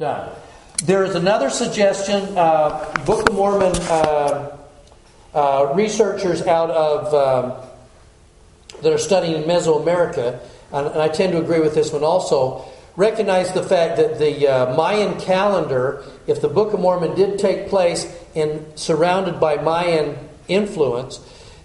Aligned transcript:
Done. 0.00 0.30
There 0.82 1.04
is 1.04 1.14
another 1.14 1.50
suggestion. 1.50 2.22
Uh, 2.34 2.90
Book 3.04 3.28
of 3.28 3.34
Mormon 3.34 3.76
uh, 3.76 4.56
uh, 5.34 5.72
researchers 5.74 6.40
out 6.46 6.70
of 6.70 7.12
um, 7.12 7.68
that 8.80 8.90
are 8.90 8.96
studying 8.96 9.42
in 9.42 9.42
Mesoamerica, 9.42 10.40
and, 10.72 10.86
and, 10.86 11.02
I 11.02 11.08
tend 11.08 11.32
to 11.32 11.38
agree 11.38 11.60
with 11.60 11.74
this 11.74 11.92
one 11.92 12.02
also, 12.02 12.64
recognize 12.96 13.52
the 13.52 13.62
fact 13.62 13.98
that 13.98 14.18
the 14.18 14.48
uh, 14.48 14.74
Mayan 14.74 15.20
calendar, 15.20 16.02
if 16.26 16.40
the 16.40 16.48
Book 16.48 16.72
of 16.72 16.80
Mormon 16.80 17.14
did 17.14 17.38
take 17.38 17.68
place 17.68 18.10
in 18.34 18.74
surrounded 18.76 19.38
by 19.38 19.56
Mayan 19.56 20.16
influence, 20.48 21.20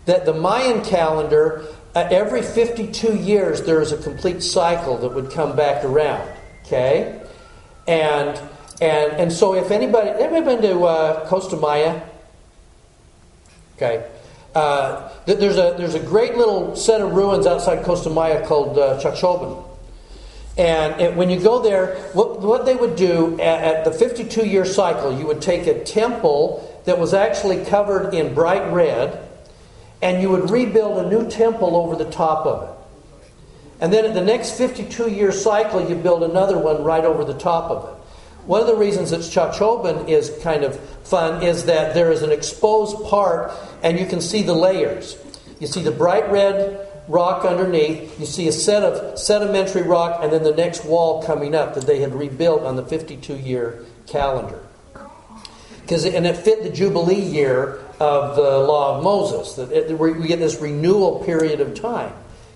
that 0.08 0.26
the 0.26 0.34
Mayan 0.34 0.84
calendar, 0.84 1.64
uh, 1.96 2.06
every 2.12 2.42
52 2.42 3.16
years, 3.16 3.62
there 3.62 3.82
is 3.82 3.94
a 3.94 3.98
complete 4.04 4.44
cycle 4.44 4.98
that 4.98 5.14
would 5.14 5.32
come 5.32 5.56
back 5.56 5.86
around. 5.86 6.30
Okay? 6.66 7.22
And 7.88 8.40
and 8.82 9.12
and 9.14 9.32
so 9.32 9.56
if 9.56 9.72
anybody 9.72 10.10
ever 10.10 10.42
been 10.42 10.62
to 10.62 10.84
uh, 10.84 11.28
Costa 11.28 11.56
Maya? 11.56 12.02
Okay. 13.76 14.10
Uh, 14.54 15.10
there's 15.26 15.58
a 15.58 15.76
there's 15.78 15.96
a 15.96 16.00
great 16.00 16.36
little 16.36 16.76
set 16.76 17.02
of 17.02 17.14
ruins 17.14 17.46
outside 17.46 17.84
Costa 17.84 18.10
Maya 18.10 18.46
called 18.46 18.78
uh. 18.78 19.00
And 20.58 21.02
it, 21.02 21.16
when 21.16 21.30
you 21.30 21.40
go 21.40 21.62
there, 21.62 21.98
what, 22.14 22.40
what 22.40 22.66
they 22.66 22.76
would 22.76 22.96
do 22.96 23.38
at, 23.42 23.64
at 23.64 23.86
the 23.86 23.92
52 23.92 24.46
year 24.46 24.64
cycle, 24.64 25.18
you 25.18 25.28
would 25.28 25.42
take 25.42 25.68
a 25.68 25.84
temple 25.84 26.82
that 26.86 26.98
was 26.98 27.14
actually 27.14 27.66
covered 27.66 28.14
in 28.14 28.34
bright 28.34 28.72
red, 28.72 29.28
and 30.02 30.22
you 30.22 30.30
would 30.30 30.50
rebuild 30.50 31.06
a 31.06 31.10
new 31.10 31.30
temple 31.30 31.76
over 31.76 31.96
the 31.96 32.10
top 32.10 32.46
of 32.46 32.70
it. 32.70 32.75
And 33.82 33.92
then 33.92 34.06
at 34.06 34.14
the 34.14 34.24
next 34.24 34.58
52 34.58 35.12
year 35.12 35.32
cycle, 35.32 35.88
you 35.88 35.96
build 35.96 36.24
another 36.24 36.58
one 36.58 36.84
right 36.84 37.04
over 37.04 37.26
the 37.26 37.38
top 37.38 37.70
of 37.70 37.90
it. 37.90 38.02
One 38.46 38.62
of 38.62 38.68
the 38.68 38.76
reasons 38.76 39.10
that 39.12 39.22
Chacchoben 39.22 40.08
is 40.08 40.32
kind 40.44 40.64
of 40.64 40.80
fun 41.04 41.42
is 41.42 41.66
that 41.66 41.94
there 41.94 42.12
is 42.12 42.22
an 42.22 42.32
exposed 42.32 43.04
part 43.06 43.52
and 43.82 44.00
you 44.00 44.06
can 44.06 44.22
see 44.22 44.44
the 44.44 44.54
layers. 44.54 45.18
You 45.60 45.68
see 45.68 45.82
the 45.82 45.92
bright 45.92 46.30
red 46.32 46.88
rock 47.08 47.46
underneath, 47.46 48.20
you 48.20 48.26
see 48.26 48.48
a 48.48 48.52
set 48.52 48.84
of 48.84 49.18
sedimentary 49.18 49.84
rock, 49.84 50.20
and 50.24 50.32
then 50.32 50.44
the 50.44 50.56
next 50.56 50.86
wall 50.86 51.24
coming 51.24 51.56
up 51.56 51.76
that 51.76 51.86
they 51.86 52.00
had 52.00 52.14
rebuilt 52.14 52.64
on 52.64 52.76
the 52.76 52.86
52 52.86 53.36
year 53.38 53.84
calendar. 54.08 54.62
Because 55.82 56.06
and 56.06 56.26
it 56.26 56.36
fit 56.36 56.64
the 56.64 56.72
Jubilee 56.72 57.22
year 57.22 57.80
of 58.00 58.36
the 58.36 58.60
Law 58.60 58.98
of 58.98 59.04
Moses. 59.04 59.54
That 59.54 60.00
we 60.00 60.28
get 60.28 60.40
this 60.40 60.60
renewal 60.60 61.24
period 61.24 61.62
of 61.62 61.80
time. 61.80 62.14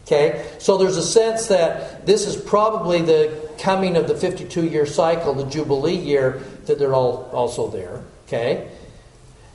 Okay? 0.09 0.43
So 0.57 0.77
there's 0.77 0.97
a 0.97 1.03
sense 1.03 1.47
that 1.47 2.07
this 2.07 2.25
is 2.25 2.35
probably 2.35 3.03
the 3.03 3.47
coming 3.59 3.95
of 3.95 4.07
the 4.07 4.15
52 4.15 4.65
year 4.65 4.87
cycle, 4.87 5.35
the 5.35 5.45
Jubilee 5.45 5.95
year, 5.95 6.41
that 6.65 6.79
they're 6.79 6.95
all 6.95 7.29
also 7.31 7.69
there. 7.69 8.01
Okay? 8.27 8.71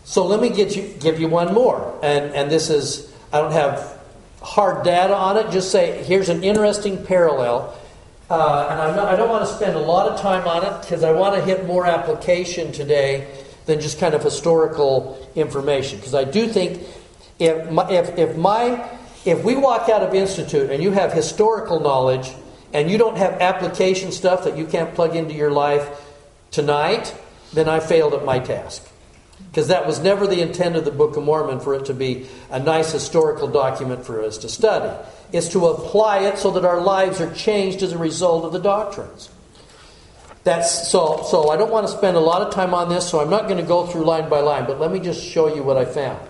So 0.04 0.24
let 0.24 0.40
me 0.40 0.50
get 0.50 0.76
you, 0.76 0.94
give 1.00 1.18
you 1.18 1.28
one 1.28 1.52
more. 1.52 1.98
And, 2.04 2.32
and 2.34 2.50
this 2.50 2.70
is, 2.70 3.12
I 3.32 3.40
don't 3.40 3.50
have 3.50 3.98
hard 4.42 4.84
data 4.84 5.16
on 5.16 5.38
it, 5.38 5.50
just 5.50 5.72
say 5.72 6.04
here's 6.04 6.28
an 6.28 6.44
interesting 6.44 7.04
parallel. 7.04 7.76
Uh, 8.30 8.68
and 8.70 8.96
not, 8.96 9.08
i 9.08 9.16
don't 9.16 9.28
want 9.28 9.46
to 9.46 9.52
spend 9.52 9.76
a 9.76 9.80
lot 9.80 10.10
of 10.10 10.20
time 10.20 10.46
on 10.46 10.64
it 10.64 10.80
because 10.82 11.02
I 11.02 11.12
want 11.12 11.34
to 11.34 11.42
hit 11.42 11.66
more 11.66 11.84
application 11.84 12.70
today 12.70 13.26
than 13.66 13.80
just 13.80 13.98
kind 13.98 14.14
of 14.14 14.22
historical 14.22 15.28
information. 15.34 15.98
Because 15.98 16.14
I 16.14 16.24
do 16.24 16.46
think 16.46 16.82
if 17.40 17.70
my, 17.72 17.90
if, 17.90 18.16
if 18.16 18.36
my 18.36 18.88
if 19.24 19.42
we 19.42 19.56
walk 19.56 19.88
out 19.88 20.02
of 20.02 20.14
institute 20.14 20.70
and 20.70 20.82
you 20.82 20.90
have 20.90 21.12
historical 21.12 21.80
knowledge 21.80 22.30
and 22.72 22.90
you 22.90 22.98
don't 22.98 23.16
have 23.16 23.40
application 23.40 24.12
stuff 24.12 24.44
that 24.44 24.56
you 24.56 24.66
can't 24.66 24.94
plug 24.94 25.16
into 25.16 25.34
your 25.34 25.50
life 25.50 25.88
tonight, 26.50 27.14
then 27.52 27.68
I 27.68 27.80
failed 27.80 28.14
at 28.14 28.24
my 28.24 28.38
task. 28.38 28.86
Because 29.50 29.68
that 29.68 29.86
was 29.86 30.00
never 30.00 30.26
the 30.26 30.40
intent 30.40 30.76
of 30.76 30.84
the 30.84 30.90
Book 30.90 31.16
of 31.16 31.24
Mormon 31.24 31.60
for 31.60 31.74
it 31.74 31.86
to 31.86 31.94
be 31.94 32.26
a 32.50 32.58
nice 32.58 32.92
historical 32.92 33.48
document 33.48 34.04
for 34.04 34.22
us 34.22 34.38
to 34.38 34.48
study. 34.48 34.92
It's 35.32 35.48
to 35.50 35.66
apply 35.66 36.20
it 36.20 36.38
so 36.38 36.50
that 36.52 36.64
our 36.64 36.80
lives 36.80 37.20
are 37.20 37.32
changed 37.34 37.82
as 37.82 37.92
a 37.92 37.98
result 37.98 38.44
of 38.44 38.52
the 38.52 38.58
doctrines. 38.58 39.30
That's 40.44 40.88
so 40.88 41.22
so 41.26 41.48
I 41.48 41.56
don't 41.56 41.70
want 41.70 41.86
to 41.86 41.92
spend 41.92 42.16
a 42.16 42.20
lot 42.20 42.42
of 42.42 42.52
time 42.52 42.74
on 42.74 42.90
this, 42.90 43.08
so 43.08 43.20
I'm 43.20 43.30
not 43.30 43.44
going 43.44 43.56
to 43.56 43.66
go 43.66 43.86
through 43.86 44.04
line 44.04 44.28
by 44.28 44.40
line, 44.40 44.66
but 44.66 44.78
let 44.78 44.92
me 44.92 45.00
just 45.00 45.24
show 45.24 45.52
you 45.52 45.62
what 45.62 45.78
I 45.78 45.86
found. 45.86 46.20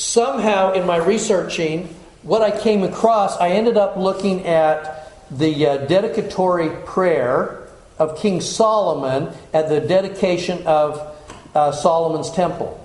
Somehow 0.00 0.72
in 0.72 0.86
my 0.86 0.96
researching, 0.96 1.94
what 2.22 2.42
I 2.42 2.58
came 2.58 2.82
across, 2.82 3.36
I 3.36 3.50
ended 3.50 3.76
up 3.76 3.96
looking 3.96 4.46
at 4.46 5.12
the 5.30 5.66
uh, 5.66 5.76
dedicatory 5.86 6.70
prayer 6.86 7.68
of 7.98 8.18
King 8.18 8.40
Solomon 8.40 9.32
at 9.52 9.68
the 9.68 9.80
dedication 9.80 10.66
of 10.66 11.16
uh, 11.54 11.70
Solomon's 11.72 12.30
temple. 12.30 12.76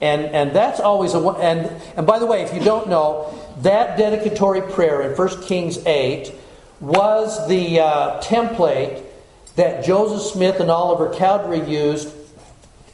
And, 0.00 0.22
and 0.26 0.54
that's 0.54 0.80
always 0.80 1.14
a 1.14 1.18
and 1.18 1.70
and 1.96 2.06
by 2.06 2.18
the 2.18 2.26
way, 2.26 2.42
if 2.42 2.52
you 2.52 2.60
don't 2.60 2.88
know, 2.88 3.34
that 3.62 3.96
dedicatory 3.96 4.60
prayer 4.60 5.02
in 5.02 5.16
1 5.16 5.42
Kings 5.44 5.78
8 5.84 6.32
was 6.80 7.48
the 7.48 7.80
uh, 7.80 8.20
template 8.20 9.02
that 9.56 9.84
Joseph 9.84 10.32
Smith 10.32 10.60
and 10.60 10.70
Oliver 10.70 11.14
Cowdery 11.14 11.68
used 11.68 12.13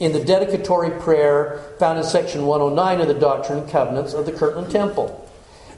in 0.01 0.13
the 0.13 0.25
dedicatory 0.25 0.91
prayer 0.99 1.61
found 1.79 1.99
in 1.99 2.05
section 2.05 2.47
109 2.47 3.01
of 3.03 3.09
the 3.09 3.21
Doctrine 3.21 3.61
and 3.61 3.71
Covenants 3.71 4.15
of 4.15 4.27
the 4.27 4.33
Kirtland 4.33 4.73
Temple. 4.73 5.31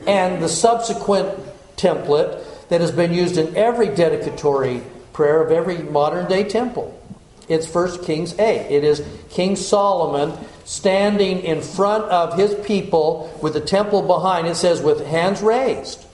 And 0.07 0.43
the 0.43 0.49
subsequent 0.49 1.39
template 1.77 2.69
that 2.69 2.81
has 2.81 2.93
been 2.93 3.13
used 3.13 3.37
in 3.37 3.55
every 3.57 3.89
dedicatory 3.89 4.83
prayer 5.13 5.43
of 5.43 5.51
every 5.51 5.79
modern 5.79 6.29
day 6.29 6.45
temple. 6.45 6.99
It's 7.49 7.73
1 7.73 8.05
Kings 8.05 8.39
8. 8.39 8.71
It 8.71 8.85
is 8.85 9.05
King 9.29 9.57
Solomon 9.57 10.33
standing 10.65 11.41
in 11.41 11.61
front 11.61 12.05
of 12.05 12.39
his 12.39 12.55
people 12.67 13.37
with 13.43 13.55
the 13.55 13.61
temple 13.61 14.03
behind. 14.03 14.47
It 14.47 14.55
says, 14.55 14.81
with 14.81 15.05
hands 15.05 15.43
raised. 15.43 16.07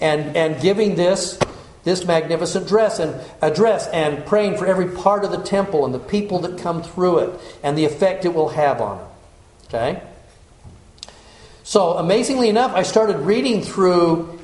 And, 0.00 0.36
and 0.36 0.60
giving 0.60 0.96
this 0.96 1.38
this 1.86 2.04
magnificent 2.04 2.66
dress 2.66 2.98
and 2.98 3.14
address 3.40 3.86
and 3.86 4.26
praying 4.26 4.58
for 4.58 4.66
every 4.66 4.88
part 4.88 5.24
of 5.24 5.30
the 5.30 5.40
temple 5.40 5.84
and 5.84 5.94
the 5.94 6.00
people 6.00 6.40
that 6.40 6.58
come 6.58 6.82
through 6.82 7.20
it 7.20 7.40
and 7.62 7.78
the 7.78 7.84
effect 7.84 8.24
it 8.24 8.34
will 8.34 8.48
have 8.48 8.80
on 8.80 8.98
them. 8.98 9.06
Okay? 9.68 10.02
So, 11.62 11.92
amazingly 11.92 12.48
enough, 12.48 12.74
I 12.74 12.82
started 12.82 13.18
reading 13.18 13.62
through 13.62 14.40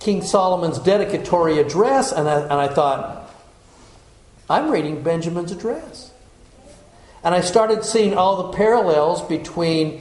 King 0.00 0.22
Solomon's 0.22 0.78
dedicatory 0.78 1.58
address, 1.58 2.12
and 2.12 2.26
I, 2.26 2.40
and 2.40 2.54
I 2.54 2.68
thought, 2.68 3.30
I'm 4.48 4.70
reading 4.70 5.02
Benjamin's 5.02 5.52
address. 5.52 6.12
And 7.22 7.34
I 7.34 7.42
started 7.42 7.84
seeing 7.84 8.14
all 8.14 8.44
the 8.48 8.56
parallels 8.56 9.20
between 9.20 10.00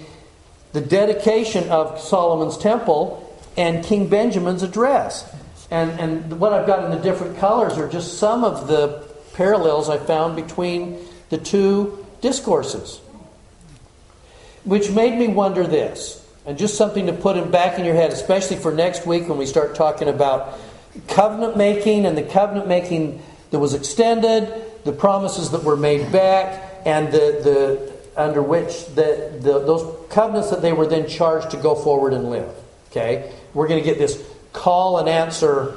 the 0.72 0.80
dedication 0.80 1.70
of 1.70 2.00
Solomon's 2.00 2.58
temple 2.58 3.20
and 3.58 3.84
King 3.84 4.08
Benjamin's 4.08 4.64
address. 4.64 5.30
And, 5.74 6.00
and 6.00 6.40
what 6.40 6.54
I've 6.54 6.68
got 6.68 6.86
in 6.86 6.92
the 6.92 7.00
different 7.00 7.40
colors 7.40 7.80
are 7.80 7.90
just 7.90 8.20
some 8.20 8.44
of 8.44 8.68
the 8.68 9.10
parallels 9.34 9.90
I 9.90 9.98
found 9.98 10.36
between 10.36 11.00
the 11.32 11.40
two 11.40 12.06
discourses. 12.22 13.02
Which 14.66 14.92
made 14.92 15.18
me 15.18 15.30
wonder 15.30 15.66
this, 15.66 16.24
and 16.46 16.60
just 16.60 16.78
something 16.78 17.08
to 17.08 17.14
put 17.14 17.38
in 17.38 17.50
back 17.50 17.80
in 17.80 17.86
your 17.86 17.96
head, 17.96 18.12
especially 18.12 18.58
for 18.58 18.72
next 18.72 19.08
week 19.08 19.28
when 19.28 19.40
we 19.40 19.48
start 19.48 19.74
talking 19.74 20.08
about 20.08 20.60
covenant 21.08 21.58
making 21.58 22.06
and 22.06 22.16
the 22.16 22.22
covenant 22.22 22.68
making 22.68 23.24
that 23.50 23.58
was 23.58 23.74
extended, 23.74 24.54
the 24.84 24.92
promises 24.94 25.50
that 25.50 25.64
were 25.64 25.76
made 25.76 26.12
back, 26.12 26.84
and 26.86 27.12
the, 27.12 27.18
the 27.18 27.94
under 28.16 28.44
which 28.44 28.86
the, 28.94 29.40
the, 29.42 29.58
those 29.66 30.08
covenants 30.12 30.52
that 30.52 30.62
they 30.62 30.72
were 30.72 30.86
then 30.86 31.08
charged 31.08 31.50
to 31.50 31.58
go 31.58 31.74
forward 31.74 32.14
and 32.14 32.30
live. 32.30 32.54
Okay? 32.92 33.34
We're 33.56 33.68
going 33.68 33.82
to 33.82 33.86
get 33.86 33.98
this 33.98 34.24
call 34.54 35.00
and 35.00 35.10
answer 35.10 35.76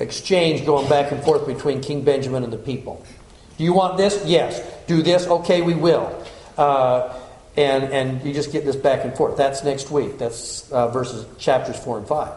exchange 0.00 0.66
going 0.66 0.88
back 0.88 1.12
and 1.12 1.22
forth 1.22 1.46
between 1.46 1.80
King 1.80 2.04
Benjamin 2.04 2.44
and 2.44 2.52
the 2.52 2.58
people. 2.58 3.04
Do 3.56 3.64
you 3.64 3.72
want 3.72 3.96
this? 3.96 4.22
Yes. 4.26 4.62
Do 4.86 5.02
this? 5.02 5.26
Okay, 5.26 5.62
we 5.62 5.74
will. 5.74 6.24
Uh, 6.56 7.18
and, 7.56 7.84
and 7.84 8.24
you 8.24 8.32
just 8.32 8.52
get 8.52 8.64
this 8.64 8.76
back 8.76 9.04
and 9.04 9.16
forth. 9.16 9.36
That's 9.36 9.64
next 9.64 9.90
week. 9.90 10.18
That's 10.18 10.70
uh, 10.70 10.88
verses 10.88 11.26
chapters 11.38 11.76
4 11.76 11.98
and 11.98 12.08
5. 12.08 12.32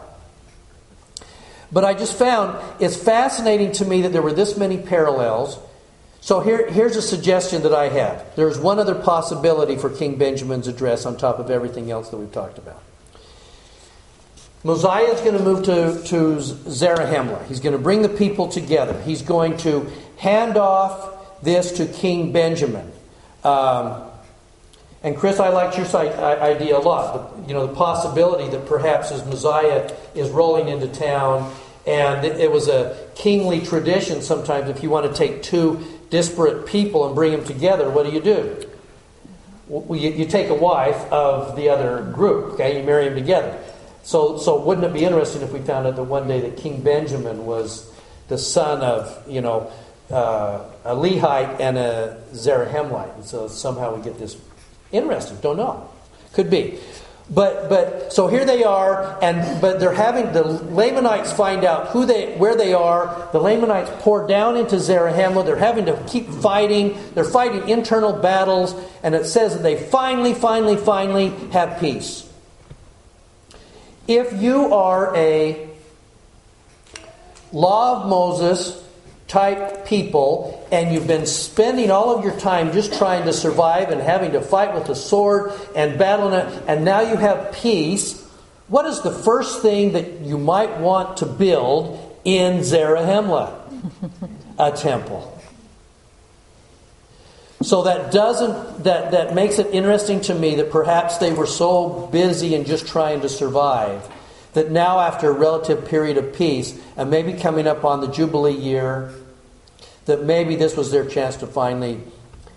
But 1.70 1.84
I 1.84 1.94
just 1.94 2.18
found 2.18 2.58
it's 2.80 2.96
fascinating 2.96 3.72
to 3.72 3.84
me 3.84 4.02
that 4.02 4.12
there 4.12 4.20
were 4.20 4.32
this 4.32 4.56
many 4.56 4.78
parallels. 4.78 5.58
So 6.20 6.40
here, 6.40 6.68
here's 6.70 6.96
a 6.96 7.02
suggestion 7.02 7.62
that 7.62 7.72
I 7.72 7.88
have. 7.88 8.34
There's 8.36 8.58
one 8.58 8.78
other 8.78 8.94
possibility 8.94 9.76
for 9.76 9.90
King 9.90 10.18
Benjamin's 10.18 10.68
address 10.68 11.06
on 11.06 11.16
top 11.16 11.38
of 11.38 11.50
everything 11.50 11.90
else 11.90 12.10
that 12.10 12.16
we've 12.16 12.32
talked 12.32 12.58
about. 12.58 12.82
Mosiah 14.64 15.12
is 15.12 15.20
going 15.20 15.36
to 15.36 15.42
move 15.42 15.64
to, 15.64 16.02
to 16.08 16.36
Zarahemla. 16.36 17.46
He's 17.46 17.60
going 17.60 17.72
to 17.72 17.82
bring 17.82 18.02
the 18.02 18.08
people 18.08 18.48
together. 18.48 19.00
He's 19.02 19.22
going 19.22 19.56
to 19.58 19.90
hand 20.18 20.56
off 20.56 21.42
this 21.42 21.72
to 21.72 21.86
King 21.86 22.32
Benjamin. 22.32 22.92
Um, 23.42 24.04
and 25.02 25.16
Chris, 25.16 25.40
I 25.40 25.48
liked 25.48 25.76
your 25.76 25.86
idea 25.96 26.76
a 26.76 26.78
lot. 26.78 27.36
The, 27.36 27.48
you 27.48 27.54
know, 27.54 27.66
the 27.66 27.74
possibility 27.74 28.48
that 28.50 28.66
perhaps 28.66 29.10
as 29.10 29.24
Mosiah 29.26 29.92
is 30.14 30.30
rolling 30.30 30.68
into 30.68 30.86
town 30.86 31.52
And 31.86 32.24
it 32.24 32.50
was 32.50 32.68
a 32.68 32.96
kingly 33.16 33.60
tradition 33.60 34.22
sometimes 34.22 34.68
if 34.68 34.82
you 34.82 34.90
want 34.90 35.10
to 35.10 35.18
take 35.18 35.42
two 35.42 35.84
disparate 36.10 36.66
people 36.66 37.06
and 37.06 37.14
bring 37.14 37.32
them 37.32 37.44
together, 37.44 37.90
what 37.90 38.06
do 38.06 38.12
you 38.12 38.20
do? 38.20 38.68
Well, 39.66 39.98
you, 39.98 40.10
you 40.10 40.26
take 40.26 40.48
a 40.48 40.54
wife 40.54 41.10
of 41.10 41.56
the 41.56 41.70
other 41.70 42.02
group, 42.12 42.52
okay? 42.54 42.78
You 42.78 42.84
marry 42.84 43.06
them 43.06 43.14
together. 43.14 43.58
So, 44.02 44.36
so 44.36 44.60
wouldn't 44.60 44.86
it 44.86 44.92
be 44.92 45.04
interesting 45.04 45.42
if 45.42 45.52
we 45.52 45.60
found 45.60 45.86
out 45.86 45.96
that 45.96 46.04
one 46.04 46.26
day 46.26 46.40
that 46.40 46.56
King 46.56 46.82
Benjamin 46.82 47.46
was 47.46 47.92
the 48.28 48.38
son 48.38 48.80
of, 48.82 49.22
you 49.28 49.40
know, 49.40 49.70
uh, 50.10 50.64
a 50.84 50.94
Lehite 50.94 51.60
and 51.60 51.78
a 51.78 52.22
Zarahemlite. 52.32 53.14
And 53.14 53.24
so 53.24 53.48
somehow 53.48 53.94
we 53.94 54.02
get 54.02 54.18
this 54.18 54.36
interesting. 54.90 55.38
Don't 55.40 55.56
know. 55.56 55.88
Could 56.32 56.50
be. 56.50 56.78
But 57.30 57.68
but 57.68 58.12
so 58.12 58.26
here 58.26 58.44
they 58.44 58.64
are, 58.64 59.18
and 59.22 59.60
but 59.60 59.78
they're 59.78 59.94
having 59.94 60.32
the 60.32 60.42
Lamanites 60.42 61.32
find 61.32 61.64
out 61.64 61.88
who 61.88 62.04
they 62.04 62.36
where 62.36 62.56
they 62.56 62.74
are. 62.74 63.28
The 63.32 63.38
Lamanites 63.38 63.90
pour 64.00 64.26
down 64.26 64.56
into 64.56 64.76
Zarahemla. 64.76 65.46
They're 65.46 65.56
having 65.56 65.86
to 65.86 65.96
keep 66.08 66.28
fighting. 66.28 66.98
They're 67.14 67.24
fighting 67.24 67.68
internal 67.68 68.12
battles, 68.12 68.74
and 69.02 69.14
it 69.14 69.24
says 69.24 69.54
that 69.54 69.62
they 69.62 69.76
finally, 69.76 70.34
finally, 70.34 70.76
finally 70.76 71.28
have 71.52 71.78
peace. 71.78 72.28
If 74.14 74.42
you 74.42 74.74
are 74.74 75.16
a 75.16 75.70
law 77.50 78.02
of 78.02 78.10
Moses 78.10 78.78
type 79.26 79.86
people 79.86 80.68
and 80.70 80.92
you've 80.92 81.06
been 81.06 81.24
spending 81.24 81.90
all 81.90 82.14
of 82.14 82.22
your 82.22 82.38
time 82.38 82.74
just 82.74 82.98
trying 82.98 83.24
to 83.24 83.32
survive 83.32 83.88
and 83.88 84.02
having 84.02 84.32
to 84.32 84.42
fight 84.42 84.74
with 84.74 84.84
the 84.84 84.94
sword 84.94 85.52
and 85.74 85.98
battling 85.98 86.34
it, 86.34 86.62
and 86.68 86.84
now 86.84 87.00
you 87.00 87.16
have 87.16 87.52
peace, 87.52 88.22
what 88.68 88.84
is 88.84 89.00
the 89.00 89.10
first 89.10 89.62
thing 89.62 89.92
that 89.92 90.20
you 90.20 90.36
might 90.36 90.78
want 90.78 91.16
to 91.16 91.24
build 91.24 91.98
in 92.22 92.58
Zarahemla? 92.58 93.60
A 94.58 94.72
temple. 94.72 95.41
So 97.62 97.82
that 97.82 98.12
doesn't 98.12 98.84
that, 98.84 99.12
that 99.12 99.34
makes 99.34 99.58
it 99.58 99.68
interesting 99.72 100.20
to 100.22 100.34
me 100.34 100.56
that 100.56 100.70
perhaps 100.70 101.18
they 101.18 101.32
were 101.32 101.46
so 101.46 102.08
busy 102.12 102.54
and 102.54 102.66
just 102.66 102.86
trying 102.86 103.20
to 103.20 103.28
survive 103.28 104.08
that 104.54 104.70
now 104.70 105.00
after 105.00 105.30
a 105.30 105.32
relative 105.32 105.86
period 105.86 106.18
of 106.18 106.34
peace 106.34 106.78
and 106.96 107.10
maybe 107.10 107.32
coming 107.32 107.66
up 107.66 107.84
on 107.84 108.00
the 108.00 108.08
Jubilee 108.08 108.52
year 108.52 109.12
that 110.06 110.24
maybe 110.24 110.56
this 110.56 110.76
was 110.76 110.90
their 110.90 111.06
chance 111.06 111.36
to 111.36 111.46
finally 111.46 112.00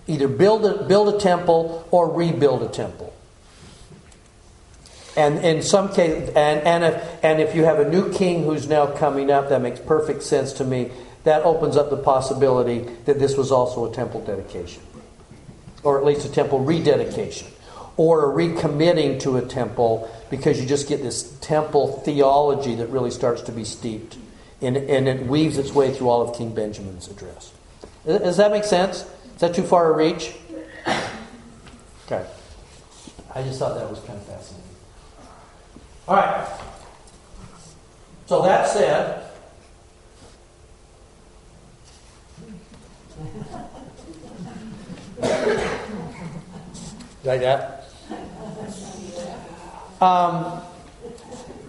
either 0.08 0.28
build 0.28 0.66
a, 0.66 0.84
build 0.84 1.14
a 1.14 1.20
temple 1.20 1.88
or 1.92 2.10
rebuild 2.12 2.64
a 2.64 2.70
temple. 2.70 3.14
And 5.18 5.40
in 5.40 5.62
some 5.64 5.94
cases, 5.94 6.30
and, 6.30 6.62
and, 6.62 6.84
if, 6.84 7.24
and 7.24 7.40
if 7.40 7.56
you 7.56 7.64
have 7.64 7.80
a 7.80 7.90
new 7.90 8.12
king 8.12 8.44
who's 8.44 8.68
now 8.68 8.88
coming 8.88 9.32
up, 9.32 9.50
that 9.50 9.62
makes 9.62 9.80
perfect 9.80 10.24
sense 10.24 10.54
to 10.54 10.66
me. 10.66 10.92
That 11.24 11.44
opens 11.44 11.78
up 11.78 11.90
the 11.90 11.98
possibility 11.98 12.80
that 13.06 13.18
this 13.18 13.38
was 13.38 13.52
also 13.52 13.90
a 13.90 13.94
temple 13.94 14.22
dedication, 14.22 14.84
or 15.86 15.98
at 16.00 16.06
least 16.06 16.26
a 16.26 16.30
temple 16.30 16.60
rededication, 16.60 17.48
or 17.96 18.30
a 18.30 18.36
recommitting 18.36 19.20
to 19.22 19.38
a 19.38 19.42
temple 19.42 20.12
because 20.30 20.60
you 20.60 20.68
just 20.68 20.90
get 20.90 21.02
this 21.02 21.38
temple 21.40 22.02
theology 22.04 22.76
that 22.76 22.88
really 22.88 23.12
starts 23.12 23.42
to 23.44 23.52
be 23.52 23.64
steeped 23.64 24.18
and, 24.62 24.78
and 24.78 25.08
it 25.08 25.26
weaves 25.28 25.58
its 25.58 25.72
way 25.72 25.94
through 25.94 26.10
all 26.10 26.22
of 26.22 26.36
King 26.36 26.54
Benjamin's 26.54 27.08
address. 27.08 27.54
Does 28.06 28.38
that 28.38 28.52
make 28.52 28.64
sense? 28.64 29.06
Is 29.36 29.42
that 29.42 29.54
too 29.54 29.64
far 29.64 29.94
a 29.94 29.96
reach? 29.96 30.34
Okay. 32.06 32.26
I 33.34 33.44
just 33.44 33.60
thought 33.60 33.76
that 33.76 33.90
was 33.90 34.00
kind 34.02 34.18
of 34.18 34.26
fascinating. 34.26 34.70
All 36.08 36.16
right. 36.16 36.48
So 38.28 38.42
that 38.44 38.68
said, 38.68 39.22
like 47.24 47.42
that. 47.42 47.86
Um, 50.02 50.62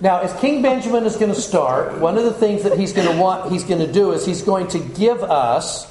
now, 0.00 0.20
as 0.20 0.32
King 0.40 0.60
Benjamin 0.62 1.04
is 1.04 1.16
going 1.16 1.32
to 1.32 1.40
start, 1.40 1.98
one 2.00 2.18
of 2.18 2.24
the 2.24 2.32
things 2.32 2.64
that 2.64 2.78
he's 2.78 2.92
going 2.92 3.08
to 3.08 3.16
want, 3.20 3.50
he's 3.50 3.64
going 3.64 3.80
to 3.80 3.90
do 3.90 4.12
is 4.12 4.26
he's 4.26 4.42
going 4.42 4.68
to 4.68 4.78
give 4.78 5.22
us, 5.22 5.90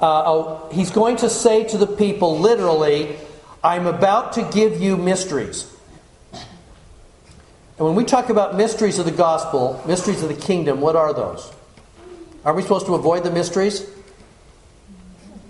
uh, 0.00 0.06
a, 0.06 0.74
he's 0.74 0.90
going 0.90 1.16
to 1.16 1.28
say 1.28 1.64
to 1.64 1.76
the 1.76 1.86
people 1.86 2.38
literally, 2.38 3.16
I'm 3.64 3.86
about 3.86 4.34
to 4.34 4.48
give 4.52 4.80
you 4.80 4.96
mysteries. 4.96 5.68
And 6.32 7.86
when 7.86 7.94
we 7.96 8.04
talk 8.04 8.28
about 8.28 8.54
mysteries 8.54 8.98
of 8.98 9.06
the 9.06 9.12
gospel, 9.12 9.82
mysteries 9.86 10.22
of 10.22 10.28
the 10.28 10.40
kingdom, 10.40 10.80
what 10.80 10.94
are 10.94 11.12
those? 11.12 11.52
Are 12.44 12.54
we 12.54 12.62
supposed 12.62 12.86
to 12.86 12.94
avoid 12.94 13.24
the 13.24 13.30
mysteries? 13.30 13.88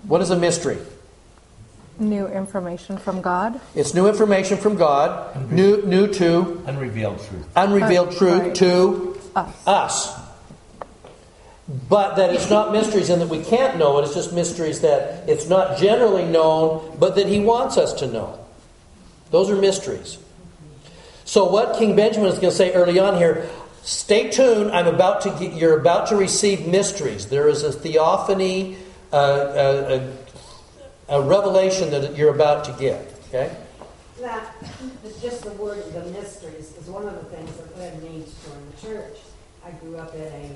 What 0.07 0.21
is 0.21 0.31
a 0.31 0.37
mystery? 0.37 0.77
New 1.99 2.27
information 2.27 2.97
from 2.97 3.21
God. 3.21 3.61
It's 3.75 3.93
new 3.93 4.07
information 4.07 4.57
from 4.57 4.75
God. 4.75 5.51
New, 5.51 5.83
new 5.83 6.07
to 6.13 6.63
unrevealed 6.65 7.19
truth. 7.19 7.47
Unrevealed 7.55 8.09
uh, 8.09 8.17
truth 8.17 8.41
right. 8.41 8.55
to 8.55 9.21
us. 9.35 9.67
us. 9.67 10.19
But 11.67 12.15
that 12.15 12.33
it's 12.33 12.49
not 12.49 12.73
mysteries 12.73 13.09
and 13.09 13.21
that 13.21 13.29
we 13.29 13.43
can't 13.43 13.77
know 13.77 13.99
it. 13.99 14.05
It's 14.05 14.15
just 14.15 14.33
mysteries 14.33 14.81
that 14.81 15.29
it's 15.29 15.47
not 15.47 15.77
generally 15.77 16.25
known, 16.25 16.97
but 16.99 17.15
that 17.15 17.27
He 17.27 17.39
wants 17.39 17.77
us 17.77 17.93
to 17.93 18.07
know. 18.07 18.43
Those 19.31 19.49
are 19.49 19.55
mysteries. 19.55 20.17
So 21.25 21.49
what 21.49 21.77
King 21.77 21.95
Benjamin 21.95 22.29
is 22.29 22.39
going 22.39 22.51
to 22.51 22.57
say 22.57 22.73
early 22.73 22.99
on 22.99 23.17
here. 23.17 23.49
Stay 23.83 24.29
tuned. 24.29 24.71
I'm 24.71 24.87
about 24.87 25.21
to 25.21 25.29
get, 25.31 25.53
you're 25.53 25.77
about 25.77 26.07
to 26.07 26.15
receive 26.15 26.67
mysteries. 26.67 27.27
There 27.27 27.49
is 27.49 27.63
a 27.63 27.71
theophany, 27.71 28.77
uh, 29.11 29.17
a, 29.17 30.22
a 31.09 31.21
revelation 31.21 31.89
that 31.91 32.15
you're 32.15 32.33
about 32.33 32.63
to 32.65 32.71
get. 32.73 33.13
Okay? 33.27 33.55
That 34.19 34.55
just 35.21 35.43
the 35.43 35.51
word 35.51 35.79
of 35.79 35.93
the 35.93 36.05
mysteries 36.11 36.75
is 36.77 36.87
one 36.87 37.07
of 37.07 37.15
the 37.15 37.35
things 37.35 37.55
that 37.57 37.77
led 37.77 38.01
me 38.03 38.23
to 38.23 38.49
join 38.49 38.71
the 38.75 38.81
church. 38.81 39.17
I 39.65 39.71
grew 39.71 39.97
up 39.97 40.13
in 40.13 40.21
a 40.21 40.55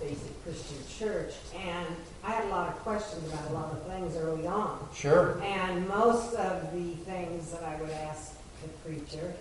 basic 0.00 0.44
Christian 0.44 0.78
church, 0.88 1.34
and 1.56 1.86
I 2.22 2.30
had 2.32 2.44
a 2.44 2.48
lot 2.48 2.68
of 2.68 2.74
questions 2.80 3.32
about 3.32 3.50
a 3.50 3.54
lot 3.54 3.72
of 3.72 3.86
things 3.86 4.16
early 4.16 4.46
on. 4.46 4.88
Sure. 4.94 5.40
And 5.42 5.88
most 5.88 6.34
of 6.34 6.72
the 6.72 6.92
things 7.04 7.50
that 7.52 7.62
I 7.62 7.80
would 7.80 7.90
ask 7.90 8.34
the 8.62 8.68
preacher 8.88 9.34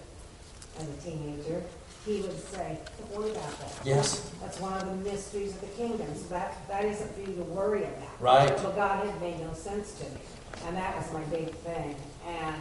as 0.80 0.88
a 0.88 1.02
teenager, 1.02 1.64
he 2.08 2.22
would 2.22 2.40
say, 2.40 2.78
Don't 3.00 3.20
worry 3.20 3.32
about 3.32 3.60
that. 3.60 3.72
Yes. 3.84 4.32
That's 4.42 4.60
one 4.60 4.74
of 4.74 4.86
the 4.86 5.10
mysteries 5.10 5.54
of 5.54 5.62
the 5.62 5.68
kingdom. 5.68 6.08
So 6.16 6.30
that, 6.30 6.56
that 6.70 6.86
isn't 6.86 7.14
for 7.14 7.20
you 7.20 7.36
to 7.36 7.44
worry 7.44 7.84
about. 7.84 8.22
Right. 8.22 8.48
But 8.64 8.76
God 8.76 9.06
had 9.06 9.22
made 9.22 9.40
no 9.42 9.54
sense 9.54 9.94
to 10.00 10.06
me. 10.06 10.22
And 10.66 10.78
that 10.78 10.96
was 10.96 11.12
my 11.14 11.24
big 11.26 11.54
thing. 11.56 11.96
And 12.26 12.56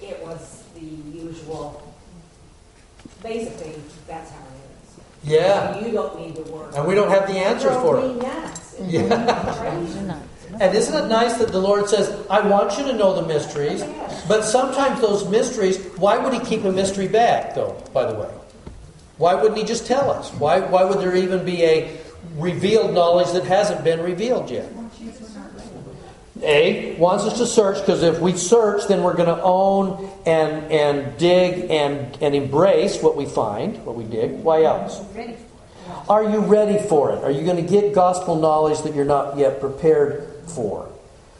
it 0.00 0.20
was 0.24 0.64
the 0.74 0.84
usual, 0.84 1.94
basically, 3.22 3.74
that's 4.08 4.30
how 4.30 4.38
it 4.40 5.28
is. 5.28 5.30
Yeah. 5.30 5.74
And 5.74 5.86
you 5.86 5.92
don't 5.92 6.18
need 6.18 6.36
to 6.36 6.42
worry. 6.50 6.74
And 6.74 6.86
we 6.86 6.94
don't 6.94 7.10
have 7.10 7.28
the 7.28 7.34
answers 7.34 7.74
for 7.76 8.00
it. 8.00 8.16
Nuts. 8.16 8.76
Yeah. 8.88 10.22
And 10.60 10.76
isn't 10.76 10.94
it 10.94 11.08
nice 11.08 11.34
that 11.38 11.48
the 11.48 11.58
Lord 11.58 11.88
says, 11.88 12.26
I 12.28 12.46
want 12.46 12.76
you 12.76 12.84
to 12.84 12.92
know 12.92 13.14
the 13.14 13.26
mysteries, 13.26 13.82
oh, 13.82 14.24
but 14.28 14.42
sometimes 14.42 15.00
those 15.00 15.26
mysteries, 15.28 15.82
why 15.96 16.18
would 16.18 16.34
He 16.34 16.40
keep 16.40 16.64
a 16.64 16.72
mystery 16.72 17.08
back, 17.08 17.54
though, 17.54 17.82
by 17.94 18.04
the 18.04 18.18
way? 18.18 18.28
Why 19.22 19.36
wouldn't 19.36 19.56
he 19.56 19.62
just 19.62 19.86
tell 19.86 20.10
us? 20.10 20.30
Why, 20.30 20.58
why 20.58 20.82
would 20.82 20.98
there 20.98 21.14
even 21.14 21.44
be 21.44 21.62
a 21.62 21.96
revealed 22.38 22.92
knowledge 22.92 23.30
that 23.34 23.44
hasn't 23.44 23.84
been 23.84 24.00
revealed 24.00 24.50
yet? 24.50 24.68
A 26.42 26.96
wants 26.96 27.22
us 27.22 27.38
to 27.38 27.46
search 27.46 27.78
because 27.78 28.02
if 28.02 28.18
we 28.18 28.32
search, 28.32 28.88
then 28.88 29.04
we're 29.04 29.14
going 29.14 29.28
to 29.28 29.40
own 29.40 30.10
and 30.26 30.72
and 30.72 31.16
dig 31.18 31.70
and 31.70 32.18
and 32.20 32.34
embrace 32.34 33.00
what 33.00 33.14
we 33.14 33.26
find, 33.26 33.86
what 33.86 33.94
we 33.94 34.02
dig. 34.02 34.42
Why 34.42 34.64
else? 34.64 35.00
Are 36.08 36.24
you 36.24 36.40
ready 36.40 36.84
for 36.88 37.12
it? 37.12 37.22
Are 37.22 37.30
you 37.30 37.44
going 37.44 37.64
to 37.64 37.70
get 37.70 37.94
gospel 37.94 38.34
knowledge 38.34 38.82
that 38.82 38.92
you're 38.92 39.04
not 39.04 39.38
yet 39.38 39.60
prepared 39.60 40.26
for? 40.48 40.90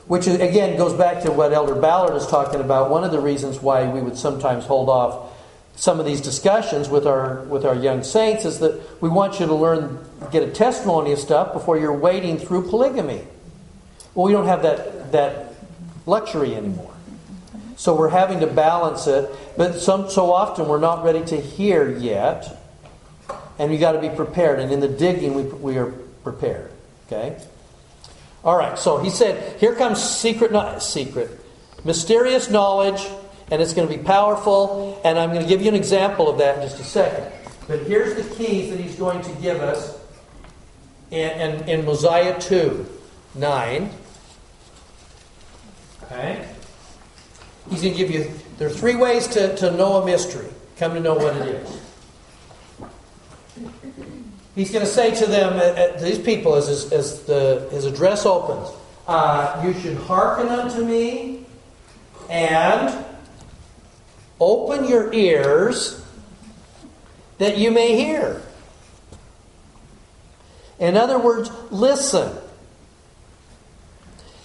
Which 0.07 0.29
again 0.29 0.79
goes 0.79 0.93
back 0.93 1.25
to 1.25 1.33
what 1.33 1.53
Elder 1.53 1.75
Ballard 1.75 2.15
is 2.15 2.29
talking 2.29 2.61
about. 2.61 2.91
One 2.91 3.03
of 3.03 3.11
the 3.11 3.19
reasons 3.19 3.61
why 3.61 3.89
we 3.89 4.01
would 4.01 4.17
sometimes 4.17 4.67
hold 4.67 4.89
off 4.89 5.32
some 5.83 5.99
of 5.99 6.07
these 6.07 6.21
discussions 6.21 6.89
with 6.89 7.09
our 7.09 7.43
with 7.47 7.65
our 7.65 7.75
young 7.75 8.05
saints 8.05 8.45
is 8.45 8.61
that 8.61 8.81
we 9.03 9.09
want 9.09 9.41
you 9.41 9.47
to 9.47 9.55
learn 9.55 9.99
get 10.31 10.45
a 10.45 10.51
testimony 10.53 11.11
of 11.11 11.19
stuff 11.19 11.53
before 11.53 11.77
you're 11.77 11.93
wading 11.93 12.39
through 12.39 12.71
polygamy. 12.71 13.21
Well, 14.15 14.27
we 14.27 14.31
don't 14.31 14.47
have 14.47 14.63
that 14.63 15.11
that 15.11 15.55
luxury 16.07 16.55
anymore. 16.55 16.95
So 17.75 17.97
we're 17.97 18.11
having 18.11 18.39
to 18.39 18.47
balance 18.47 19.09
it, 19.09 19.29
but 19.57 19.81
some 19.81 20.09
so 20.09 20.33
often 20.33 20.69
we're 20.69 20.79
not 20.79 21.03
ready 21.03 21.25
to 21.25 21.41
hear 21.41 21.91
yet. 21.91 22.65
And 23.59 23.73
you 23.73 23.81
got 23.81 23.93
to 23.93 24.01
be 24.01 24.09
prepared 24.09 24.61
and 24.61 24.71
in 24.71 24.79
the 24.79 24.87
digging 24.87 25.35
we 25.35 25.43
we 25.43 25.79
are 25.79 25.91
prepared, 26.23 26.71
okay? 27.09 27.43
All 28.45 28.57
right. 28.57 28.79
So 28.79 28.99
he 28.99 29.11
said, 29.11 29.59
here 29.59 29.75
comes 29.75 30.01
secret 30.01 30.53
not 30.53 30.81
secret 30.81 31.41
mysterious 31.85 32.49
knowledge 32.49 33.05
and 33.53 33.61
it's 33.61 33.75
going 33.75 33.87
to 33.87 33.95
be 33.95 34.03
powerful. 34.03 34.99
And 35.05 35.19
I'm 35.19 35.29
going 35.29 35.43
to 35.43 35.49
give 35.49 35.61
you 35.61 35.69
an 35.69 35.75
example 35.75 36.29
of 36.29 36.39
that 36.39 36.57
in 36.57 36.63
just 36.63 36.81
a 36.81 36.85
second. 36.85 37.31
But 37.69 37.81
here's 37.81 38.15
the 38.15 38.35
keys 38.35 38.71
that 38.71 38.81
he's 38.81 38.97
going 38.97 39.21
to 39.23 39.33
give 39.43 39.61
us 39.61 40.01
in, 41.11 41.31
in, 41.39 41.69
in 41.69 41.85
Mosiah 41.85 42.41
2 42.41 42.87
9. 43.35 43.91
Okay? 46.05 46.49
He's 47.69 47.83
going 47.83 47.95
to 47.95 47.99
give 47.99 48.11
you, 48.11 48.31
there 48.57 48.69
are 48.69 48.71
three 48.71 48.97
ways 48.97 49.27
to, 49.29 49.55
to 49.57 49.71
know 49.73 50.03
a 50.03 50.07
mystery. 50.07 50.49
Come 50.79 50.95
to 50.95 51.01
know 51.01 51.15
what 51.15 51.37
it 51.37 51.49
is. 51.49 51.81
He's 54.55 54.71
going 54.71 54.85
to 54.85 54.91
say 54.91 55.15
to 55.15 55.27
them, 55.27 55.55
uh, 55.55 55.61
uh, 55.61 56.01
these 56.01 56.19
people, 56.19 56.55
as, 56.55 56.69
his, 56.69 56.91
as 56.91 57.23
the, 57.25 57.69
his 57.71 57.85
address 57.85 58.25
opens, 58.25 58.75
uh, 59.07 59.63
You 59.63 59.79
should 59.81 59.99
hearken 59.99 60.49
unto 60.49 60.85
me 60.85 61.45
and 62.31 63.05
open 64.43 64.89
your 64.89 65.13
ears 65.13 66.05
that 67.39 67.59
you 67.59 67.71
may 67.71 67.97
hear. 67.97 68.43
In 70.79 70.97
other 70.97 71.19
words, 71.19 71.51
listen. 71.71 72.37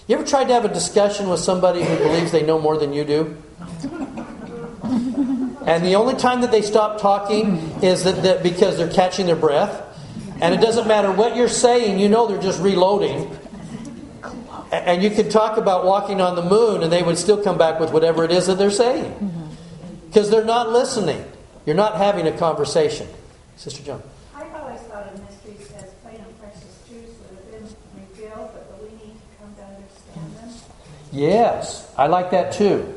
You 0.07 0.15
ever 0.15 0.25
tried 0.25 0.45
to 0.45 0.53
have 0.53 0.65
a 0.65 0.73
discussion 0.73 1.29
with 1.29 1.39
somebody 1.39 1.83
who 1.83 1.97
believes 1.97 2.31
they 2.31 2.43
know 2.43 2.59
more 2.59 2.77
than 2.77 2.93
you 2.93 3.03
do? 3.03 3.37
And 5.65 5.83
the 5.83 5.95
only 5.95 6.15
time 6.15 6.41
that 6.41 6.51
they 6.51 6.61
stop 6.61 7.01
talking 7.01 7.57
is 7.83 8.05
that, 8.05 8.23
that 8.23 8.41
because 8.41 8.77
they're 8.77 8.91
catching 8.91 9.25
their 9.25 9.35
breath. 9.35 9.83
And 10.39 10.53
it 10.53 10.61
doesn't 10.61 10.87
matter 10.87 11.11
what 11.11 11.35
you're 11.35 11.49
saying, 11.49 11.99
you 11.99 12.07
know 12.07 12.27
they're 12.27 12.41
just 12.41 12.61
reloading. 12.61 13.37
And 14.71 15.03
you 15.03 15.09
could 15.09 15.31
talk 15.31 15.57
about 15.57 15.85
walking 15.85 16.21
on 16.21 16.35
the 16.35 16.43
moon, 16.43 16.83
and 16.83 16.91
they 16.91 17.01
would 17.03 17.17
still 17.17 17.43
come 17.43 17.57
back 17.57 17.79
with 17.79 17.91
whatever 17.91 18.23
it 18.23 18.31
is 18.31 18.47
that 18.47 18.57
they're 18.57 18.71
saying. 18.71 19.36
Because 20.17 20.31
they're 20.31 20.43
not 20.43 20.71
listening. 20.71 21.23
You're 21.67 21.75
not 21.75 21.97
having 21.97 22.25
a 22.25 22.35
conversation. 22.35 23.07
Sister 23.55 23.83
John. 23.83 24.01
I've 24.33 24.51
always 24.55 24.79
thought 24.79 25.13
of 25.13 25.23
mysteries 25.23 25.71
as 25.77 25.91
plain 26.01 26.15
and 26.15 26.39
precious 26.39 26.81
truths 26.89 27.13
that 27.19 27.35
have 27.35 27.51
been 27.51 27.69
revealed, 27.93 28.49
but 28.51 28.81
we 28.81 28.89
need 28.97 29.13
to 29.13 29.37
come 29.39 29.53
to 29.53 29.61
understand 29.61 30.35
them. 30.37 30.49
Yes, 31.11 31.93
I 31.95 32.07
like 32.07 32.31
that 32.31 32.53
too. 32.53 32.95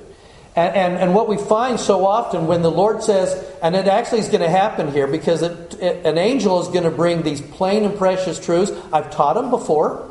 And, 0.56 0.74
and, 0.74 0.96
and, 0.96 1.14
what 1.14 1.28
we 1.28 1.36
find 1.36 1.78
so 1.78 2.06
often 2.06 2.46
when 2.46 2.62
the 2.62 2.70
Lord 2.70 3.02
says, 3.02 3.44
and 3.62 3.76
it 3.76 3.86
actually 3.86 4.20
is 4.20 4.28
going 4.28 4.40
to 4.40 4.48
happen 4.48 4.90
here 4.90 5.06
because 5.06 5.42
it, 5.42 5.74
it, 5.74 6.06
an 6.06 6.16
angel 6.16 6.62
is 6.62 6.68
going 6.68 6.84
to 6.84 6.90
bring 6.90 7.20
these 7.20 7.42
plain 7.42 7.84
and 7.84 7.98
precious 7.98 8.42
truths. 8.42 8.72
I've 8.94 9.10
taught 9.10 9.34
them 9.34 9.50
before. 9.50 10.10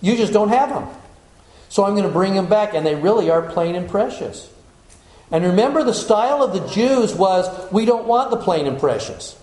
You 0.00 0.16
just 0.16 0.32
don't 0.32 0.48
have 0.48 0.70
them. 0.70 0.88
So 1.68 1.84
I'm 1.84 1.92
going 1.92 2.06
to 2.06 2.12
bring 2.12 2.32
them 2.32 2.46
back, 2.46 2.72
and 2.72 2.86
they 2.86 2.94
really 2.94 3.28
are 3.28 3.42
plain 3.42 3.74
and 3.74 3.90
precious. 3.90 4.48
And 5.32 5.44
remember, 5.44 5.82
the 5.82 5.94
style 5.94 6.42
of 6.42 6.52
the 6.52 6.60
Jews 6.68 7.14
was 7.14 7.48
we 7.72 7.86
don't 7.86 8.06
want 8.06 8.30
the 8.30 8.36
plain 8.36 8.66
and 8.66 8.78
precious. 8.78 9.34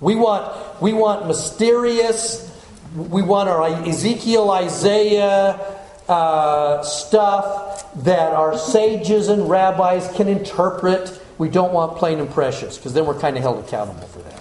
We 0.00 0.16
want, 0.16 0.82
we 0.82 0.92
want 0.92 1.28
mysterious, 1.28 2.50
we 2.96 3.22
want 3.22 3.48
our 3.48 3.64
Ezekiel, 3.86 4.50
Isaiah 4.50 5.60
uh, 6.08 6.82
stuff 6.82 7.94
that 8.02 8.32
our 8.32 8.58
sages 8.58 9.28
and 9.28 9.48
rabbis 9.48 10.10
can 10.16 10.26
interpret. 10.26 11.20
We 11.38 11.48
don't 11.48 11.72
want 11.72 11.98
plain 11.98 12.18
and 12.18 12.28
precious 12.28 12.76
because 12.76 12.92
then 12.92 13.06
we're 13.06 13.18
kind 13.18 13.36
of 13.36 13.42
held 13.42 13.64
accountable 13.64 14.08
for 14.08 14.18
that. 14.18 14.40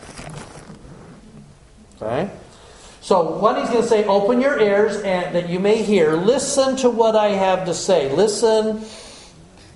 Okay? 2.02 2.34
So, 3.02 3.38
what 3.38 3.60
he's 3.60 3.70
going 3.70 3.84
to 3.84 3.88
say, 3.88 4.06
open 4.06 4.42
your 4.42 4.60
ears 4.60 4.98
and 4.98 5.36
that 5.36 5.48
you 5.48 5.60
may 5.60 5.84
hear. 5.84 6.14
Listen 6.14 6.76
to 6.78 6.90
what 6.90 7.16
I 7.16 7.30
have 7.30 7.66
to 7.66 7.76
say. 7.76 8.12
Listen. 8.16 8.84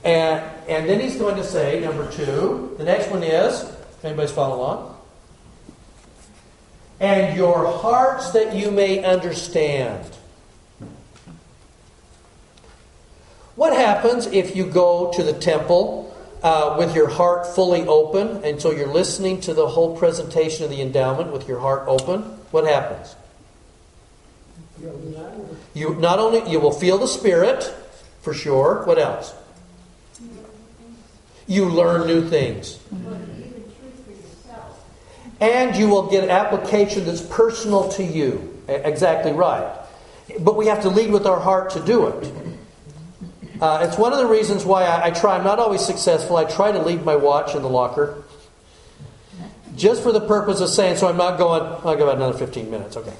And, 0.05 0.39
and 0.69 0.87
then 0.87 0.99
he's 0.99 1.15
going 1.17 1.35
to 1.37 1.43
say, 1.43 1.79
number 1.79 2.09
two, 2.11 2.75
the 2.77 2.83
next 2.83 3.09
one 3.09 3.23
is, 3.23 3.63
if 3.63 4.05
anybody's 4.05 4.31
following 4.31 4.59
along, 4.59 4.97
and 6.99 7.35
your 7.35 7.65
hearts 7.79 8.31
that 8.31 8.55
you 8.55 8.69
may 8.69 9.03
understand. 9.03 10.05
What 13.55 13.75
happens 13.75 14.27
if 14.27 14.55
you 14.55 14.65
go 14.65 15.11
to 15.13 15.23
the 15.23 15.33
temple 15.33 16.15
uh, 16.43 16.75
with 16.77 16.95
your 16.95 17.09
heart 17.09 17.47
fully 17.47 17.87
open, 17.87 18.43
and 18.43 18.61
so 18.61 18.69
you're 18.69 18.87
listening 18.87 19.41
to 19.41 19.55
the 19.55 19.67
whole 19.67 19.97
presentation 19.97 20.65
of 20.65 20.69
the 20.69 20.81
endowment 20.81 21.31
with 21.31 21.47
your 21.47 21.59
heart 21.59 21.83
open? 21.87 22.21
What 22.51 22.65
happens? 22.65 23.15
You 25.73 25.95
not 25.95 26.19
only 26.19 26.49
you 26.51 26.59
will 26.59 26.71
feel 26.71 26.99
the 26.99 27.07
spirit 27.07 27.73
for 28.21 28.33
sure. 28.33 28.83
What 28.85 28.99
else? 28.99 29.33
You 31.47 31.69
learn 31.69 32.07
new 32.07 32.27
things. 32.29 32.79
And 35.39 35.75
you 35.75 35.89
will 35.89 36.09
get 36.09 36.29
application 36.29 37.05
that's 37.05 37.21
personal 37.21 37.89
to 37.89 38.03
you. 38.03 38.63
Exactly 38.67 39.31
right. 39.31 39.77
But 40.39 40.55
we 40.55 40.67
have 40.67 40.81
to 40.83 40.89
lead 40.89 41.11
with 41.11 41.25
our 41.25 41.39
heart 41.39 41.71
to 41.71 41.79
do 41.79 42.07
it. 42.07 42.33
Uh, 43.61 43.85
it's 43.87 43.97
one 43.97 44.11
of 44.11 44.19
the 44.19 44.25
reasons 44.25 44.65
why 44.65 44.83
I, 44.83 45.07
I, 45.07 45.11
try. 45.11 45.37
I'm 45.37 45.43
not 45.43 45.59
always 45.59 45.85
successful. 45.85 46.35
I 46.35 46.43
try 46.45 46.71
to 46.71 46.79
leave 46.79 47.05
my 47.05 47.15
watch 47.15 47.55
in 47.55 47.61
the 47.61 47.69
locker, 47.69 48.23
just 49.77 50.03
for 50.03 50.11
the 50.11 50.19
purpose 50.19 50.59
of 50.59 50.69
saying. 50.69 50.97
So 50.97 51.07
I'm 51.07 51.15
not 51.15 51.37
going. 51.37 51.61
I'll 51.61 51.95
go 51.95 52.03
about 52.03 52.17
another 52.17 52.37
15 52.37 52.69
minutes. 52.69 52.97
Okay. 52.97 53.13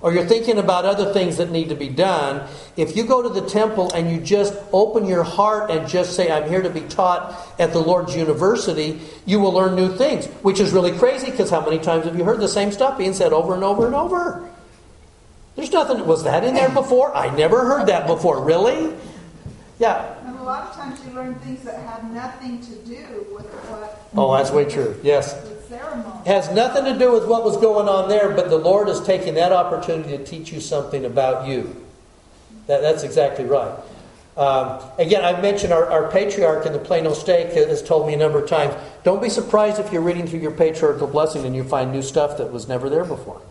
Or 0.00 0.12
you're 0.12 0.26
thinking 0.26 0.58
about 0.58 0.84
other 0.84 1.12
things 1.12 1.38
that 1.38 1.50
need 1.50 1.70
to 1.70 1.74
be 1.74 1.88
done. 1.88 2.42
If 2.76 2.96
you 2.96 3.04
go 3.04 3.20
to 3.20 3.28
the 3.28 3.40
temple 3.40 3.90
and 3.92 4.10
you 4.10 4.20
just 4.20 4.54
open 4.72 5.06
your 5.06 5.24
heart 5.24 5.70
and 5.70 5.88
just 5.88 6.14
say, 6.14 6.30
"I'm 6.30 6.48
here 6.48 6.62
to 6.62 6.70
be 6.70 6.82
taught 6.82 7.34
at 7.58 7.72
the 7.72 7.80
Lord's 7.80 8.14
university," 8.14 9.00
you 9.26 9.40
will 9.40 9.52
learn 9.52 9.74
new 9.74 9.88
things. 9.88 10.26
Which 10.42 10.60
is 10.60 10.72
really 10.72 10.92
crazy 10.92 11.30
because 11.30 11.50
how 11.50 11.60
many 11.60 11.78
times 11.78 12.04
have 12.04 12.16
you 12.16 12.22
heard 12.22 12.38
the 12.38 12.48
same 12.48 12.70
stuff 12.70 12.96
being 12.96 13.12
said 13.12 13.32
over 13.32 13.54
and 13.54 13.64
over 13.64 13.86
and 13.86 13.94
over? 13.94 14.44
There's 15.56 15.72
nothing. 15.72 16.06
Was 16.06 16.22
that 16.22 16.44
in 16.44 16.54
there 16.54 16.68
before? 16.68 17.12
I 17.16 17.34
never 17.34 17.64
heard 17.64 17.88
that 17.88 18.06
before. 18.06 18.38
Really? 18.38 18.92
Yeah. 19.80 20.14
And 20.24 20.38
a 20.38 20.42
lot 20.44 20.68
of 20.68 20.76
times 20.76 21.00
you 21.04 21.12
learn 21.12 21.34
things 21.36 21.64
that 21.64 21.74
have 21.74 22.08
nothing 22.12 22.60
to 22.60 22.74
do 22.88 23.26
with 23.34 23.46
what. 23.68 24.00
Oh, 24.16 24.36
that's 24.36 24.52
way 24.52 24.64
true. 24.64 24.94
Yes. 25.02 25.34
The 25.68 25.78
ceremony. 25.78 26.26
Has 26.26 26.50
nothing 26.50 26.84
to 26.84 26.98
do 26.98 27.12
with 27.12 27.26
what 27.26 27.44
was 27.44 27.56
going 27.56 27.88
on 27.88 28.08
there, 28.08 28.30
but 28.30 28.48
the 28.48 28.58
Lord 28.58 28.88
is 28.88 29.00
taking 29.00 29.34
that 29.34 29.52
opportunity 29.52 30.16
to 30.16 30.24
teach 30.24 30.52
you 30.52 30.60
something 30.60 31.04
about 31.04 31.46
you. 31.46 31.84
That, 32.66 32.80
that's 32.82 33.02
exactly 33.02 33.44
right. 33.44 33.74
Um, 34.36 34.80
again, 34.98 35.24
I 35.24 35.40
mentioned 35.40 35.72
our, 35.72 35.90
our, 35.90 36.10
patriarch 36.12 36.64
in 36.64 36.72
the 36.72 36.78
Plano 36.78 37.12
Stake 37.12 37.52
has 37.54 37.82
told 37.82 38.06
me 38.06 38.14
a 38.14 38.16
number 38.16 38.40
of 38.40 38.48
times 38.48 38.72
don't 39.02 39.20
be 39.20 39.28
surprised 39.28 39.80
if 39.80 39.92
you're 39.92 40.02
reading 40.02 40.28
through 40.28 40.38
your 40.38 40.52
patriarchal 40.52 41.08
blessing 41.08 41.44
and 41.44 41.56
you 41.56 41.64
find 41.64 41.90
new 41.90 42.02
stuff 42.02 42.38
that 42.38 42.52
was 42.52 42.68
never 42.68 42.88
there 42.88 43.04
before. 43.04 43.42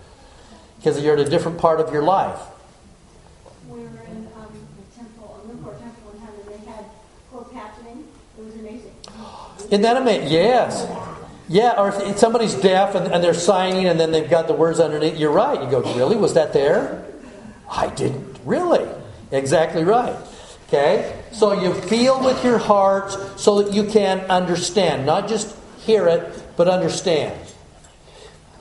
Because 0.77 1.03
you're 1.03 1.19
at 1.19 1.27
a 1.27 1.29
different 1.29 1.57
part 1.57 1.81
of 1.81 1.91
your 1.91 2.03
life. 2.03 2.39
We 3.67 3.79
were 3.79 3.87
in 3.87 4.29
um, 4.37 4.47
the 4.77 4.97
temple, 4.97 5.41
a 5.43 5.47
Limpor 5.49 5.77
temple 5.77 6.03
one 6.09 6.25
time, 6.25 6.39
and 6.39 6.65
they 6.65 6.71
had 6.71 6.85
gold 7.33 7.51
patching. 7.51 8.07
It 8.37 8.45
was 8.45 8.55
amazing. 8.55 8.93
Isn't 9.65 9.81
that 9.81 9.97
amazing? 9.97 10.31
Yes. 10.31 10.87
Yeah, 11.49 11.75
or 11.77 11.89
if 11.89 12.17
somebody's 12.17 12.55
deaf 12.55 12.95
and, 12.95 13.07
and, 13.13 13.23
they're 13.23 13.33
signing 13.33 13.85
and 13.85 13.99
then 13.99 14.11
they've 14.11 14.29
got 14.29 14.47
the 14.47 14.53
words 14.53 14.79
underneath. 14.79 15.17
You're 15.17 15.31
right. 15.31 15.61
You 15.61 15.69
go, 15.69 15.81
really? 15.95 16.17
Was 16.17 16.33
that 16.33 16.51
there? 16.51 17.05
I 17.69 17.87
didn't. 17.87 18.37
Really? 18.43 18.87
Exactly 19.31 19.83
right. 19.83 20.15
Okay? 20.67 21.23
So 21.31 21.61
you 21.61 21.73
feel 21.73 22.21
with 22.23 22.43
your 22.43 22.57
heart 22.57 23.11
so 23.39 23.61
that 23.61 23.73
you 23.73 23.85
can 23.85 24.19
understand. 24.21 25.05
Not 25.05 25.29
just 25.29 25.55
hear 25.79 26.07
it, 26.07 26.43
but 26.57 26.67
understand. 26.67 27.39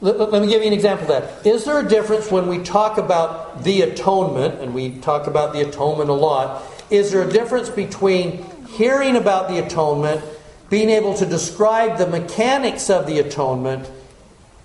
Let, 0.00 0.31
let 0.31 0.43
me 0.43 0.49
give 0.49 0.61
you 0.62 0.69
an 0.69 0.73
example 0.73 1.11
of 1.11 1.23
that. 1.23 1.47
Is 1.47 1.64
there 1.64 1.81
a 1.81 1.88
difference 1.88 2.31
when 2.31 2.47
we 2.47 2.62
talk 2.62 2.99
about 2.99 3.64
the 3.64 3.83
atonement, 3.83 4.61
and 4.61 4.75
we 4.75 4.99
talk 4.99 5.26
about 5.26 5.52
the 5.52 5.66
atonement 5.66 6.11
a 6.11 6.12
lot, 6.12 6.62
is 6.90 7.11
there 7.11 7.23
a 7.23 7.33
difference 7.33 7.69
between 7.69 8.45
hearing 8.69 9.16
about 9.16 9.49
the 9.49 9.59
atonement 9.59 10.23
being 10.68 10.90
able 10.90 11.14
to 11.14 11.26
describe 11.26 11.99
the 11.99 12.06
mechanics 12.06 12.90
of 12.90 13.06
the 13.06 13.18
atonement 13.18 13.88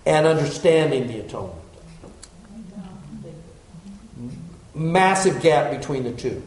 and 0.05 0.25
understanding 0.25 1.07
the 1.07 1.19
atonement. 1.19 1.59
Massive 4.73 5.41
gap 5.41 5.77
between 5.77 6.03
the 6.03 6.11
two. 6.11 6.41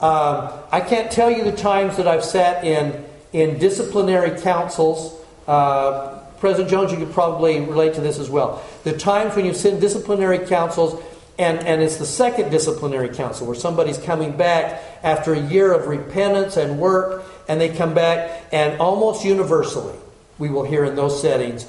Um, 0.00 0.50
I 0.72 0.80
can't 0.80 1.10
tell 1.10 1.30
you 1.30 1.44
the 1.44 1.52
times 1.52 1.96
that 1.98 2.08
I've 2.08 2.24
sat 2.24 2.64
in, 2.64 3.04
in 3.32 3.58
disciplinary 3.58 4.40
councils. 4.40 5.14
Uh, 5.46 6.18
President 6.40 6.68
Jones, 6.68 6.90
you 6.90 6.98
could 6.98 7.12
probably 7.12 7.60
relate 7.60 7.94
to 7.94 8.00
this 8.00 8.18
as 8.18 8.28
well. 8.28 8.62
The 8.82 8.96
times 8.96 9.36
when 9.36 9.46
you 9.46 9.54
sit 9.54 9.74
in 9.74 9.80
disciplinary 9.80 10.40
councils 10.40 11.00
and, 11.38 11.58
and 11.60 11.82
it's 11.82 11.96
the 11.96 12.06
second 12.06 12.50
disciplinary 12.50 13.08
council 13.08 13.46
where 13.46 13.56
somebody's 13.56 13.98
coming 13.98 14.36
back 14.36 14.82
after 15.02 15.32
a 15.32 15.40
year 15.40 15.72
of 15.72 15.86
repentance 15.86 16.56
and 16.56 16.78
work 16.78 17.24
and 17.48 17.60
they 17.60 17.68
come 17.68 17.94
back, 17.94 18.44
and 18.52 18.80
almost 18.80 19.24
universally, 19.24 19.96
we 20.38 20.48
will 20.48 20.64
hear 20.64 20.84
in 20.84 20.96
those 20.96 21.20
settings, 21.20 21.66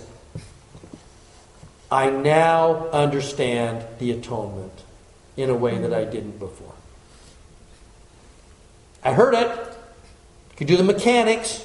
I 1.91 2.09
now 2.09 2.87
understand 2.89 3.85
the 3.99 4.11
atonement 4.11 4.83
in 5.37 5.49
a 5.49 5.55
way 5.55 5.77
that 5.77 5.93
I 5.93 6.05
didn't 6.05 6.39
before. 6.39 6.73
I 9.03 9.13
heard 9.13 9.35
it, 9.35 9.51
could 10.57 10.67
do 10.67 10.77
the 10.77 10.83
mechanics, 10.83 11.63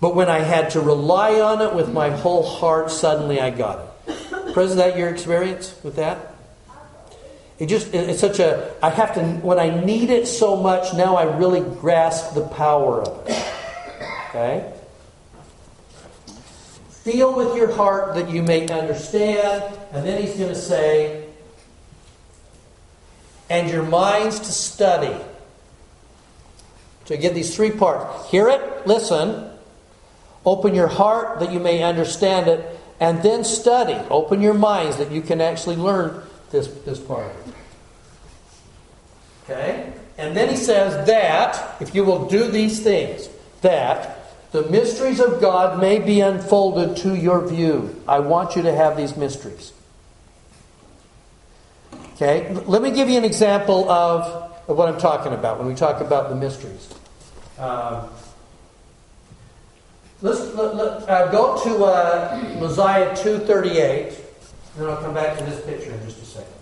But 0.00 0.14
when 0.14 0.28
I 0.28 0.40
had 0.40 0.70
to 0.70 0.80
rely 0.80 1.40
on 1.40 1.62
it 1.62 1.74
with 1.74 1.92
my 1.92 2.10
whole 2.10 2.42
heart, 2.42 2.90
suddenly 2.90 3.40
I 3.40 3.50
got 3.50 3.78
it. 4.06 4.56
Is 4.56 4.76
that 4.76 4.96
your 4.96 5.08
experience 5.08 5.74
with 5.82 5.96
that? 5.96 6.35
It 7.58 7.66
just, 7.66 7.94
it's 7.94 8.20
such 8.20 8.38
a, 8.38 8.74
I 8.82 8.90
have 8.90 9.14
to, 9.14 9.22
when 9.22 9.58
I 9.58 9.84
need 9.84 10.10
it 10.10 10.26
so 10.26 10.56
much, 10.56 10.92
now 10.94 11.16
I 11.16 11.36
really 11.36 11.60
grasp 11.60 12.34
the 12.34 12.46
power 12.46 13.02
of 13.02 13.26
it. 13.26 13.52
Okay? 14.28 14.72
Feel 16.90 17.34
with 17.34 17.56
your 17.56 17.72
heart 17.72 18.14
that 18.16 18.28
you 18.28 18.42
may 18.42 18.68
understand. 18.68 19.62
And 19.92 20.06
then 20.06 20.20
he's 20.20 20.36
going 20.36 20.50
to 20.50 20.54
say, 20.54 21.26
and 23.48 23.70
your 23.70 23.84
minds 23.84 24.40
to 24.40 24.52
study. 24.52 25.16
So 27.04 27.14
you 27.14 27.20
get 27.20 27.34
these 27.34 27.54
three 27.54 27.70
parts 27.70 28.28
hear 28.30 28.48
it, 28.48 28.86
listen, 28.86 29.48
open 30.44 30.74
your 30.74 30.88
heart 30.88 31.38
that 31.38 31.52
you 31.52 31.60
may 31.60 31.82
understand 31.82 32.48
it, 32.48 32.80
and 32.98 33.22
then 33.22 33.44
study. 33.44 33.94
Open 34.10 34.42
your 34.42 34.54
minds 34.54 34.96
that 34.96 35.12
you 35.12 35.22
can 35.22 35.40
actually 35.40 35.76
learn 35.76 36.22
this, 36.56 36.68
this 36.84 36.98
part. 36.98 37.32
Okay? 39.44 39.92
And 40.18 40.36
then 40.36 40.48
he 40.48 40.56
says 40.56 41.06
that, 41.06 41.80
if 41.80 41.94
you 41.94 42.04
will 42.04 42.26
do 42.26 42.48
these 42.48 42.80
things, 42.80 43.28
that 43.60 44.32
the 44.52 44.62
mysteries 44.70 45.20
of 45.20 45.40
God 45.40 45.78
may 45.80 45.98
be 45.98 46.20
unfolded 46.20 46.96
to 46.98 47.14
your 47.14 47.46
view. 47.46 48.02
I 48.08 48.20
want 48.20 48.56
you 48.56 48.62
to 48.62 48.74
have 48.74 48.96
these 48.96 49.16
mysteries. 49.16 49.72
Okay? 52.14 52.54
Let 52.66 52.80
me 52.80 52.90
give 52.90 53.10
you 53.10 53.18
an 53.18 53.24
example 53.24 53.90
of, 53.90 54.50
of 54.68 54.76
what 54.76 54.88
I'm 54.88 54.98
talking 54.98 55.32
about 55.32 55.58
when 55.58 55.68
we 55.68 55.74
talk 55.74 56.00
about 56.00 56.30
the 56.30 56.36
mysteries. 56.36 56.88
Um, 57.58 58.08
let's 60.22 60.40
let, 60.54 60.74
let, 60.76 61.08
uh, 61.08 61.30
go 61.30 61.62
to 61.62 61.84
uh, 61.84 62.56
Mosiah 62.58 63.14
238, 63.14 64.25
and 64.76 64.84
then 64.84 64.92
I'll 64.92 65.00
come 65.00 65.14
back 65.14 65.38
to 65.38 65.44
this 65.44 65.64
picture 65.64 65.90
in 65.90 66.04
just 66.04 66.20
a 66.20 66.24
second. 66.26 66.52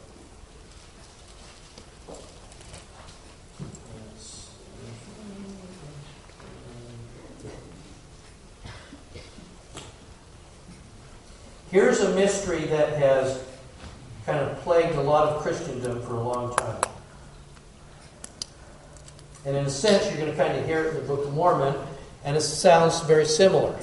Here's 11.73 11.99
a 11.99 12.14
mystery 12.14 12.66
that 12.66 12.90
has 12.99 13.42
kind 14.26 14.38
of 14.38 14.61
plagued 14.61 14.94
a 14.94 15.00
lot 15.00 15.30
of 15.30 15.42
Christendom 15.42 16.00
for 16.02 16.14
a 16.14 16.23
long 16.23 16.54
time. 16.54 16.83
And 19.44 19.56
in 19.56 19.66
a 19.66 19.71
sense, 19.71 20.06
you're 20.06 20.25
going 20.25 20.30
to 20.30 20.37
kind 20.37 20.56
of 20.56 20.64
hear 20.66 20.85
it 20.85 20.90
in 20.90 20.94
the 20.94 21.00
Book 21.00 21.26
of 21.26 21.35
Mormon, 21.35 21.75
and 22.25 22.37
it 22.37 22.42
sounds 22.42 23.00
very 23.00 23.26
similar. 23.26 23.76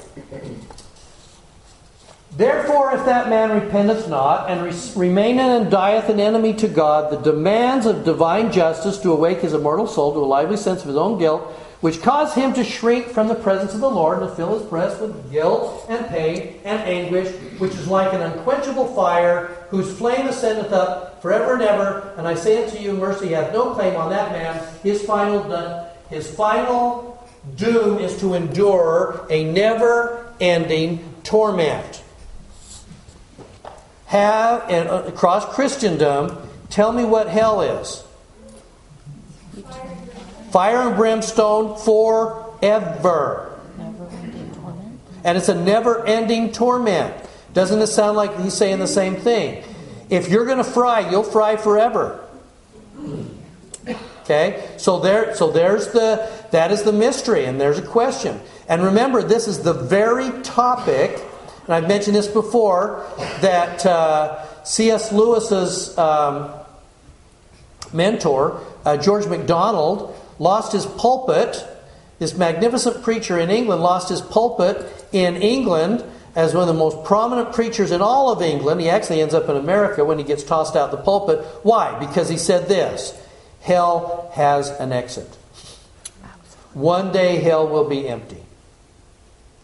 Therefore, 2.34 2.94
if 2.94 3.04
that 3.04 3.28
man 3.28 3.50
repenteth 3.50 4.08
not, 4.08 4.48
and 4.48 4.62
re- 4.62 4.70
remaineth 4.96 5.62
and 5.62 5.70
dieth 5.70 6.08
an 6.08 6.18
enemy 6.18 6.54
to 6.54 6.68
God, 6.68 7.12
the 7.12 7.20
demands 7.20 7.84
of 7.84 8.04
divine 8.04 8.50
justice 8.50 8.96
to 8.98 9.12
awake 9.12 9.40
his 9.40 9.52
immortal 9.52 9.86
soul 9.86 10.14
to 10.14 10.20
a 10.20 10.24
lively 10.24 10.56
sense 10.56 10.80
of 10.80 10.88
his 10.88 10.96
own 10.96 11.18
guilt, 11.18 11.42
which 11.82 12.00
cause 12.00 12.32
him 12.32 12.54
to 12.54 12.64
shrink 12.64 13.08
from 13.08 13.28
the 13.28 13.34
presence 13.34 13.74
of 13.74 13.80
the 13.80 13.90
Lord, 13.90 14.22
and 14.22 14.30
to 14.30 14.34
fill 14.34 14.58
his 14.58 14.66
breast 14.66 14.98
with 14.98 15.30
guilt 15.30 15.84
and 15.90 16.06
pain 16.06 16.58
and 16.64 16.80
anguish, 16.82 17.34
which 17.58 17.72
is 17.72 17.86
like 17.86 18.14
an 18.14 18.22
unquenchable 18.22 18.94
fire, 18.94 19.66
whose 19.68 19.92
flame 19.98 20.26
ascendeth 20.26 20.72
up 20.72 21.20
forever 21.20 21.52
and 21.54 21.62
ever. 21.62 22.14
And 22.16 22.26
I 22.26 22.34
say 22.34 22.64
unto 22.64 22.78
you, 22.78 22.94
mercy 22.94 23.28
hath 23.28 23.52
no 23.52 23.74
claim 23.74 23.94
on 23.96 24.08
that 24.08 24.32
man. 24.32 24.66
His 24.82 25.02
final, 25.02 25.90
his 26.08 26.34
final 26.34 27.28
doom 27.56 27.98
is 27.98 28.18
to 28.20 28.32
endure 28.32 29.26
a 29.28 29.44
never-ending 29.44 31.04
torment 31.24 32.01
have 34.12 34.68
and 34.68 34.90
uh, 34.90 35.04
across 35.06 35.46
Christendom, 35.54 36.36
tell 36.68 36.92
me 36.92 37.02
what 37.02 37.28
hell 37.28 37.62
is. 37.62 38.04
Fire 40.50 40.88
and 40.88 40.96
brimstone 40.96 41.78
forever. 41.78 43.58
And 45.24 45.38
it's 45.38 45.48
a 45.48 45.54
never 45.54 46.06
ending 46.06 46.52
torment. 46.52 47.14
Doesn't 47.54 47.80
it 47.80 47.86
sound 47.86 48.18
like 48.18 48.38
he's 48.38 48.52
saying 48.52 48.80
the 48.80 48.86
same 48.86 49.16
thing? 49.16 49.64
If 50.10 50.28
you're 50.28 50.44
going 50.44 50.58
to 50.58 50.64
fry, 50.64 51.10
you'll 51.10 51.22
fry 51.22 51.56
forever. 51.56 52.20
Okay? 54.24 54.68
So 54.76 55.00
there 55.00 55.34
so 55.34 55.50
there's 55.50 55.88
the 55.88 56.30
that 56.50 56.70
is 56.70 56.82
the 56.82 56.92
mystery 56.92 57.46
and 57.46 57.58
there's 57.58 57.78
a 57.78 57.86
question. 57.86 58.40
And 58.68 58.82
remember 58.82 59.22
this 59.22 59.48
is 59.48 59.62
the 59.62 59.72
very 59.72 60.30
topic 60.42 61.18
and 61.66 61.74
I've 61.74 61.88
mentioned 61.88 62.16
this 62.16 62.28
before, 62.28 63.06
that 63.40 63.84
uh, 63.86 64.64
C.S. 64.64 65.12
Lewis's 65.12 65.96
um, 65.96 66.52
mentor, 67.92 68.60
uh, 68.84 68.96
George 68.96 69.26
MacDonald, 69.26 70.16
lost 70.38 70.72
his 70.72 70.86
pulpit. 70.86 71.64
This 72.18 72.36
magnificent 72.36 73.02
preacher 73.02 73.38
in 73.38 73.50
England 73.50 73.82
lost 73.82 74.08
his 74.08 74.20
pulpit 74.20 74.86
in 75.12 75.36
England 75.36 76.04
as 76.34 76.54
one 76.54 76.62
of 76.62 76.74
the 76.74 76.78
most 76.78 77.04
prominent 77.04 77.52
preachers 77.52 77.90
in 77.90 78.00
all 78.00 78.32
of 78.32 78.42
England. 78.42 78.80
He 78.80 78.88
actually 78.88 79.20
ends 79.20 79.34
up 79.34 79.48
in 79.48 79.56
America 79.56 80.04
when 80.04 80.18
he 80.18 80.24
gets 80.24 80.42
tossed 80.42 80.76
out 80.76 80.90
the 80.90 80.96
pulpit. 80.96 81.40
Why? 81.62 81.98
Because 81.98 82.28
he 82.28 82.38
said 82.38 82.68
this 82.68 83.18
Hell 83.60 84.30
has 84.34 84.70
an 84.70 84.92
exit. 84.92 85.28
One 86.74 87.12
day 87.12 87.36
hell 87.36 87.68
will 87.68 87.88
be 87.88 88.08
empty. 88.08 88.41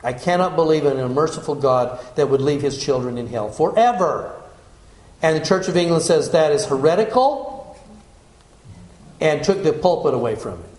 I 0.03 0.13
cannot 0.13 0.55
believe 0.55 0.85
in 0.85 0.99
a 0.99 1.09
merciful 1.09 1.55
God 1.55 1.99
that 2.15 2.31
would 2.31 2.41
leave 2.41 2.63
his 2.63 2.83
children 2.83 3.19
in 3.19 3.27
hell 3.27 3.51
forever. 3.51 4.35
And 5.23 5.37
the 5.37 5.45
Church 5.45 5.69
of 5.69 5.77
England 5.77 6.05
says 6.05 6.31
that 6.31 6.53
is 6.53 6.67
heretical 6.67 7.77
and 9.21 9.43
took 9.43 9.63
the 9.65 9.73
pulpit 9.73 10.15
away 10.15 10.37
from 10.37 10.61
it. 10.61 10.71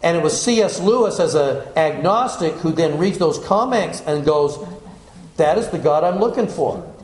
And 0.00 0.16
it 0.16 0.22
was 0.22 0.40
C.S. 0.40 0.80
Lewis, 0.80 1.18
as 1.18 1.34
an 1.34 1.66
agnostic, 1.76 2.54
who 2.54 2.70
then 2.70 2.98
reads 2.98 3.18
those 3.18 3.40
comments 3.40 4.00
and 4.02 4.24
goes, 4.24 4.64
That 5.38 5.58
is 5.58 5.68
the 5.70 5.78
God 5.78 6.04
I'm 6.04 6.20
looking 6.20 6.46
for. 6.46 6.94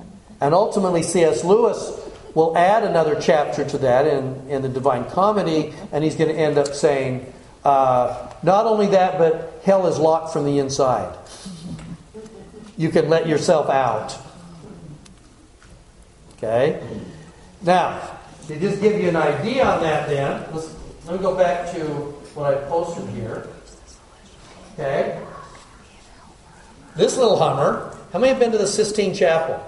And 0.41 0.55
ultimately, 0.55 1.03
C.S. 1.03 1.43
Lewis 1.43 2.01
will 2.35 2.57
add 2.57 2.85
another 2.85 3.21
chapter 3.21 3.65
to 3.65 3.79
that 3.79 4.07
in, 4.07 4.49
in 4.49 4.63
the 4.63 4.69
Divine 4.69 5.11
Comedy, 5.11 5.75
and 5.91 6.05
he's 6.05 6.15
going 6.15 6.33
to 6.33 6.41
end 6.41 6.57
up 6.57 6.69
saying, 6.69 7.33
uh, 7.65 8.33
Not 8.45 8.67
only 8.67 8.87
that, 8.89 9.19
but 9.19 9.61
hell 9.65 9.89
is 9.89 9.99
locked 9.99 10.33
from 10.33 10.45
the 10.45 10.61
inside 10.61 11.17
you 12.77 12.91
can 12.91 13.09
let 13.09 13.27
yourself 13.27 13.69
out. 13.69 14.17
Okay? 16.37 16.83
Now, 17.63 18.19
to 18.49 18.59
just 18.59 18.81
give 18.81 19.01
you 19.01 19.09
an 19.09 19.17
idea 19.17 19.65
on 19.65 19.83
that, 19.83 20.09
then, 20.09 20.45
let's, 20.53 20.75
let 21.07 21.17
me 21.17 21.23
go 21.23 21.37
back 21.37 21.73
to 21.75 21.81
what 22.35 22.53
I 22.53 22.59
posted 22.69 23.09
here. 23.11 23.49
Okay? 24.75 25.23
This 26.97 27.17
little 27.17 27.39
Hummer, 27.39 27.97
how 28.13 28.19
many 28.19 28.33
have 28.33 28.41
been 28.41 28.53
to 28.53 28.59
the 28.59 28.67
Sistine 28.67 29.15
Chapel? 29.15 29.61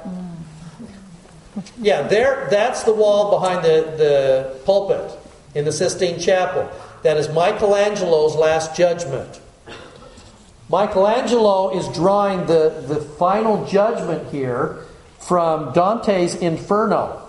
Yeah, 1.78 2.02
there, 2.02 2.48
that's 2.50 2.82
the 2.82 2.92
wall 2.92 3.30
behind 3.40 3.64
the, 3.64 3.94
the 3.96 4.60
pulpit 4.64 5.18
in 5.54 5.64
the 5.64 5.72
Sistine 5.72 6.20
Chapel. 6.20 6.70
That 7.02 7.16
is 7.16 7.28
Michelangelo's 7.28 8.36
Last 8.36 8.76
Judgment. 8.76 9.40
Michelangelo 10.68 11.76
is 11.76 11.86
drawing 11.88 12.46
the, 12.46 12.84
the 12.86 12.96
final 12.96 13.66
judgment 13.66 14.32
here 14.32 14.84
from 15.20 15.72
Dante's 15.72 16.34
Inferno. 16.34 17.22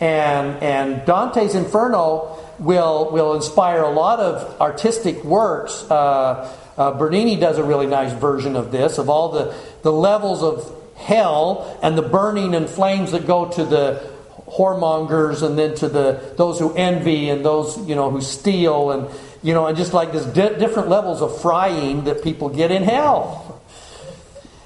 And, 0.00 0.62
and 0.62 1.06
Dante's 1.06 1.54
Inferno 1.54 2.38
will, 2.58 3.10
will 3.10 3.34
inspire 3.34 3.82
a 3.82 3.90
lot 3.90 4.20
of 4.20 4.60
artistic 4.60 5.22
works. 5.24 5.84
Uh, 5.90 6.54
uh, 6.76 6.92
Bernini 6.92 7.36
does 7.36 7.58
a 7.58 7.64
really 7.64 7.86
nice 7.86 8.12
version 8.12 8.56
of 8.56 8.72
this, 8.72 8.98
of 8.98 9.08
all 9.08 9.30
the, 9.30 9.54
the 9.82 9.92
levels 9.92 10.42
of 10.42 10.74
hell 10.96 11.78
and 11.82 11.98
the 11.98 12.02
burning 12.02 12.54
and 12.54 12.68
flames 12.68 13.12
that 13.12 13.26
go 13.26 13.48
to 13.50 13.64
the 13.64 14.14
whoremongers 14.46 15.42
and 15.42 15.58
then 15.58 15.74
to 15.74 15.88
the 15.88 16.34
those 16.36 16.58
who 16.58 16.72
envy 16.74 17.30
and 17.30 17.44
those 17.44 17.78
you 17.88 17.94
know 17.94 18.10
who 18.10 18.20
steal 18.20 18.90
and 18.90 19.08
you 19.44 19.52
know, 19.52 19.66
and 19.66 19.76
just 19.76 19.92
like 19.92 20.10
there's 20.10 20.24
di- 20.24 20.58
different 20.58 20.88
levels 20.88 21.20
of 21.20 21.40
frying 21.42 22.04
that 22.04 22.24
people 22.24 22.48
get 22.48 22.70
in 22.70 22.82
hell. 22.82 23.62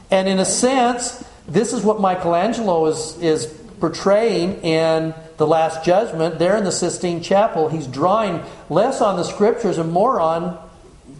And 0.08 0.28
in 0.28 0.38
a 0.38 0.44
sense, 0.44 1.22
this 1.48 1.72
is 1.72 1.82
what 1.82 2.00
Michelangelo 2.00 2.86
is, 2.86 3.18
is 3.20 3.46
portraying 3.80 4.62
in 4.62 5.14
the 5.36 5.48
Last 5.48 5.84
Judgment 5.84 6.38
there 6.38 6.56
in 6.56 6.62
the 6.62 6.70
Sistine 6.70 7.20
Chapel. 7.22 7.68
He's 7.68 7.88
drawing 7.88 8.40
less 8.70 9.00
on 9.00 9.16
the 9.16 9.24
scriptures 9.24 9.78
and 9.78 9.90
more 9.90 10.20
on 10.20 10.56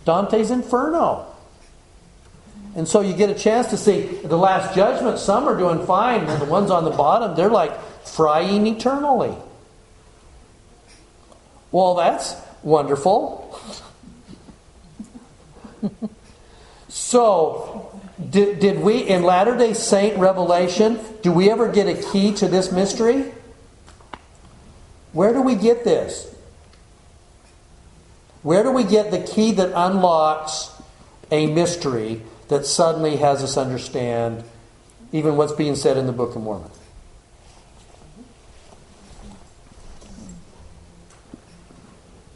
Dante's 0.04 0.52
Inferno. 0.52 1.26
And 2.76 2.86
so 2.86 3.00
you 3.00 3.12
get 3.12 3.28
a 3.28 3.34
chance 3.34 3.66
to 3.70 3.76
see 3.76 4.02
the 4.02 4.38
Last 4.38 4.72
Judgment. 4.76 5.18
Some 5.18 5.48
are 5.48 5.58
doing 5.58 5.84
fine, 5.84 6.26
and 6.26 6.40
the 6.40 6.46
ones 6.46 6.70
on 6.70 6.84
the 6.84 6.90
bottom, 6.90 7.34
they're 7.34 7.50
like 7.50 7.76
frying 8.06 8.68
eternally. 8.68 9.34
Well, 11.72 11.96
that's 11.96 12.36
wonderful. 12.62 13.47
so, 16.88 18.00
did, 18.30 18.58
did 18.58 18.80
we, 18.80 18.98
in 18.98 19.22
Latter 19.22 19.56
day 19.56 19.74
Saint 19.74 20.18
revelation, 20.18 20.98
do 21.22 21.32
we 21.32 21.50
ever 21.50 21.70
get 21.70 21.86
a 21.86 22.10
key 22.10 22.32
to 22.34 22.48
this 22.48 22.72
mystery? 22.72 23.32
Where 25.12 25.32
do 25.32 25.42
we 25.42 25.54
get 25.54 25.84
this? 25.84 26.34
Where 28.42 28.62
do 28.62 28.70
we 28.70 28.84
get 28.84 29.10
the 29.10 29.20
key 29.20 29.52
that 29.52 29.72
unlocks 29.74 30.70
a 31.30 31.46
mystery 31.46 32.22
that 32.48 32.66
suddenly 32.66 33.16
has 33.16 33.42
us 33.42 33.56
understand 33.56 34.44
even 35.12 35.36
what's 35.36 35.52
being 35.52 35.74
said 35.74 35.96
in 35.96 36.06
the 36.06 36.12
Book 36.12 36.36
of 36.36 36.42
Mormon? 36.42 36.70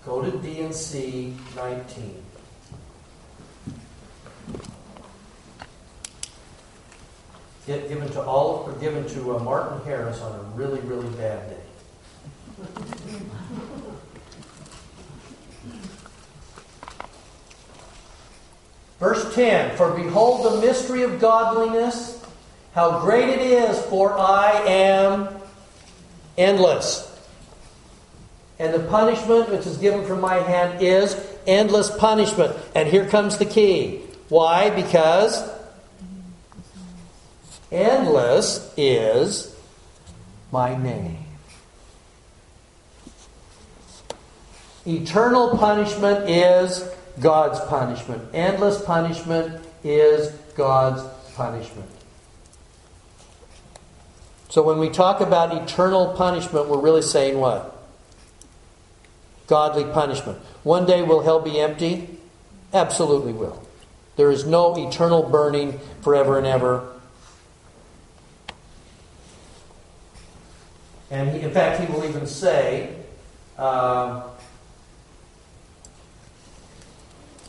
Go 0.04 0.22
to 0.22 0.36
D&C 0.38 1.34
19. 1.54 2.31
Given 7.66 8.10
to 8.10 8.22
all, 8.22 8.64
or 8.66 8.72
given 8.80 9.06
to 9.10 9.36
uh, 9.36 9.38
Martin 9.38 9.84
Harris 9.84 10.20
on 10.20 10.38
a 10.38 10.42
really, 10.56 10.80
really 10.80 11.08
bad 11.10 11.48
day. 11.48 11.56
Verse 18.98 19.34
10 19.34 19.76
For 19.76 19.92
behold 19.92 20.44
the 20.44 20.60
mystery 20.66 21.02
of 21.02 21.20
godliness, 21.20 22.24
how 22.72 23.00
great 23.00 23.28
it 23.28 23.40
is, 23.40 23.80
for 23.82 24.16
I 24.16 24.52
am 24.66 25.28
endless. 26.38 27.08
And 28.58 28.72
the 28.72 28.80
punishment 28.88 29.50
which 29.50 29.66
is 29.66 29.76
given 29.78 30.04
from 30.04 30.20
my 30.20 30.36
hand 30.36 30.82
is 30.82 31.16
endless 31.46 31.90
punishment. 31.96 32.56
And 32.74 32.88
here 32.88 33.08
comes 33.08 33.38
the 33.38 33.44
key. 33.44 34.02
Why? 34.28 34.70
Because 34.70 35.50
endless 37.72 38.72
is 38.76 39.56
my 40.52 40.76
name. 40.76 41.18
Eternal 44.86 45.56
punishment 45.56 46.28
is 46.28 46.88
God's 47.20 47.60
punishment. 47.68 48.28
Endless 48.34 48.82
punishment 48.82 49.64
is 49.84 50.30
God's 50.56 51.02
punishment. 51.34 51.88
So 54.48 54.62
when 54.62 54.78
we 54.78 54.90
talk 54.90 55.20
about 55.20 55.56
eternal 55.56 56.14
punishment, 56.14 56.68
we're 56.68 56.80
really 56.80 57.00
saying 57.00 57.38
what? 57.38 57.74
Godly 59.46 59.84
punishment. 59.84 60.38
One 60.62 60.84
day 60.84 61.02
will 61.02 61.22
hell 61.22 61.40
be 61.40 61.58
empty? 61.58 62.18
Absolutely 62.74 63.32
will. 63.32 63.66
There 64.16 64.30
is 64.30 64.44
no 64.44 64.76
eternal 64.76 65.22
burning 65.22 65.80
forever 66.02 66.38
and 66.38 66.46
ever. 66.46 66.92
And 71.12 71.30
he, 71.30 71.42
in 71.42 71.52
fact, 71.52 71.78
he 71.78 71.86
will 71.92 72.04
even 72.04 72.26
say, 72.26 72.96
uh, 73.56 74.22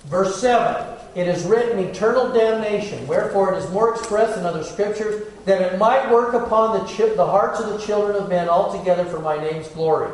Verse 0.06 0.40
7 0.42 0.98
It 1.16 1.28
is 1.28 1.46
written 1.46 1.80
eternal 1.80 2.32
damnation, 2.34 3.08
wherefore 3.08 3.54
it 3.54 3.58
is 3.58 3.70
more 3.72 3.96
expressed 3.96 4.38
in 4.38 4.46
other 4.46 4.64
scriptures, 4.64 5.28
that 5.46 5.62
it 5.62 5.80
might 5.80 6.12
work 6.12 6.34
upon 6.34 6.78
the, 6.78 7.14
the 7.16 7.26
hearts 7.26 7.60
of 7.60 7.70
the 7.70 7.78
children 7.80 8.22
of 8.22 8.30
men 8.30 8.50
altogether 8.50 9.06
for 9.06 9.20
my 9.20 9.38
name's 9.38 9.68
glory. 9.70 10.12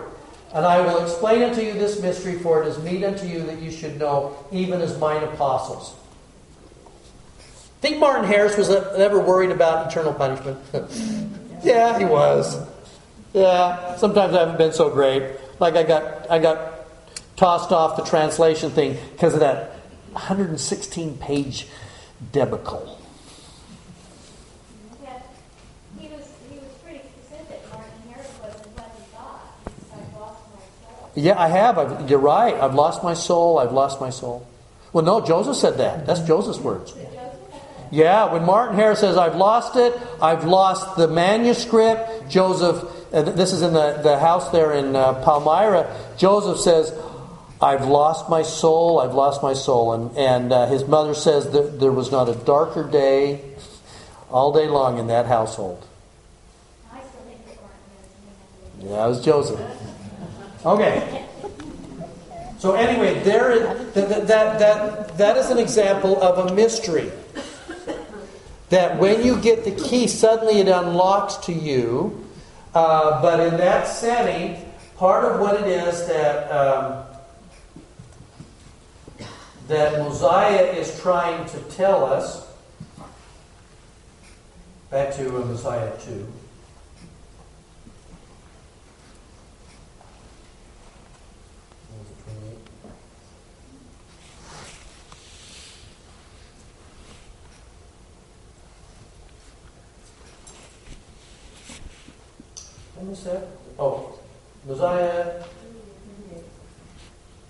And 0.53 0.65
I 0.65 0.81
will 0.81 1.03
explain 1.03 1.43
unto 1.43 1.61
you 1.61 1.73
this 1.73 2.01
mystery, 2.01 2.39
for 2.39 2.63
it 2.63 2.67
is 2.67 2.79
meet 2.79 3.03
unto 3.03 3.27
you 3.27 3.43
that 3.43 3.59
you 3.59 3.71
should 3.71 3.99
know, 3.99 4.35
even 4.51 4.81
as 4.81 4.97
mine 4.97 5.23
apostles. 5.23 5.95
Think 7.81 7.99
Martin 7.99 8.25
Harris 8.25 8.57
was 8.57 8.69
ever 8.69 9.19
worried 9.19 9.51
about 9.51 9.89
eternal 9.89 10.13
punishment? 10.13 10.59
yeah, 11.63 11.97
he 11.97 12.05
was. 12.05 12.57
Yeah, 13.33 13.95
sometimes 13.97 14.33
I 14.33 14.39
haven't 14.39 14.57
been 14.57 14.73
so 14.73 14.89
great. 14.89 15.23
Like 15.59 15.75
I 15.75 15.83
got, 15.83 16.29
I 16.31 16.39
got 16.39 16.87
tossed 17.35 17.71
off 17.71 17.95
the 17.95 18.03
translation 18.03 18.71
thing 18.71 18.97
because 19.11 19.33
of 19.33 19.41
that 19.41 19.75
116 20.13 21.17
page 21.17 21.67
debacle. 22.31 22.99
Yeah, 25.03 25.19
he 25.99 26.07
was, 26.07 26.31
he 26.49 26.57
was 26.57 26.73
pretty 26.83 27.01
specific, 27.23 27.61
Martin 27.71 27.91
Harris 28.09 28.31
was 28.41 28.55
in 28.55 28.71
what 28.75 28.91
he 28.97 29.03
thought. 29.13 29.51
I've 29.93 30.19
lost 30.19 30.41
my 30.53 30.59
soul. 30.89 31.11
Yeah, 31.15 31.39
I 31.39 31.47
have. 31.49 32.09
You're 32.09 32.19
right. 32.19 32.55
I've 32.55 32.75
lost 32.75 33.03
my 33.03 33.13
soul. 33.13 33.59
I've 33.59 33.73
lost 33.73 34.01
my 34.01 34.09
soul. 34.09 34.47
Well, 34.91 35.05
no, 35.05 35.21
Joseph 35.23 35.55
said 35.55 35.77
that. 35.77 36.07
That's 36.07 36.21
Joseph's 36.21 36.59
words. 36.59 36.95
Yeah, 37.91 38.31
when 38.31 38.45
Martin 38.45 38.75
Harris 38.75 38.99
says, 38.99 39.17
I've 39.17 39.35
lost 39.35 39.75
it, 39.75 39.95
I've 40.21 40.45
lost 40.45 40.95
the 40.95 41.07
manuscript, 41.07 42.29
Joseph, 42.29 42.83
this 43.11 43.53
is 43.53 43.61
in 43.61 43.73
the, 43.73 43.99
the 44.03 44.19
house 44.19 44.49
there 44.51 44.73
in 44.73 44.95
uh, 44.95 45.23
Palmyra, 45.23 45.95
Joseph 46.17 46.59
says, 46.59 46.93
I've 47.61 47.85
lost 47.85 48.29
my 48.29 48.43
soul, 48.43 48.99
I've 48.99 49.13
lost 49.13 49.43
my 49.43 49.53
soul. 49.53 49.93
And, 49.93 50.17
and 50.17 50.53
uh, 50.53 50.67
his 50.67 50.87
mother 50.87 51.13
says 51.13 51.51
that 51.51 51.79
there 51.79 51.91
was 51.91 52.11
not 52.11 52.29
a 52.29 52.35
darker 52.35 52.89
day 52.89 53.41
all 54.29 54.53
day 54.53 54.67
long 54.67 54.97
in 54.97 55.07
that 55.07 55.25
household. 55.25 55.85
That 56.91 57.03
Yeah, 58.81 59.05
it 59.05 59.09
was 59.09 59.25
Joseph. 59.25 59.59
Okay. 60.65 61.25
So 62.59 62.75
anyway, 62.75 63.23
there 63.23 63.51
is, 63.51 63.93
that, 63.93 64.27
that, 64.27 64.59
that, 64.59 65.17
that 65.17 65.37
is 65.37 65.49
an 65.49 65.57
example 65.57 66.21
of 66.21 66.49
a 66.49 66.53
mystery. 66.53 67.11
That 68.69 68.99
when 68.99 69.25
you 69.25 69.41
get 69.41 69.63
the 69.63 69.71
key, 69.71 70.07
suddenly 70.07 70.59
it 70.59 70.67
unlocks 70.67 71.37
to 71.47 71.53
you. 71.53 72.28
Uh, 72.73 73.21
but 73.21 73.39
in 73.39 73.57
that 73.57 73.87
setting, 73.87 74.63
part 74.95 75.25
of 75.25 75.39
what 75.39 75.59
it 75.59 75.67
is 75.67 76.07
that 76.07 76.51
um, 76.51 77.05
that 79.69 79.99
Mosiah 79.99 80.63
is 80.73 80.99
trying 80.99 81.47
to 81.49 81.59
tell 81.69 82.03
us, 82.03 82.47
back 84.89 85.13
to 85.15 85.27
uh, 85.29 85.45
Mosiah 85.45 85.95
2. 85.99 86.27
When 102.99 103.11
was? 103.11 103.25
Oh, 103.79 104.19
Mosiah 104.67 105.41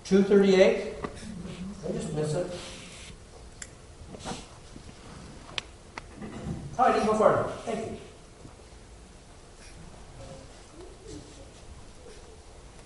238? 0.04 0.94
I 1.02 1.92
just 1.92 2.12
miss 2.12 2.34
it. 2.34 2.46
Oh, 6.78 6.84
I 6.84 6.92
didn't 6.92 7.06
go 7.06 7.14
enough. 7.14 7.64
Thank 7.64 7.84
you. 7.84 7.96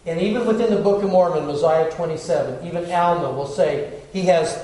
And 0.06 0.20
even 0.22 0.46
within 0.46 0.74
the 0.74 0.80
Book 0.80 1.02
of 1.02 1.10
Mormon, 1.10 1.44
Mosiah 1.44 1.90
27, 1.90 2.66
even 2.66 2.90
Alma 2.90 3.30
will 3.30 3.46
say 3.46 4.00
he 4.14 4.22
has, 4.22 4.58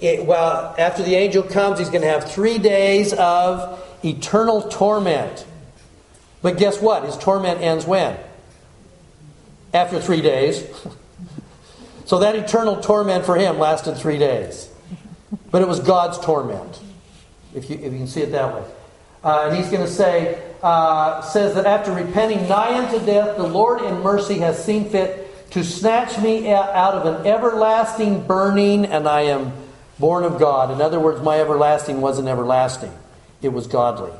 it, 0.00 0.24
well, 0.24 0.72
after 0.78 1.02
the 1.02 1.16
angel 1.16 1.42
comes, 1.42 1.80
he's 1.80 1.90
going 1.90 2.02
to 2.02 2.08
have 2.08 2.30
three 2.30 2.58
days 2.58 3.12
of 3.12 3.84
eternal 4.04 4.62
torment. 4.62 5.46
But 6.44 6.58
guess 6.58 6.78
what? 6.78 7.04
His 7.04 7.16
torment 7.16 7.62
ends 7.62 7.86
when? 7.86 8.18
After 9.72 9.98
three 9.98 10.20
days. 10.20 10.62
So 12.06 12.18
that 12.18 12.36
eternal 12.36 12.82
torment 12.82 13.24
for 13.24 13.34
him 13.34 13.58
lasted 13.58 13.94
three 13.94 14.18
days. 14.18 14.68
But 15.50 15.62
it 15.62 15.68
was 15.68 15.80
God's 15.80 16.18
torment, 16.18 16.78
if 17.54 17.70
you, 17.70 17.76
if 17.76 17.94
you 17.94 17.98
can 17.98 18.06
see 18.06 18.20
it 18.20 18.32
that 18.32 18.54
way. 18.54 18.62
Uh, 19.24 19.46
and 19.46 19.56
he's 19.56 19.70
going 19.70 19.80
to 19.80 19.90
say, 19.90 20.38
uh, 20.62 21.22
says 21.22 21.54
that 21.54 21.64
after 21.64 21.92
repenting 21.92 22.46
nigh 22.46 22.76
unto 22.76 23.04
death, 23.06 23.38
the 23.38 23.46
Lord 23.46 23.80
in 23.80 24.02
mercy 24.02 24.36
has 24.40 24.62
seen 24.62 24.90
fit 24.90 25.50
to 25.52 25.64
snatch 25.64 26.20
me 26.20 26.52
out 26.52 26.92
of 26.92 27.06
an 27.06 27.26
everlasting 27.26 28.26
burning, 28.26 28.84
and 28.84 29.08
I 29.08 29.22
am 29.22 29.54
born 29.98 30.24
of 30.24 30.38
God. 30.38 30.70
In 30.72 30.82
other 30.82 31.00
words, 31.00 31.22
my 31.22 31.40
everlasting 31.40 32.02
wasn't 32.02 32.28
everlasting, 32.28 32.92
it 33.40 33.48
was 33.48 33.66
godly. 33.66 34.12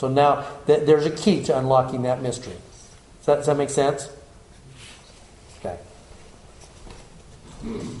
So 0.00 0.08
now 0.08 0.46
th- 0.66 0.86
there's 0.86 1.04
a 1.04 1.10
key 1.10 1.44
to 1.44 1.58
unlocking 1.58 2.00
that 2.04 2.22
mystery. 2.22 2.56
Does 3.18 3.26
that, 3.26 3.34
does 3.34 3.46
that 3.48 3.56
make 3.58 3.68
sense? 3.68 4.08
Okay. 5.58 5.78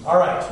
All 0.06 0.18
right. 0.18 0.50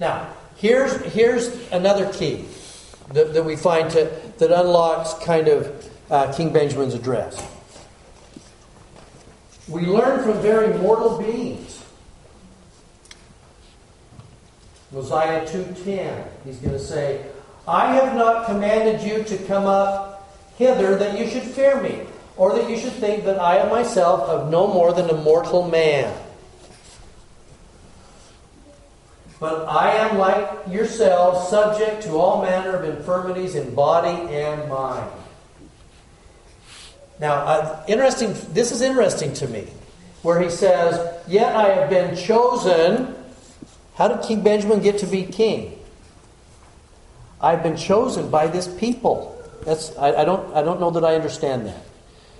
Now, 0.00 0.32
here's, 0.56 0.96
here's 1.12 1.70
another 1.70 2.12
key 2.12 2.44
that, 3.12 3.34
that 3.34 3.44
we 3.44 3.54
find 3.54 3.88
to, 3.92 4.10
that 4.38 4.50
unlocks 4.50 5.14
kind 5.24 5.46
of 5.46 5.92
uh, 6.10 6.32
King 6.32 6.52
Benjamin's 6.52 6.94
address. 6.94 7.40
we 9.68 9.82
learn 9.82 10.24
from 10.24 10.42
very 10.42 10.76
mortal 10.76 11.18
beings. 11.18 11.67
Mosiah 14.90 15.46
2:10. 15.46 16.24
He's 16.44 16.56
going 16.56 16.72
to 16.72 16.78
say, 16.78 17.20
"I 17.66 17.94
have 17.94 18.14
not 18.14 18.46
commanded 18.46 19.02
you 19.02 19.22
to 19.24 19.36
come 19.44 19.66
up 19.66 20.28
hither 20.56 20.96
that 20.96 21.18
you 21.18 21.28
should 21.28 21.42
fear 21.42 21.80
me, 21.80 22.02
or 22.36 22.54
that 22.54 22.70
you 22.70 22.78
should 22.78 22.94
think 22.94 23.24
that 23.24 23.38
I 23.38 23.58
am 23.58 23.70
myself 23.70 24.22
of 24.22 24.50
no 24.50 24.66
more 24.66 24.92
than 24.92 25.10
a 25.10 25.14
mortal 25.14 25.68
man." 25.68 26.12
But 29.38 29.68
I 29.68 29.90
am 29.92 30.18
like 30.18 30.48
yourselves, 30.68 31.48
subject 31.48 32.02
to 32.04 32.18
all 32.18 32.42
manner 32.42 32.74
of 32.74 32.82
infirmities 32.84 33.54
in 33.54 33.74
body 33.74 34.34
and 34.34 34.68
mind. 34.68 35.10
Now, 37.20 37.34
uh, 37.34 37.84
interesting. 37.86 38.34
This 38.52 38.72
is 38.72 38.80
interesting 38.80 39.34
to 39.34 39.46
me, 39.48 39.68
where 40.22 40.40
he 40.40 40.48
says, 40.48 40.98
"Yet 41.28 41.54
I 41.54 41.74
have 41.74 41.90
been 41.90 42.16
chosen." 42.16 43.17
How 43.98 44.06
did 44.06 44.22
King 44.22 44.42
Benjamin 44.42 44.80
get 44.80 44.98
to 44.98 45.06
be 45.06 45.24
king? 45.24 45.76
I've 47.40 47.64
been 47.64 47.76
chosen 47.76 48.30
by 48.30 48.46
this 48.46 48.68
people. 48.68 49.36
That's 49.64 49.94
I, 49.96 50.22
I 50.22 50.24
don't 50.24 50.54
I 50.54 50.62
don't 50.62 50.78
know 50.78 50.90
that 50.92 51.04
I 51.04 51.16
understand 51.16 51.66
that. 51.66 51.84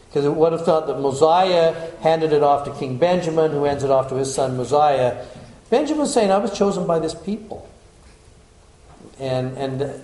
Because 0.08 0.24
it 0.24 0.34
would 0.34 0.52
have 0.52 0.64
thought 0.64 0.86
that 0.86 1.00
Mosiah 1.00 1.90
handed 2.00 2.32
it 2.32 2.44
off 2.44 2.64
to 2.64 2.72
King 2.78 2.96
Benjamin, 2.96 3.50
who 3.50 3.64
hands 3.64 3.82
it 3.82 3.90
off 3.90 4.08
to 4.08 4.14
his 4.14 4.32
son 4.32 4.56
Mosiah. 4.56 5.26
Benjamin's 5.68 6.14
saying, 6.14 6.30
I 6.30 6.38
was 6.38 6.56
chosen 6.56 6.86
by 6.86 6.98
this 6.98 7.14
people. 7.14 7.68
And, 9.20 9.58
and 9.58 10.00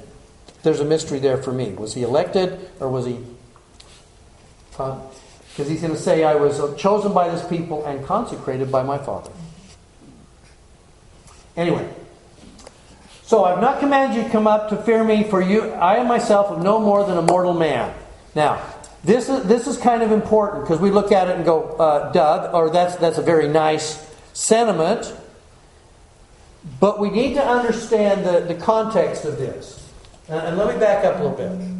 there's 0.62 0.80
a 0.80 0.84
mystery 0.84 1.20
there 1.20 1.38
for 1.38 1.52
me. 1.52 1.72
Was 1.72 1.94
he 1.94 2.02
elected 2.02 2.68
or 2.80 2.90
was 2.90 3.06
he. 3.06 3.18
Because 4.72 5.68
he's 5.68 5.80
going 5.80 5.94
to 5.94 5.98
say, 5.98 6.24
I 6.24 6.34
was 6.34 6.60
chosen 6.76 7.14
by 7.14 7.30
this 7.30 7.46
people 7.46 7.86
and 7.86 8.04
consecrated 8.04 8.70
by 8.70 8.82
my 8.82 8.98
father. 8.98 9.30
Anyway. 11.56 11.88
So 13.22 13.44
I've 13.44 13.60
not 13.60 13.80
commanded 13.80 14.16
you 14.16 14.22
to 14.24 14.30
come 14.30 14.46
up 14.46 14.68
to 14.68 14.76
fear 14.76 15.02
me, 15.02 15.24
for 15.24 15.40
you 15.40 15.72
I 15.72 16.02
myself 16.04 16.50
am 16.56 16.62
no 16.62 16.78
more 16.78 17.04
than 17.04 17.16
a 17.16 17.22
mortal 17.22 17.54
man. 17.54 17.94
Now, 18.34 18.62
this 19.02 19.28
is, 19.28 19.44
this 19.44 19.66
is 19.66 19.76
kind 19.76 20.02
of 20.02 20.12
important 20.12 20.64
because 20.64 20.80
we 20.80 20.90
look 20.90 21.12
at 21.12 21.28
it 21.28 21.36
and 21.36 21.44
go, 21.44 21.62
uh, 21.62 22.12
duh, 22.12 22.50
or 22.52 22.70
that's, 22.70 22.96
that's 22.96 23.18
a 23.18 23.22
very 23.22 23.48
nice 23.48 24.10
sentiment. 24.32 25.14
But 26.80 26.98
we 26.98 27.10
need 27.10 27.34
to 27.34 27.44
understand 27.44 28.24
the, 28.24 28.40
the 28.40 28.54
context 28.54 29.24
of 29.24 29.38
this. 29.38 29.90
Uh, 30.28 30.34
and 30.34 30.56
let 30.56 30.72
me 30.72 30.80
back 30.80 31.04
up 31.04 31.20
a 31.20 31.22
little 31.22 31.36
bit. 31.36 31.74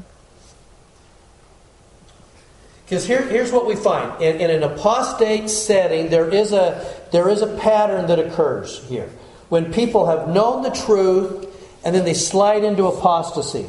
Because 2.84 3.06
here, 3.06 3.22
here's 3.22 3.50
what 3.50 3.66
we 3.66 3.76
find. 3.76 4.20
In, 4.22 4.40
in, 4.40 4.50
an 4.50 4.62
apostate 4.62 5.48
setting, 5.48 6.10
there 6.10 6.28
is, 6.28 6.52
a, 6.52 6.84
there 7.12 7.30
is 7.30 7.40
a 7.40 7.56
pattern 7.56 8.06
that 8.08 8.18
occurs 8.18 8.84
here. 8.88 9.08
When 9.54 9.72
people 9.72 10.06
have 10.06 10.26
known 10.26 10.64
the 10.64 10.70
truth 10.70 11.46
and 11.84 11.94
then 11.94 12.04
they 12.04 12.12
slide 12.12 12.64
into 12.64 12.86
apostasy. 12.86 13.66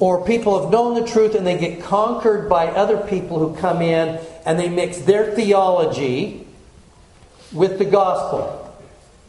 Or 0.00 0.24
people 0.24 0.60
have 0.60 0.72
known 0.72 1.00
the 1.00 1.06
truth 1.06 1.36
and 1.36 1.46
they 1.46 1.56
get 1.56 1.84
conquered 1.84 2.48
by 2.48 2.66
other 2.66 2.96
people 2.96 3.38
who 3.38 3.54
come 3.54 3.80
in 3.80 4.18
and 4.44 4.58
they 4.58 4.68
mix 4.68 4.98
their 5.02 5.32
theology 5.36 6.44
with 7.52 7.78
the 7.78 7.84
gospel. 7.84 8.74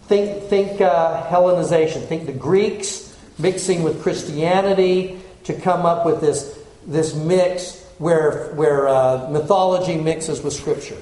Think, 0.07 0.45
think 0.45 0.81
uh, 0.81 1.27
Hellenization. 1.27 2.07
Think 2.07 2.25
the 2.25 2.33
Greeks 2.33 3.15
mixing 3.37 3.83
with 3.83 4.01
Christianity 4.01 5.19
to 5.43 5.53
come 5.53 5.85
up 5.85 6.03
with 6.03 6.19
this, 6.19 6.57
this 6.83 7.13
mix 7.13 7.79
where, 7.99 8.51
where 8.55 8.87
uh, 8.87 9.29
mythology 9.29 9.97
mixes 9.97 10.41
with 10.41 10.53
Scripture. 10.53 10.97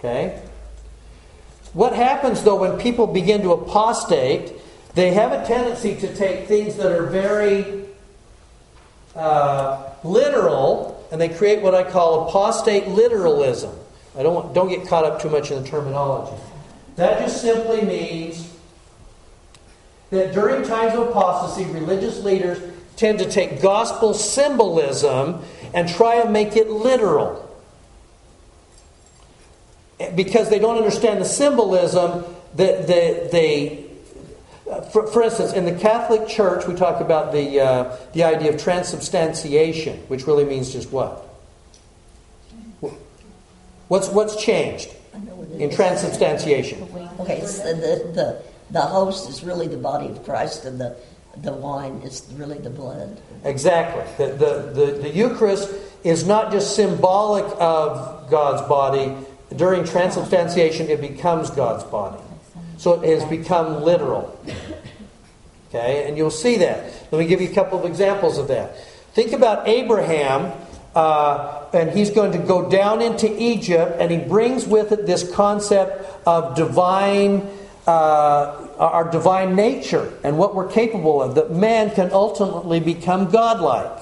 Okay? 0.00 0.42
What 1.76 1.92
happens, 1.92 2.42
though, 2.42 2.56
when 2.56 2.78
people 2.78 3.06
begin 3.06 3.42
to 3.42 3.52
apostate, 3.52 4.54
they 4.94 5.12
have 5.12 5.32
a 5.32 5.44
tendency 5.46 5.94
to 5.96 6.16
take 6.16 6.48
things 6.48 6.76
that 6.76 6.90
are 6.90 7.04
very 7.04 7.84
uh, 9.14 9.90
literal 10.02 11.06
and 11.12 11.20
they 11.20 11.28
create 11.28 11.60
what 11.60 11.74
I 11.74 11.84
call 11.84 12.30
apostate 12.30 12.88
literalism. 12.88 13.76
I 14.18 14.22
don't, 14.22 14.34
want, 14.34 14.54
don't 14.54 14.70
get 14.70 14.88
caught 14.88 15.04
up 15.04 15.20
too 15.20 15.28
much 15.28 15.50
in 15.50 15.62
the 15.62 15.68
terminology. 15.68 16.34
That 16.96 17.20
just 17.20 17.42
simply 17.42 17.82
means 17.82 18.50
that 20.08 20.32
during 20.32 20.64
times 20.66 20.94
of 20.94 21.08
apostasy, 21.08 21.70
religious 21.70 22.24
leaders 22.24 22.58
tend 22.96 23.18
to 23.18 23.30
take 23.30 23.60
gospel 23.60 24.14
symbolism 24.14 25.42
and 25.74 25.86
try 25.86 26.22
and 26.22 26.32
make 26.32 26.56
it 26.56 26.70
literal. 26.70 27.45
Because 30.14 30.50
they 30.50 30.58
don't 30.58 30.76
understand 30.76 31.20
the 31.20 31.24
symbolism, 31.24 32.24
that 32.54 32.86
they, 32.86 33.28
they 33.32 33.86
for, 34.92 35.06
for, 35.06 35.22
instance, 35.22 35.52
in 35.52 35.64
the 35.64 35.74
Catholic 35.74 36.28
Church, 36.28 36.66
we 36.66 36.74
talk 36.74 37.00
about 37.00 37.32
the, 37.32 37.60
uh, 37.60 37.96
the 38.12 38.24
idea 38.24 38.52
of 38.52 38.60
transubstantiation, 38.60 39.98
which 40.08 40.26
really 40.26 40.44
means 40.44 40.72
just 40.72 40.90
what? 40.90 41.22
What's, 43.88 44.08
what's 44.08 44.42
changed? 44.42 44.90
in 45.58 45.70
transubstantiation. 45.70 46.82
Okay, 47.20 47.44
so 47.46 47.74
the, 47.74 48.10
the, 48.12 48.42
the 48.70 48.80
host 48.80 49.28
is 49.28 49.42
really 49.42 49.68
the 49.68 49.76
body 49.76 50.08
of 50.08 50.24
Christ, 50.24 50.64
and 50.64 50.80
the, 50.80 50.96
the 51.38 51.52
wine 51.52 52.00
is 52.04 52.26
really 52.34 52.58
the 52.58 52.70
blood. 52.70 53.20
Exactly. 53.44 54.04
The, 54.18 54.32
the, 54.34 54.72
the, 54.72 54.92
the 55.02 55.08
Eucharist 55.10 55.70
is 56.04 56.26
not 56.26 56.52
just 56.52 56.76
symbolic 56.76 57.46
of 57.58 58.30
God's 58.30 58.66
body. 58.68 59.14
During 59.54 59.84
transubstantiation, 59.84 60.88
it 60.88 61.00
becomes 61.00 61.50
God's 61.50 61.84
body. 61.84 62.22
So 62.78 63.00
it 63.00 63.08
has 63.08 63.24
become 63.28 63.82
literal. 63.82 64.38
Okay, 65.68 66.08
and 66.08 66.16
you'll 66.16 66.30
see 66.30 66.56
that. 66.58 66.92
Let 67.10 67.18
me 67.18 67.26
give 67.26 67.40
you 67.40 67.50
a 67.50 67.54
couple 67.54 67.78
of 67.78 67.84
examples 67.84 68.38
of 68.38 68.48
that. 68.48 68.78
Think 69.14 69.32
about 69.32 69.66
Abraham 69.68 70.52
uh, 70.96 71.66
and 71.74 71.90
he's 71.90 72.10
going 72.10 72.32
to 72.32 72.38
go 72.38 72.70
down 72.70 73.02
into 73.02 73.30
Egypt, 73.40 73.96
and 74.00 74.10
he 74.10 74.16
brings 74.16 74.66
with 74.66 74.92
it 74.92 75.04
this 75.04 75.30
concept 75.30 76.26
of 76.26 76.56
divine, 76.56 77.46
uh, 77.86 78.66
our 78.78 79.10
divine 79.10 79.54
nature 79.54 80.10
and 80.24 80.38
what 80.38 80.54
we're 80.54 80.70
capable 80.70 81.22
of, 81.22 81.34
that 81.34 81.50
man 81.50 81.90
can 81.90 82.10
ultimately 82.12 82.80
become 82.80 83.30
godlike. 83.30 83.92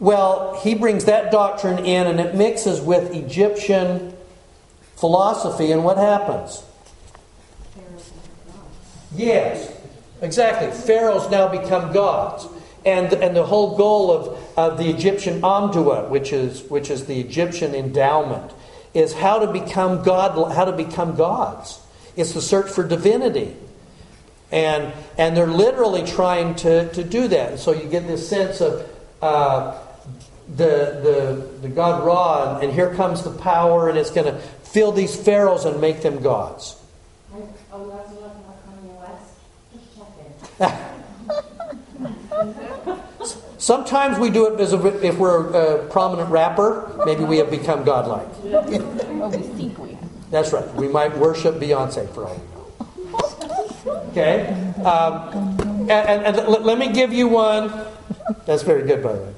Well, 0.00 0.60
he 0.62 0.74
brings 0.74 1.06
that 1.06 1.32
doctrine 1.32 1.84
in, 1.84 2.06
and 2.06 2.20
it 2.20 2.34
mixes 2.34 2.80
with 2.80 3.12
Egyptian 3.14 4.14
philosophy, 4.96 5.72
and 5.72 5.84
what 5.84 5.96
happens? 5.96 6.62
Yes, 9.14 9.72
exactly. 10.20 10.70
Pharaohs 10.70 11.30
now 11.30 11.48
become 11.48 11.92
gods. 11.92 12.46
And, 12.84 13.12
and 13.12 13.34
the 13.34 13.44
whole 13.44 13.76
goal 13.76 14.10
of, 14.10 14.38
of 14.56 14.78
the 14.78 14.88
Egyptian 14.88 15.40
Amduat, 15.42 16.10
which 16.10 16.32
is, 16.32 16.62
which 16.64 16.90
is 16.90 17.06
the 17.06 17.20
Egyptian 17.20 17.74
endowment, 17.74 18.52
is 18.94 19.12
how 19.12 19.40
to 19.40 19.52
become 19.52 20.02
God, 20.02 20.52
how 20.52 20.64
to 20.64 20.72
become 20.72 21.16
gods. 21.16 21.80
It's 22.16 22.32
the 22.32 22.40
search 22.40 22.70
for 22.70 22.86
divinity. 22.86 23.56
And, 24.50 24.92
and 25.18 25.36
they're 25.36 25.46
literally 25.46 26.06
trying 26.06 26.54
to, 26.56 26.88
to 26.92 27.04
do 27.04 27.28
that. 27.28 27.50
And 27.52 27.60
so 27.60 27.72
you 27.72 27.88
get 27.88 28.06
this 28.06 28.28
sense 28.28 28.60
of 28.60 28.88
uh, 29.20 29.78
the, 30.56 31.00
the, 31.02 31.48
the 31.62 31.68
God 31.68 32.04
Ra, 32.04 32.58
and 32.58 32.72
here 32.72 32.94
comes 32.94 33.22
the 33.22 33.30
power, 33.30 33.88
and 33.88 33.98
it's 33.98 34.10
going 34.10 34.26
to 34.26 34.38
fill 34.38 34.92
these 34.92 35.14
pharaohs 35.16 35.64
and 35.64 35.80
make 35.80 36.02
them 36.02 36.22
gods. 36.22 36.76
Sometimes 43.58 44.18
we 44.18 44.30
do 44.30 44.52
it 44.54 44.60
as 44.60 44.72
a, 44.72 45.06
if 45.06 45.18
we're 45.18 45.52
a 45.52 45.86
prominent 45.88 46.30
rapper, 46.30 47.02
maybe 47.04 47.24
we 47.24 47.38
have 47.38 47.50
become 47.50 47.84
godlike. 47.84 48.28
Well, 48.42 49.30
we 49.30 49.38
think 49.38 49.78
we 49.78 49.92
have. 49.92 50.30
That's 50.30 50.52
right. 50.52 50.66
We 50.74 50.88
might 50.88 51.16
worship 51.16 51.56
Beyonce 51.56 52.08
for 52.14 52.26
all 52.26 52.34
we 52.34 52.42
know. 52.54 53.96
Okay? 54.10 54.48
Um, 54.84 55.58
and, 55.90 56.26
and, 56.26 56.36
and 56.36 56.48
let 56.48 56.78
me 56.78 56.92
give 56.92 57.12
you 57.12 57.28
one. 57.28 57.72
That's 58.46 58.62
very 58.62 58.86
good, 58.86 59.02
by 59.02 59.12
the 59.12 59.20
way. 59.20 59.34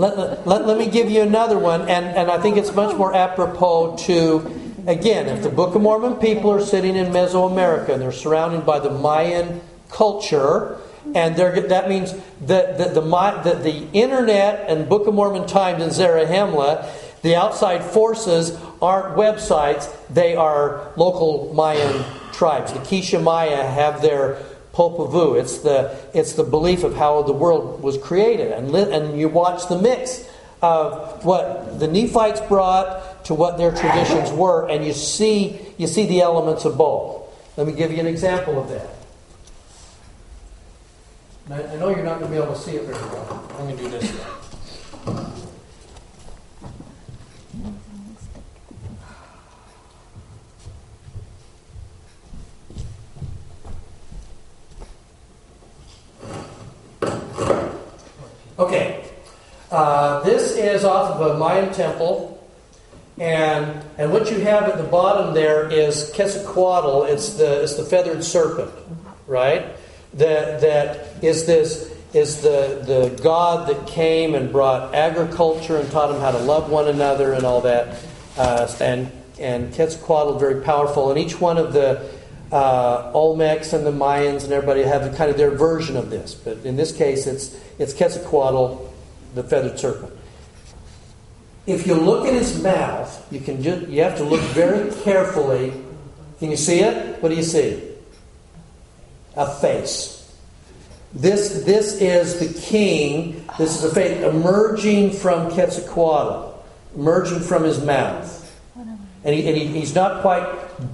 Let, 0.00 0.46
let, 0.46 0.66
let, 0.66 0.78
me 0.78 0.86
give 0.88 1.10
you 1.10 1.20
another 1.20 1.58
one, 1.58 1.82
and, 1.82 2.06
and 2.06 2.30
I 2.30 2.40
think 2.40 2.56
it's 2.56 2.74
much 2.74 2.96
more 2.96 3.14
apropos 3.14 3.96
to, 4.06 4.38
again, 4.86 5.26
if 5.26 5.42
the 5.42 5.50
Book 5.50 5.74
of 5.74 5.82
Mormon 5.82 6.14
people 6.14 6.50
are 6.52 6.64
sitting 6.64 6.96
in 6.96 7.12
Mesoamerica 7.12 7.90
and 7.90 8.00
they're 8.00 8.10
surrounded 8.10 8.64
by 8.64 8.78
the 8.80 8.88
Mayan 8.88 9.60
culture, 9.90 10.78
and 11.14 11.36
that 11.36 11.90
means 11.90 12.14
that 12.46 12.78
the, 12.78 12.84
the, 12.98 13.02
the, 13.02 13.54
the, 13.62 13.88
internet 13.92 14.70
and 14.70 14.88
Book 14.88 15.06
of 15.06 15.12
Mormon 15.12 15.46
Times 15.46 15.82
and 15.82 15.92
Zarahemla, 15.92 16.88
the 17.20 17.36
outside 17.36 17.84
forces 17.84 18.58
aren't 18.80 19.18
websites, 19.18 19.94
they 20.08 20.34
are 20.34 20.92
local 20.96 21.52
Mayan 21.52 22.06
tribes. 22.32 22.72
The 22.72 22.78
Quiché 22.78 23.22
Maya 23.22 23.66
have 23.66 24.00
their 24.00 24.42
Vuh. 24.72 25.40
It's 25.40 25.58
the, 25.58 25.96
it's 26.14 26.34
the 26.34 26.44
belief 26.44 26.84
of 26.84 26.94
how 26.94 27.22
the 27.22 27.32
world 27.32 27.82
was 27.82 27.98
created. 27.98 28.52
And, 28.52 28.70
li- 28.70 28.92
and 28.92 29.18
you 29.18 29.28
watch 29.28 29.68
the 29.68 29.78
mix 29.78 30.28
of 30.62 31.24
what 31.24 31.78
the 31.80 31.88
Nephites 31.88 32.40
brought 32.42 33.24
to 33.24 33.34
what 33.34 33.58
their 33.58 33.70
traditions 33.70 34.30
were, 34.32 34.68
and 34.68 34.84
you 34.84 34.92
see 34.92 35.58
you 35.78 35.86
see 35.86 36.06
the 36.06 36.20
elements 36.20 36.64
of 36.64 36.76
both. 36.76 37.22
Let 37.56 37.66
me 37.66 37.72
give 37.72 37.92
you 37.92 37.98
an 37.98 38.06
example 38.06 38.60
of 38.60 38.68
that. 38.68 38.88
I 41.50 41.76
know 41.76 41.88
you're 41.88 42.04
not 42.04 42.20
going 42.20 42.30
to 42.30 42.36
be 42.36 42.42
able 42.42 42.54
to 42.54 42.60
see 42.60 42.72
it 42.72 42.84
very 42.84 42.98
well. 42.98 43.50
I'm 43.58 43.64
going 43.64 43.76
to 43.76 43.82
do 43.82 43.88
this. 43.90 45.36
Okay, 58.58 59.04
uh, 59.70 60.20
this 60.20 60.56
is 60.56 60.84
off 60.84 61.16
of 61.16 61.30
a 61.30 61.38
Mayan 61.38 61.72
temple, 61.72 62.46
and 63.18 63.82
and 63.96 64.12
what 64.12 64.30
you 64.30 64.40
have 64.40 64.64
at 64.64 64.76
the 64.76 64.84
bottom 64.84 65.32
there 65.32 65.70
is 65.70 66.12
Quetzalcoatl. 66.14 67.04
It's 67.04 67.34
the 67.34 67.62
it's 67.62 67.76
the 67.76 67.84
feathered 67.84 68.22
serpent, 68.22 68.70
right? 69.26 69.66
That 70.14 70.60
that 70.60 71.24
is 71.24 71.46
this 71.46 71.90
is 72.12 72.42
the 72.42 72.82
the 72.84 73.22
god 73.22 73.68
that 73.68 73.86
came 73.86 74.34
and 74.34 74.52
brought 74.52 74.94
agriculture 74.94 75.78
and 75.78 75.90
taught 75.90 76.08
them 76.08 76.20
how 76.20 76.32
to 76.32 76.38
love 76.38 76.70
one 76.70 76.88
another 76.88 77.32
and 77.32 77.44
all 77.44 77.62
that. 77.62 77.98
Uh, 78.36 78.70
and 78.80 79.10
and 79.38 79.72
Quetzalcoatl 79.72 80.38
very 80.38 80.60
powerful, 80.62 81.10
and 81.10 81.18
each 81.18 81.40
one 81.40 81.56
of 81.56 81.72
the 81.72 82.19
uh, 82.52 83.12
Olmecs 83.12 83.72
and 83.72 83.86
the 83.86 83.92
Mayans 83.92 84.44
and 84.44 84.52
everybody 84.52 84.82
have 84.82 85.16
kind 85.16 85.30
of 85.30 85.36
their 85.36 85.50
version 85.50 85.96
of 85.96 86.10
this. 86.10 86.34
But 86.34 86.58
in 86.64 86.76
this 86.76 86.92
case, 86.92 87.26
it's, 87.26 87.58
it's 87.78 87.94
Quetzalcoatl, 87.94 88.92
the 89.34 89.42
feathered 89.42 89.78
serpent. 89.78 90.12
If 91.66 91.86
you 91.86 91.94
look 91.94 92.26
at 92.26 92.34
his 92.34 92.60
mouth, 92.62 93.26
you, 93.32 93.40
can 93.40 93.62
just, 93.62 93.88
you 93.88 94.02
have 94.02 94.16
to 94.16 94.24
look 94.24 94.40
very 94.40 94.90
carefully. 95.02 95.72
Can 96.38 96.50
you 96.50 96.56
see 96.56 96.80
it? 96.80 97.22
What 97.22 97.28
do 97.28 97.36
you 97.36 97.42
see? 97.42 97.82
A 99.36 99.54
face. 99.60 100.16
This, 101.12 101.64
this 101.64 102.00
is 102.00 102.38
the 102.38 102.60
king. 102.60 103.46
This 103.58 103.76
is 103.76 103.84
a 103.84 103.94
face 103.94 104.22
emerging 104.22 105.12
from 105.12 105.50
Quetzalcoatl, 105.52 106.54
emerging 106.96 107.40
from 107.40 107.64
his 107.64 107.84
mouth. 107.84 108.38
And, 109.22 109.34
he, 109.34 109.46
and 109.46 109.56
he, 109.56 109.66
he's 109.66 109.94
not 109.94 110.22
quite 110.22 110.48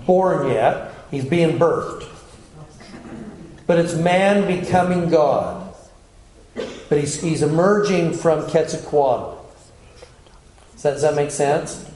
born 0.05 0.51
yet. 0.51 0.93
He's 1.11 1.25
being 1.25 1.59
birthed. 1.59 2.09
But 3.67 3.79
it's 3.79 3.95
man 3.95 4.47
becoming 4.47 5.09
God. 5.09 5.75
But 6.89 6.99
he's, 6.99 7.21
he's 7.21 7.43
emerging 7.43 8.15
from 8.15 8.49
Quetzalcoatl. 8.49 9.37
Does 10.75 10.83
that, 10.83 10.91
does 10.93 11.03
that 11.03 11.15
make 11.15 11.31
sense? 11.31 11.91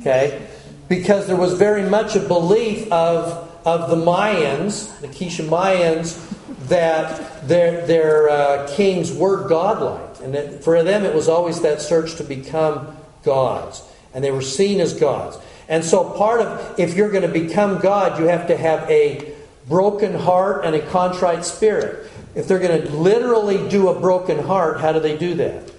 Okay? 0.00 0.46
Because 0.88 1.26
there 1.26 1.36
was 1.36 1.54
very 1.54 1.88
much 1.88 2.16
a 2.16 2.20
belief 2.20 2.90
of, 2.90 3.50
of 3.64 3.90
the 3.90 3.96
Mayans, 3.96 4.98
the 5.00 5.08
Quiche 5.08 5.38
Mayans, 5.38 6.24
that 6.68 7.46
their, 7.46 7.86
their 7.86 8.28
uh, 8.28 8.68
kings 8.74 9.12
were 9.12 9.48
godlike. 9.48 10.20
And 10.22 10.34
that 10.34 10.64
for 10.64 10.82
them, 10.82 11.04
it 11.04 11.14
was 11.14 11.28
always 11.28 11.60
that 11.62 11.80
search 11.80 12.16
to 12.16 12.24
become 12.24 12.96
gods. 13.22 13.82
And 14.14 14.24
they 14.24 14.30
were 14.30 14.42
seen 14.42 14.80
as 14.80 14.94
gods. 14.94 15.38
And 15.68 15.84
so, 15.84 16.02
part 16.10 16.40
of, 16.40 16.80
if 16.80 16.94
you're 16.94 17.10
going 17.10 17.22
to 17.22 17.28
become 17.28 17.78
God, 17.78 18.18
you 18.18 18.26
have 18.26 18.46
to 18.48 18.56
have 18.56 18.88
a 18.90 19.34
broken 19.68 20.14
heart 20.14 20.64
and 20.64 20.74
a 20.74 20.80
contrite 20.80 21.44
spirit. 21.44 22.10
If 22.34 22.48
they're 22.48 22.58
going 22.58 22.82
to 22.82 22.90
literally 22.90 23.68
do 23.68 23.88
a 23.88 24.00
broken 24.00 24.38
heart, 24.38 24.80
how 24.80 24.92
do 24.92 25.00
they 25.00 25.16
do 25.16 25.34
that? 25.34 25.70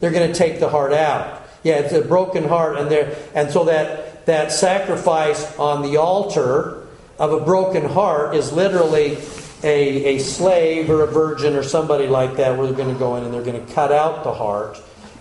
They're 0.00 0.10
going 0.10 0.32
to 0.32 0.38
take 0.38 0.58
the 0.58 0.70
heart 0.70 0.94
out. 0.94 1.42
Yeah, 1.62 1.74
it's 1.74 1.92
a 1.92 2.00
broken 2.00 2.48
heart, 2.48 2.78
and 2.78 2.90
and 3.34 3.50
so 3.50 3.64
that 3.64 4.24
that 4.24 4.50
sacrifice 4.50 5.58
on 5.58 5.82
the 5.82 5.98
altar 5.98 6.86
of 7.18 7.32
a 7.34 7.40
broken 7.40 7.84
heart 7.84 8.34
is 8.34 8.50
literally 8.50 9.18
a, 9.62 10.16
a 10.16 10.18
slave 10.18 10.88
or 10.88 11.02
a 11.02 11.06
virgin 11.06 11.54
or 11.54 11.62
somebody 11.62 12.06
like 12.06 12.36
that, 12.36 12.56
where 12.56 12.66
they're 12.66 12.76
going 12.76 12.94
to 12.94 12.98
go 12.98 13.16
in 13.16 13.24
and 13.24 13.34
they're 13.34 13.42
going 13.42 13.66
to 13.66 13.72
cut 13.74 13.92
out 13.92 14.24
the 14.24 14.32
heart 14.32 14.80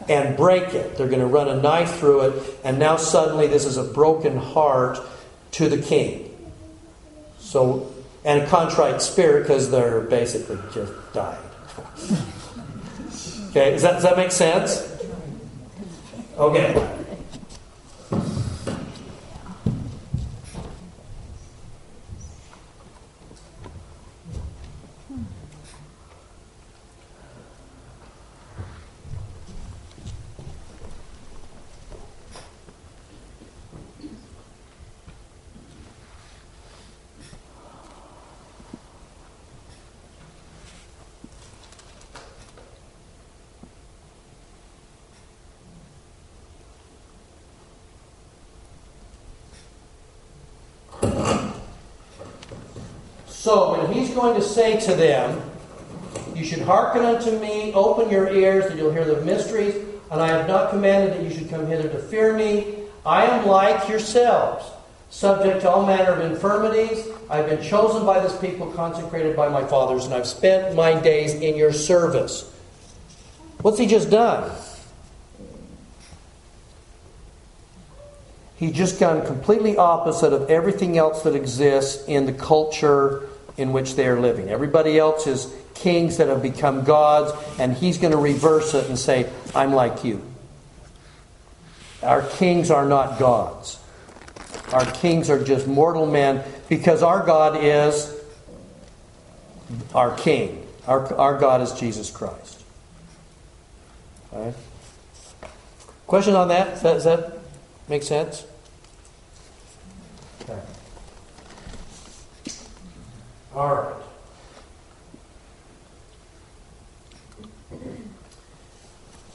and 0.10 0.36
break 0.36 0.74
it. 0.74 0.98
They're 0.98 1.08
going 1.08 1.20
to 1.20 1.28
run 1.28 1.48
a 1.48 1.62
knife 1.62 2.00
through 2.00 2.22
it, 2.22 2.60
and 2.64 2.80
now 2.80 2.98
suddenly 2.98 3.48
this 3.48 3.66
is 3.66 3.78
a 3.78 3.84
broken 3.84 4.38
heart 4.38 5.00
to 5.52 5.70
the 5.70 5.78
king. 5.78 6.26
So, 7.38 7.94
and 8.26 8.42
a 8.42 8.48
contrite 8.48 9.02
spirit 9.02 9.44
because 9.44 9.72
they're 9.72 10.02
basically 10.02 10.58
just 10.74 10.92
died. 11.14 11.40
Okay, 13.50 13.72
does 13.72 13.82
that, 13.82 13.94
does 13.94 14.04
that 14.04 14.16
make 14.16 14.32
sense? 14.32 14.88
Okay. 16.38 16.99
So 53.50 53.72
when 53.72 53.92
he's 53.92 54.12
going 54.12 54.36
to 54.36 54.44
say 54.44 54.80
to 54.82 54.94
them, 54.94 55.42
You 56.36 56.46
should 56.46 56.62
hearken 56.62 57.04
unto 57.04 57.32
me, 57.40 57.74
open 57.74 58.12
your 58.12 58.30
ears, 58.30 58.66
that 58.66 58.78
you'll 58.78 58.92
hear 58.92 59.04
the 59.04 59.26
mysteries, 59.26 59.74
and 60.12 60.22
I 60.22 60.28
have 60.28 60.48
not 60.48 60.70
commanded 60.70 61.18
that 61.18 61.24
you 61.24 61.36
should 61.36 61.50
come 61.50 61.66
hither 61.66 61.90
to 61.90 61.98
fear 61.98 62.38
me. 62.38 62.76
I 63.04 63.26
am 63.26 63.48
like 63.48 63.90
yourselves, 63.90 64.70
subject 65.10 65.62
to 65.62 65.70
all 65.72 65.84
manner 65.84 66.12
of 66.12 66.32
infirmities. 66.32 67.08
I've 67.28 67.48
been 67.48 67.64
chosen 67.64 68.06
by 68.06 68.20
this 68.20 68.38
people, 68.38 68.68
consecrated 68.74 69.36
by 69.36 69.50
my 69.50 69.66
fathers, 69.66 70.06
and 70.06 70.14
I've 70.14 70.28
spent 70.28 70.76
my 70.76 71.00
days 71.02 71.34
in 71.34 71.56
your 71.56 71.74
service. 71.74 72.54
What's 73.62 73.80
he 73.80 73.88
just 73.88 74.12
done? 74.12 74.52
He's 78.58 78.74
just 78.74 79.00
gone 79.00 79.26
completely 79.26 79.76
opposite 79.76 80.34
of 80.34 80.52
everything 80.52 81.00
else 81.00 81.24
that 81.24 81.34
exists 81.34 82.06
in 82.08 82.28
the 82.28 82.34
culture 82.34 83.28
in 83.60 83.74
which 83.74 83.96
they 83.96 84.08
are 84.08 84.20
living. 84.20 84.50
Everybody 84.50 84.98
else 84.98 85.28
is 85.28 85.54
kings 85.76 86.18
that 86.18 86.30
have 86.30 86.42
become 86.42 86.86
gods, 86.86 87.32
and 87.60 87.74
he's 87.74 87.98
going 87.98 88.12
to 88.14 88.18
reverse 88.18 88.74
it 88.74 88.88
and 88.88 88.98
say, 88.98 89.30
I'm 89.54 89.74
like 89.74 90.04
you. 90.04 90.26
Our 92.02 92.22
kings 92.22 92.72
are 92.72 92.86
not 92.86 93.20
gods. 93.20 93.80
Our 94.72 94.86
kings 94.86 95.30
are 95.30 95.44
just 95.44 95.68
mortal 95.68 96.06
men 96.06 96.44
because 96.70 97.04
our 97.04 97.26
God 97.26 97.62
is 97.62 98.16
our 99.94 100.16
king. 100.16 100.66
Our, 100.88 101.14
our 101.16 101.38
God 101.38 101.62
is 101.62 101.74
Jesus 101.74 102.10
Christ. 102.10 102.64
Right? 104.32 104.54
Question 106.08 106.36
on 106.36 106.48
that? 106.48 106.72
Does 106.72 106.82
that, 106.84 106.94
does 106.94 107.04
that 107.04 107.40
make 107.90 108.04
sense? 108.04 108.46
Okay. 110.42 110.60
All 113.60 113.76
right. 113.76 113.94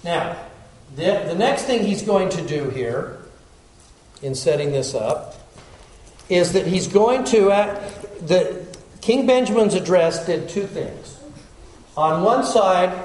Now, 0.03 0.39
the, 0.97 1.25
the 1.27 1.35
next 1.35 1.65
thing 1.65 1.85
he's 1.85 2.01
going 2.01 2.31
to 2.31 2.41
do 2.41 2.71
here 2.71 3.19
in 4.23 4.35
setting 4.35 4.73
this 4.73 4.95
up 4.95 5.35
is 6.31 6.55
that 6.55 6.67
he's 6.67 6.87
going 6.87 7.25
to 7.25 7.51
act, 7.51 8.27
the 8.27 8.65
King 9.03 9.27
Benjamin's 9.27 9.75
address 9.75 10.25
did 10.25 10.49
two 10.49 10.67
things. 10.67 11.19
On 11.95 12.23
one 12.23 12.47
side, 12.47 13.05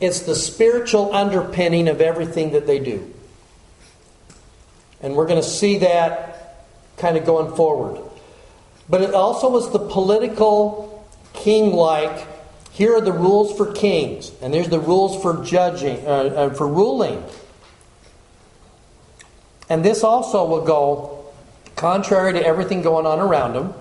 it's 0.00 0.22
the 0.22 0.34
spiritual 0.34 1.14
underpinning 1.14 1.86
of 1.86 2.00
everything 2.00 2.50
that 2.54 2.66
they 2.66 2.80
do. 2.80 3.14
And 5.02 5.14
we're 5.14 5.28
going 5.28 5.40
to 5.40 5.48
see 5.48 5.78
that 5.78 6.66
kind 6.96 7.16
of 7.16 7.24
going 7.24 7.54
forward. 7.54 8.09
But 8.90 9.02
it 9.02 9.14
also 9.14 9.48
was 9.48 9.70
the 9.72 9.78
political, 9.78 11.06
king 11.32 11.72
like. 11.72 12.26
Here 12.72 12.96
are 12.96 13.00
the 13.00 13.12
rules 13.12 13.56
for 13.56 13.72
kings, 13.72 14.32
and 14.42 14.52
there's 14.52 14.68
the 14.68 14.80
rules 14.80 15.22
for 15.22 15.44
judging, 15.44 16.04
uh, 16.06 16.10
uh, 16.10 16.50
for 16.50 16.66
ruling. 16.66 17.24
And 19.68 19.84
this 19.84 20.02
also 20.02 20.44
will 20.44 20.64
go 20.64 21.24
contrary 21.76 22.32
to 22.32 22.44
everything 22.44 22.82
going 22.82 23.06
on 23.06 23.20
around 23.20 23.54
them, 23.54 23.74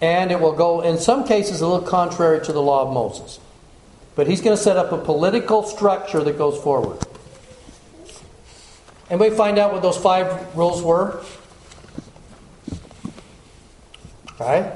and 0.00 0.30
it 0.30 0.40
will 0.40 0.54
go, 0.54 0.82
in 0.82 0.98
some 0.98 1.26
cases, 1.26 1.60
a 1.60 1.66
little 1.66 1.86
contrary 1.86 2.44
to 2.44 2.52
the 2.52 2.62
law 2.62 2.86
of 2.86 2.92
Moses. 2.92 3.40
But 4.14 4.28
he's 4.28 4.40
going 4.40 4.56
to 4.56 4.62
set 4.62 4.76
up 4.76 4.92
a 4.92 4.98
political 4.98 5.64
structure 5.64 6.22
that 6.22 6.38
goes 6.38 6.58
forward. 6.62 6.98
And 9.10 9.20
we 9.20 9.30
find 9.30 9.58
out 9.58 9.72
what 9.72 9.82
those 9.82 9.98
five 9.98 10.56
rules 10.56 10.82
were? 10.82 11.22
Right? 14.38 14.72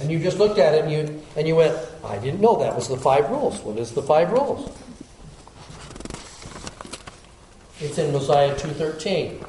And 0.00 0.10
you 0.10 0.18
just 0.18 0.38
looked 0.38 0.58
at 0.58 0.74
it 0.74 0.84
and 0.84 0.92
you 0.92 1.22
and 1.36 1.46
you 1.46 1.54
went, 1.56 1.78
I 2.04 2.18
didn't 2.18 2.40
know 2.40 2.56
that 2.58 2.74
was 2.74 2.88
the 2.88 2.96
five 2.96 3.30
rules. 3.30 3.60
What 3.60 3.78
is 3.78 3.92
the 3.92 4.02
five 4.02 4.32
rules? 4.32 4.76
It's 7.80 7.98
in 7.98 8.12
Mosiah 8.12 8.54
2:13. 8.56 9.44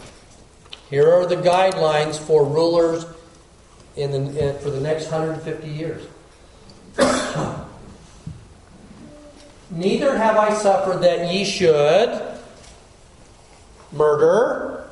Here 0.89 1.11
are 1.11 1.25
the 1.25 1.37
guidelines 1.37 2.19
for 2.19 2.45
rulers 2.45 3.05
in 3.95 4.11
the, 4.11 4.49
in, 4.49 4.59
for 4.59 4.69
the 4.69 4.79
next 4.79 5.05
150 5.05 5.67
years. 5.67 6.05
Neither 9.71 10.15
have 10.17 10.37
I 10.37 10.53
suffered 10.53 10.99
that 10.99 11.33
ye 11.33 11.45
should 11.45 12.21
murder, 13.91 14.87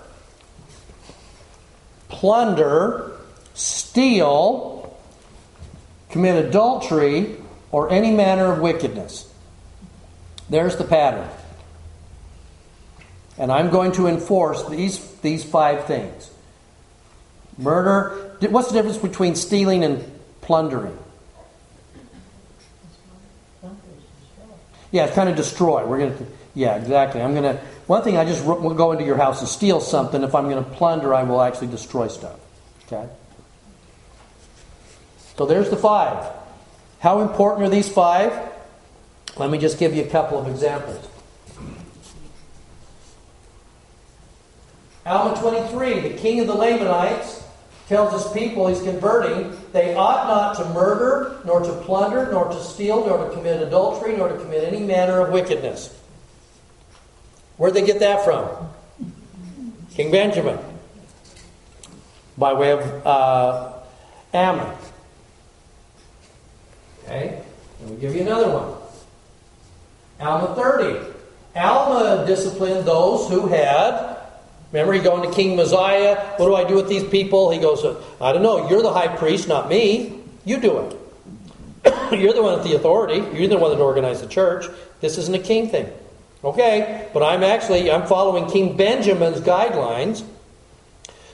plunder, 2.10 3.11
steal, 3.92 4.98
commit 6.12 6.46
adultery, 6.46 7.36
or 7.74 7.92
any 7.92 8.12
manner 8.12 8.54
of 8.54 8.60
wickedness. 8.60 9.30
There's 10.50 10.78
the 10.78 10.86
pattern. 10.86 11.28
And 13.38 13.52
I'm 13.52 13.70
going 13.70 13.92
to 13.94 14.08
enforce 14.08 14.66
these, 14.70 14.98
these 15.20 15.44
five 15.44 15.88
things 15.88 16.32
murder. 17.58 18.38
What's 18.50 18.70
the 18.70 18.76
difference 18.76 18.98
between 18.98 19.36
stealing 19.36 19.84
and 19.84 20.10
plundering? 20.40 20.98
Yeah, 24.92 25.06
it's 25.06 25.16
kind 25.16 25.28
of 25.28 25.36
destroy. 25.36 25.86
We're 25.86 26.00
going 26.00 26.18
to, 26.18 26.26
yeah, 26.56 26.78
exactly. 26.78 27.22
I'm 27.22 27.34
going 27.34 27.44
to, 27.44 27.62
one 27.88 28.04
thing 28.04 28.16
I 28.18 28.24
just 28.24 28.46
will 28.46 28.74
go 28.74 28.94
into 28.94 29.04
your 29.04 29.18
house 29.18 29.42
and 29.42 29.50
steal 29.50 29.82
something. 29.82 30.24
If 30.24 30.34
I'm 30.34 30.50
going 30.50 30.64
to 30.64 30.70
plunder, 30.70 31.14
I 31.14 31.24
will 31.24 31.42
actually 31.42 31.68
destroy 31.68 32.08
stuff. 32.08 32.40
Okay? 32.88 33.10
So 35.38 35.46
there's 35.46 35.70
the 35.70 35.78
five. 35.78 36.32
How 37.00 37.22
important 37.22 37.66
are 37.66 37.70
these 37.70 37.90
five? 37.90 38.52
Let 39.38 39.50
me 39.50 39.58
just 39.58 39.80
give 39.80 39.96
you 39.96 40.04
a 40.04 40.08
couple 40.08 40.38
of 40.38 40.48
examples. 40.48 41.08
Alma 45.06 45.40
23, 45.40 46.02
the 46.02 46.18
king 46.18 46.42
of 46.42 46.48
the 46.48 46.54
Lamanites 46.54 47.44
tells 47.88 48.14
his 48.14 48.32
people 48.32 48.68
he's 48.68 48.82
converting, 48.82 49.58
they 49.74 49.96
ought 49.96 50.28
not 50.28 50.56
to 50.58 50.74
murder, 50.74 51.42
nor 51.44 51.60
to 51.60 51.74
plunder, 51.82 52.32
nor 52.32 52.46
to 52.46 52.64
steal, 52.64 53.06
nor 53.06 53.28
to 53.28 53.36
commit 53.36 53.62
adultery, 53.62 54.16
nor 54.16 54.30
to 54.30 54.38
commit 54.38 54.64
any 54.64 54.80
manner 54.86 55.20
of 55.20 55.32
wickedness. 55.32 55.98
Where'd 57.58 57.74
they 57.74 57.86
get 57.86 58.00
that 58.00 58.24
from? 58.24 58.48
King 59.94 60.12
Benjamin. 60.12 60.60
By 62.38 62.54
way 62.54 62.72
of 62.72 63.06
uh, 63.06 63.74
Ammon. 64.34 64.74
Okay? 67.12 67.44
Let 67.82 67.92
me 67.92 67.98
give 67.98 68.16
you 68.16 68.22
another 68.22 68.50
one. 68.50 68.78
Alma 70.20 70.56
30. 70.56 71.12
Alma 71.56 72.26
disciplined 72.26 72.88
those 72.88 73.30
who 73.30 73.48
had 73.48 74.12
Remember, 74.72 74.94
he 74.94 75.02
going 75.02 75.30
to 75.30 75.36
King 75.36 75.58
Mosiah. 75.58 76.16
What 76.38 76.46
do 76.46 76.56
I 76.56 76.64
do 76.64 76.76
with 76.76 76.88
these 76.88 77.04
people? 77.04 77.52
He 77.52 77.60
goes, 77.60 77.84
I 78.22 78.32
don't 78.32 78.42
know. 78.42 78.70
You're 78.70 78.82
the 78.82 78.94
high 78.94 79.10
priest, 79.10 79.50
not 79.50 79.68
me. 79.68 80.22
You 80.46 80.62
do 80.62 80.80
it. 80.80 80.98
You're 82.18 82.34
the 82.34 82.42
one 82.42 82.58
with 82.58 82.64
the 82.64 82.76
authority. 82.76 83.38
You're 83.38 83.50
the 83.50 83.58
one 83.58 83.72
that 83.72 83.84
organized 83.84 84.24
the 84.24 84.28
church. 84.28 84.68
This 85.02 85.18
isn't 85.18 85.36
a 85.36 85.40
king 85.40 85.68
thing. 85.68 85.92
Okay, 86.44 87.10
but 87.14 87.22
I'm 87.22 87.44
actually 87.44 87.92
I'm 87.92 88.08
following 88.08 88.50
King 88.50 88.78
Benjamin's 88.78 89.42
guidelines. 89.42 90.24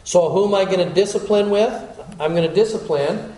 So 0.03 0.29
who 0.29 0.47
am 0.47 0.55
I 0.55 0.65
going 0.65 0.85
to 0.85 0.93
discipline 0.93 1.49
with? 1.49 1.71
I'm 2.19 2.33
going 2.33 2.47
to 2.47 2.53
discipline 2.53 3.35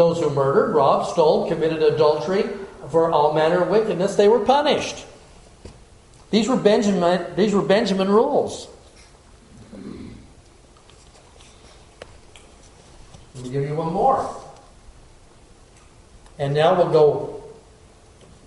those 0.00 0.18
who 0.18 0.30
murdered, 0.30 0.74
robbed, 0.74 1.10
stole, 1.10 1.46
committed 1.46 1.82
adultery, 1.82 2.44
for 2.88 3.12
all 3.12 3.34
manner 3.34 3.60
of 3.60 3.68
wickedness. 3.68 4.16
They 4.16 4.28
were 4.28 4.40
punished. 4.40 5.04
These 6.30 6.48
were 6.48 6.56
Benjamin. 6.56 7.36
These 7.36 7.52
were 7.52 7.60
Benjamin 7.60 8.08
rules. 8.08 8.66
Let 13.34 13.44
me 13.44 13.50
give 13.50 13.68
you 13.68 13.74
one 13.74 13.92
more. 13.92 14.42
And 16.38 16.54
now 16.54 16.74
we'll 16.74 16.90
go 16.90 17.44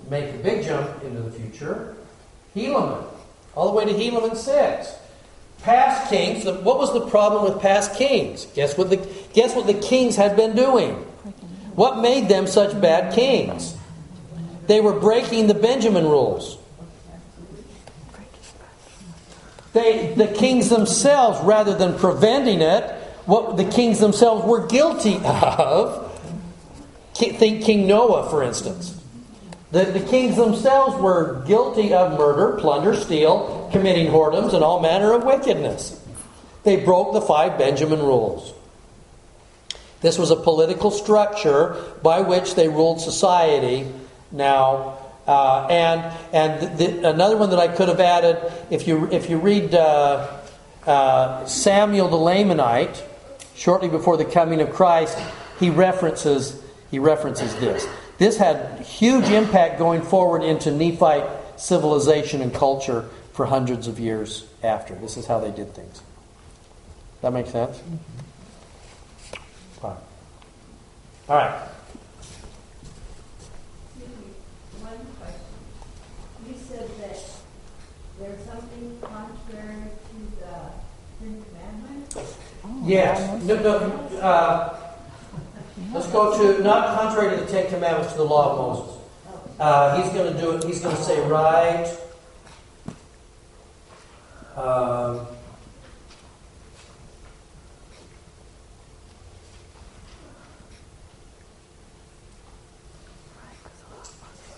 make 0.09 0.33
a 0.33 0.37
big 0.39 0.65
jump 0.65 1.03
into 1.03 1.21
the 1.21 1.29
future. 1.31 1.95
Helaman. 2.55 3.05
All 3.53 3.67
the 3.67 3.77
way 3.77 3.85
to 3.85 3.93
Helaman 3.93 4.35
6. 4.35 4.95
Past 5.61 6.09
kings. 6.09 6.45
What 6.45 6.79
was 6.79 6.93
the 6.93 7.05
problem 7.07 7.43
with 7.43 7.61
past 7.61 7.93
kings? 7.93 8.47
Guess 8.55 8.75
what 8.75 8.89
the, 8.89 8.97
guess 9.33 9.55
what 9.55 9.67
the 9.67 9.75
kings 9.75 10.15
had 10.15 10.35
been 10.35 10.55
doing? 10.55 11.05
What 11.75 11.99
made 11.99 12.27
them 12.29 12.47
such 12.47 12.79
bad 12.79 13.13
kings? 13.13 13.75
They 14.67 14.79
were 14.79 14.99
breaking 14.99 15.47
the 15.47 15.53
Benjamin 15.53 16.05
rules. 16.05 16.57
They, 19.73 20.13
the 20.13 20.27
kings 20.27 20.69
themselves, 20.69 21.43
rather 21.43 21.75
than 21.75 21.97
preventing 21.97 22.61
it, 22.61 22.83
what 23.25 23.57
the 23.57 23.65
kings 23.65 23.99
themselves 23.99 24.45
were 24.45 24.67
guilty 24.67 25.19
of. 25.25 26.11
Think 27.15 27.63
King 27.63 27.87
Noah, 27.87 28.29
for 28.29 28.43
instance. 28.43 28.99
The, 29.71 29.85
the 29.85 30.01
kings 30.01 30.35
themselves 30.35 30.95
were 31.01 31.43
guilty 31.47 31.93
of 31.93 32.17
murder, 32.17 32.59
plunder, 32.59 32.95
steal, 32.95 33.69
committing 33.71 34.07
whoredoms, 34.07 34.53
and 34.53 34.63
all 34.63 34.79
manner 34.79 35.13
of 35.13 35.23
wickedness. 35.23 35.99
They 36.63 36.77
broke 36.77 37.13
the 37.13 37.21
five 37.21 37.57
Benjamin 37.57 37.99
rules. 37.99 38.53
This 40.03 40.19
was 40.19 40.29
a 40.29 40.35
political 40.35 40.91
structure 40.91 41.81
by 42.03 42.21
which 42.21 42.53
they 42.53 42.67
ruled 42.67 43.01
society. 43.01 43.87
Now, 44.31 44.99
uh, 45.25 45.65
and 45.69 46.13
and 46.33 46.77
the, 46.77 47.09
another 47.09 47.37
one 47.37 47.49
that 47.51 47.59
I 47.59 47.69
could 47.69 47.87
have 47.87 48.01
added, 48.01 48.51
if 48.69 48.87
you 48.87 49.09
if 49.11 49.29
you 49.29 49.39
read 49.39 49.73
uh, 49.73 50.27
uh, 50.85 51.45
Samuel 51.45 52.09
the 52.09 52.17
Lamanite, 52.17 53.01
shortly 53.55 53.87
before 53.87 54.17
the 54.17 54.25
coming 54.25 54.59
of 54.59 54.73
Christ, 54.73 55.17
he 55.59 55.69
references 55.69 56.61
he 56.91 56.99
references 56.99 57.55
this. 57.55 57.87
This 58.17 58.37
had 58.37 58.81
huge 58.81 59.29
impact 59.29 59.79
going 59.79 60.01
forward 60.01 60.43
into 60.43 60.69
Nephite 60.69 61.25
civilization 61.55 62.41
and 62.41 62.53
culture 62.53 63.09
for 63.31 63.45
hundreds 63.45 63.87
of 63.87 63.99
years 63.99 64.45
after. 64.61 64.95
This 64.95 65.17
is 65.17 65.25
how 65.25 65.39
they 65.39 65.51
did 65.51 65.73
things. 65.73 66.01
That 67.21 67.31
makes 67.31 67.51
sense? 67.51 67.81
Fine. 69.81 69.97
All 71.33 71.39
right. 71.39 71.59
One 74.81 74.99
question. 75.17 75.41
You 76.47 76.53
said 76.69 76.87
that 76.99 77.17
there's 78.19 78.45
something 78.45 78.99
contrary 79.01 79.89
to 80.09 80.17
the 80.37 80.53
Ten 81.19 81.43
Commandments? 81.43 82.37
Yes. 82.83 83.43
No, 83.45 83.55
no, 83.63 83.77
uh, 84.21 84.77
let's 85.91 86.05
go 86.09 86.37
to, 86.37 86.61
not 86.61 86.99
contrary 86.99 87.35
to 87.35 87.43
the 87.43 87.51
Ten 87.51 87.67
Commandments, 87.67 88.11
to 88.11 88.19
the 88.19 88.25
law 88.25 88.51
of 88.51 88.57
Moses. 88.77 89.01
Uh, 89.59 90.03
he's 90.03 90.13
going 90.13 90.31
to 90.31 90.39
do 90.39 90.51
it, 90.51 90.63
he's 90.65 90.81
going 90.81 90.95
to 90.95 91.01
say, 91.01 91.19
right. 91.27 91.97
Um, 94.55 95.25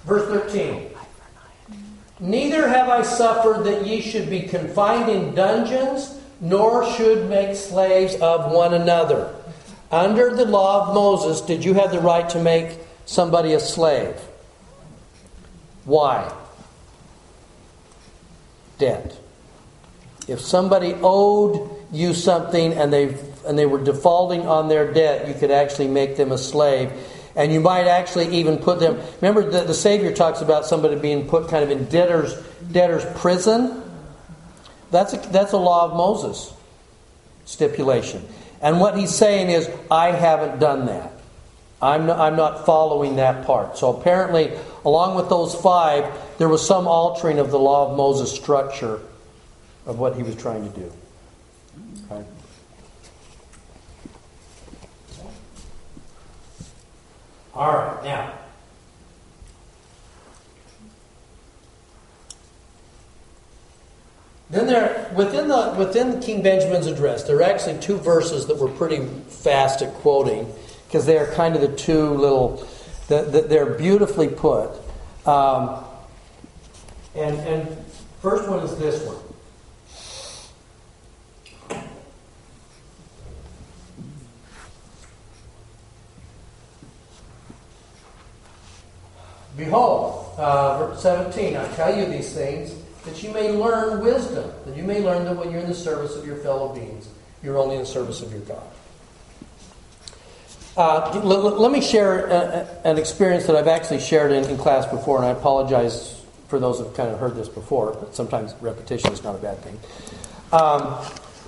verse 0.06 0.28
13. 0.28 0.90
Neither 2.20 2.68
have 2.68 2.88
I 2.88 3.02
suffered 3.02 3.64
that 3.66 3.86
ye 3.86 4.02
should 4.02 4.30
be 4.30 4.42
confined 4.42 5.10
in 5.10 5.36
dungeons 5.36 6.18
nor 6.40 6.90
should 6.94 7.30
make 7.30 7.56
slaves 7.56 8.16
of 8.16 8.52
one 8.52 8.74
another. 8.74 9.34
Under 9.92 10.36
the 10.36 10.46
law 10.46 10.88
of 10.88 10.94
Moses, 10.94 11.42
did 11.42 11.64
you 11.64 11.74
have 11.74 11.92
the 11.92 12.00
right 12.00 12.30
to 12.30 12.42
make 12.42 12.78
somebody 13.06 13.54
a 13.54 13.60
slave? 13.60 14.16
Why? 15.86 16.34
Debt. 18.78 19.18
If 20.28 20.42
somebody 20.42 20.96
owed 21.02 21.70
you 21.92 22.14
something 22.14 22.74
and 22.74 22.92
they 22.92 23.16
and 23.46 23.58
they 23.58 23.68
were 23.68 23.84
defaulting 23.84 24.48
on 24.48 24.70
their 24.70 24.92
debt, 24.92 25.28
you 25.28 25.36
could 25.36 25.52
actually 25.52 25.88
make 25.88 26.18
them 26.18 26.32
a 26.32 26.38
slave. 26.38 26.92
And 27.36 27.52
you 27.52 27.60
might 27.60 27.88
actually 27.88 28.38
even 28.38 28.58
put 28.58 28.80
them. 28.80 29.00
Remember, 29.22 29.50
the, 29.50 29.62
the 29.62 29.74
Savior 29.74 30.14
talks 30.14 30.42
about 30.42 30.66
somebody 30.66 30.96
being 30.96 31.28
put 31.28 31.50
kind 31.50 31.64
of 31.64 31.72
in 31.72 31.86
debtor's 31.86 32.34
debtor's 32.72 33.06
prison. 33.20 33.84
That's 34.92 35.14
a, 35.14 35.18
that's 35.18 35.52
a 35.52 35.58
law 35.58 35.86
of 35.90 35.98
Moses 35.98 36.54
stipulation. 37.46 38.26
And 38.62 38.80
what 38.80 38.98
he's 38.98 39.14
saying 39.14 39.50
is, 39.50 39.70
I 39.92 40.12
haven't 40.12 40.60
done 40.60 40.86
that. 40.86 41.12
I'm 41.82 42.06
not, 42.08 42.20
I'm 42.20 42.36
not 42.36 42.66
following 42.66 43.18
that 43.18 43.46
part. 43.46 43.78
So 43.78 43.96
apparently, 43.96 44.52
along 44.86 45.16
with 45.16 45.30
those 45.30 45.54
five, 45.54 46.12
there 46.38 46.50
was 46.50 46.66
some 46.66 46.88
altering 46.88 47.38
of 47.38 47.52
the 47.52 47.60
law 47.60 47.92
of 47.92 47.98
Moses 47.98 48.34
structure 48.34 49.02
of 49.86 50.00
what 50.00 50.16
he 50.16 50.24
was 50.24 50.36
trying 50.36 50.72
to 50.72 50.80
do. 50.80 50.92
Okay. 52.10 52.26
All 57.56 57.72
right, 57.72 58.04
now. 58.04 58.34
Then 64.50 64.68
there, 64.68 65.12
within 65.16 65.48
the 65.48 65.74
within 65.78 66.20
King 66.20 66.44
Benjamin's 66.44 66.86
address, 66.86 67.24
there 67.24 67.38
are 67.38 67.44
actually 67.44 67.80
two 67.80 67.98
verses 67.98 68.46
that 68.48 68.58
we're 68.58 68.70
pretty 68.70 69.06
fast 69.28 69.82
at 69.82 69.94
quoting 69.96 70.52
because 70.88 71.06
they 71.06 71.18
are 71.18 71.28
kind 71.32 71.56
of 71.56 71.62
the 71.62 71.76
two 71.76 72.10
little. 72.10 72.68
that 73.08 73.50
they're 73.50 73.76
beautifully 73.76 74.28
put. 74.28 74.72
Um, 75.26 75.84
and 77.16 77.40
and 77.40 77.86
first 78.22 78.50
one 78.50 78.60
is 78.60 78.78
this 78.78 79.02
one. 79.08 79.18
Behold, 89.58 90.34
uh, 90.38 90.78
verse 90.78 91.02
17, 91.02 91.56
I 91.56 91.68
tell 91.76 91.96
you 91.96 92.06
these 92.06 92.34
things 92.34 92.76
that 93.06 93.24
you 93.24 93.32
may 93.32 93.52
learn 93.52 94.04
wisdom, 94.04 94.52
that 94.66 94.76
you 94.76 94.84
may 94.84 95.02
learn 95.02 95.26
that 95.26 95.36
when 95.36 95.52
you're 95.52 95.62
in 95.62 95.70
the 95.70 95.76
service 95.76 96.16
of 96.16 96.26
your 96.26 96.38
fellow 96.38 96.74
beings, 96.74 97.08
you're 97.42 97.58
only 97.58 97.76
in 97.76 97.82
the 97.82 97.88
service 97.88 98.22
of 98.22 98.32
your 98.32 98.42
God. 98.42 98.64
Uh, 100.76 101.22
l- 101.24 101.62
let 101.62 101.72
me 101.72 101.80
share 101.80 102.26
a, 102.26 102.34
a, 102.34 102.82
an 102.84 102.98
experience 102.98 103.46
that 103.46 103.56
I've 103.56 103.68
actually 103.68 104.02
shared 104.02 104.32
in, 104.32 104.44
in, 104.50 104.58
class 104.58 104.86
before, 104.86 105.18
and 105.18 105.26
I 105.26 105.30
apologize 105.30 106.22
for 106.50 106.60
those 106.60 106.80
who've 106.80 106.94
kind 106.96 107.10
of 107.10 107.20
heard 107.20 107.36
this 107.36 107.48
before, 107.48 107.94
but 107.94 108.14
sometimes 108.14 108.54
repetition 108.60 109.14
is 109.14 109.24
not 109.24 109.36
a 109.36 109.38
bad 109.38 109.58
thing. 109.60 109.80
Um, 110.52 110.82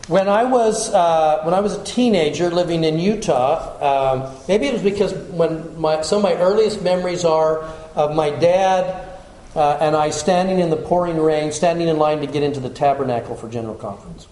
when 0.07 0.29
I 0.29 0.45
was 0.45 0.93
uh, 0.93 1.41
when 1.43 1.53
I 1.53 1.59
was 1.59 1.75
a 1.75 1.83
teenager 1.83 2.49
living 2.49 2.85
in 2.85 2.97
Utah, 2.97 4.13
um, 4.13 4.35
maybe 4.47 4.67
it 4.67 4.73
was 4.73 4.81
because 4.81 5.13
when 5.13 5.77
my, 5.79 6.01
some 6.01 6.19
of 6.19 6.23
my 6.23 6.35
earliest 6.35 6.81
memories 6.81 7.25
are 7.25 7.69
of 7.97 8.15
my 8.15 8.29
dad 8.29 9.09
uh, 9.55 9.77
and 9.81 9.95
I 9.95 10.11
standing 10.11 10.59
in 10.59 10.69
the 10.69 10.77
pouring 10.77 11.17
rain, 11.17 11.51
standing 11.51 11.87
in 11.87 11.97
line 11.97 12.19
to 12.19 12.27
get 12.27 12.43
into 12.43 12.59
the 12.59 12.69
tabernacle 12.69 13.35
for 13.35 13.49
General 13.49 13.73
Conference. 13.73 14.27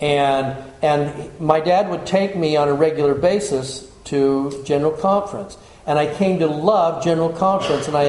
And, 0.00 0.56
and 0.82 1.40
my 1.40 1.58
dad 1.58 1.90
would 1.90 2.06
take 2.06 2.36
me 2.36 2.56
on 2.56 2.68
a 2.68 2.74
regular 2.74 3.14
basis 3.14 3.90
to 4.04 4.62
General 4.64 4.92
Conference. 4.92 5.58
And 5.84 5.98
I 5.98 6.14
came 6.14 6.38
to 6.38 6.46
love 6.46 7.02
General 7.02 7.30
Conference, 7.30 7.88
and 7.88 7.96
I, 7.96 8.04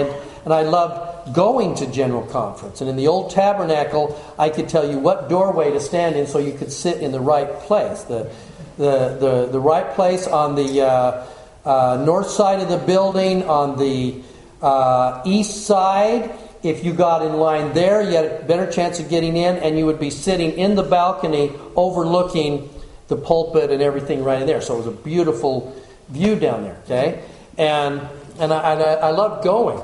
and 0.46 0.54
I 0.54 0.62
loved 0.62 1.34
going 1.34 1.74
to 1.76 1.92
General 1.92 2.26
Conference. 2.28 2.82
And 2.82 2.90
in 2.90 2.96
the 2.96 3.08
old 3.08 3.32
tabernacle, 3.32 4.22
I 4.38 4.50
could 4.50 4.70
tell 4.70 4.90
you 4.90 5.00
what 5.00 5.28
doorway 5.28 5.72
to 5.72 5.80
stand 5.80 6.16
in 6.16 6.28
so 6.28 6.38
you 6.38 6.54
could 6.54 6.72
sit 6.72 7.02
in 7.02 7.12
the 7.12 7.20
right 7.20 7.52
place. 7.62 8.04
The, 8.04 8.32
the, 8.78 9.18
the, 9.20 9.50
the 9.52 9.60
right 9.60 9.92
place 9.96 10.28
on 10.28 10.56
the 10.56 10.82
uh, 10.82 11.28
uh, 11.66 12.02
north 12.06 12.30
side 12.30 12.60
of 12.60 12.70
the 12.70 12.78
building, 12.78 13.44
on 13.44 13.78
the 13.78 14.22
uh, 14.62 15.22
east 15.26 15.66
side. 15.66 16.32
If 16.64 16.84
you 16.86 16.94
got 16.94 17.26
in 17.26 17.34
line 17.34 17.74
there, 17.74 18.02
you 18.02 18.16
had 18.16 18.26
a 18.26 18.44
better 18.46 18.72
chance 18.72 19.00
of 19.00 19.10
getting 19.10 19.36
in, 19.36 19.58
and 19.58 19.78
you 19.78 19.86
would 19.88 20.00
be 20.00 20.12
sitting 20.12 20.52
in 20.52 20.76
the 20.76 20.84
balcony 20.84 21.52
overlooking 21.76 22.70
the 23.08 23.18
pulpit 23.18 23.72
and 23.72 23.82
everything 23.82 24.24
right 24.24 24.40
in 24.42 24.48
there. 24.48 24.62
So 24.62 24.76
it 24.76 24.78
was 24.78 24.88
a 24.88 24.92
beautiful 24.92 25.76
view 26.10 26.36
down 26.36 26.64
there, 26.64 26.78
okay? 26.86 27.24
And, 27.58 28.02
and, 28.40 28.54
I, 28.54 28.74
and 28.74 28.82
I, 28.82 29.10
loved 29.10 29.44
going. 29.44 29.84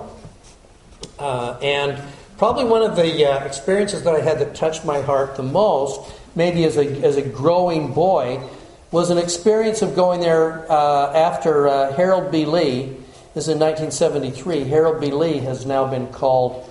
Uh, 1.17 1.57
and 1.61 2.01
probably 2.37 2.65
one 2.65 2.83
of 2.83 2.95
the 2.95 3.25
uh, 3.25 3.43
experiences 3.43 4.03
that 4.03 4.13
I 4.13 4.21
had 4.21 4.39
that 4.39 4.55
touched 4.55 4.85
my 4.85 5.01
heart 5.01 5.35
the 5.35 5.43
most, 5.43 6.13
maybe 6.35 6.63
as 6.63 6.77
a, 6.77 6.85
as 7.03 7.17
a 7.17 7.21
growing 7.21 7.93
boy, 7.93 8.41
was 8.91 9.09
an 9.09 9.17
experience 9.17 9.81
of 9.81 9.95
going 9.95 10.21
there 10.21 10.69
uh, 10.71 11.13
after 11.13 11.67
uh, 11.67 11.93
Harold 11.93 12.31
B. 12.31 12.45
Lee 12.45 12.97
this 13.37 13.49
is 13.49 13.53
in 13.53 13.59
1973. 13.59 14.63
Harold 14.63 14.99
B. 14.99 15.11
Lee 15.11 15.37
has 15.37 15.63
now 15.63 15.85
been 15.85 16.07
called 16.07 16.67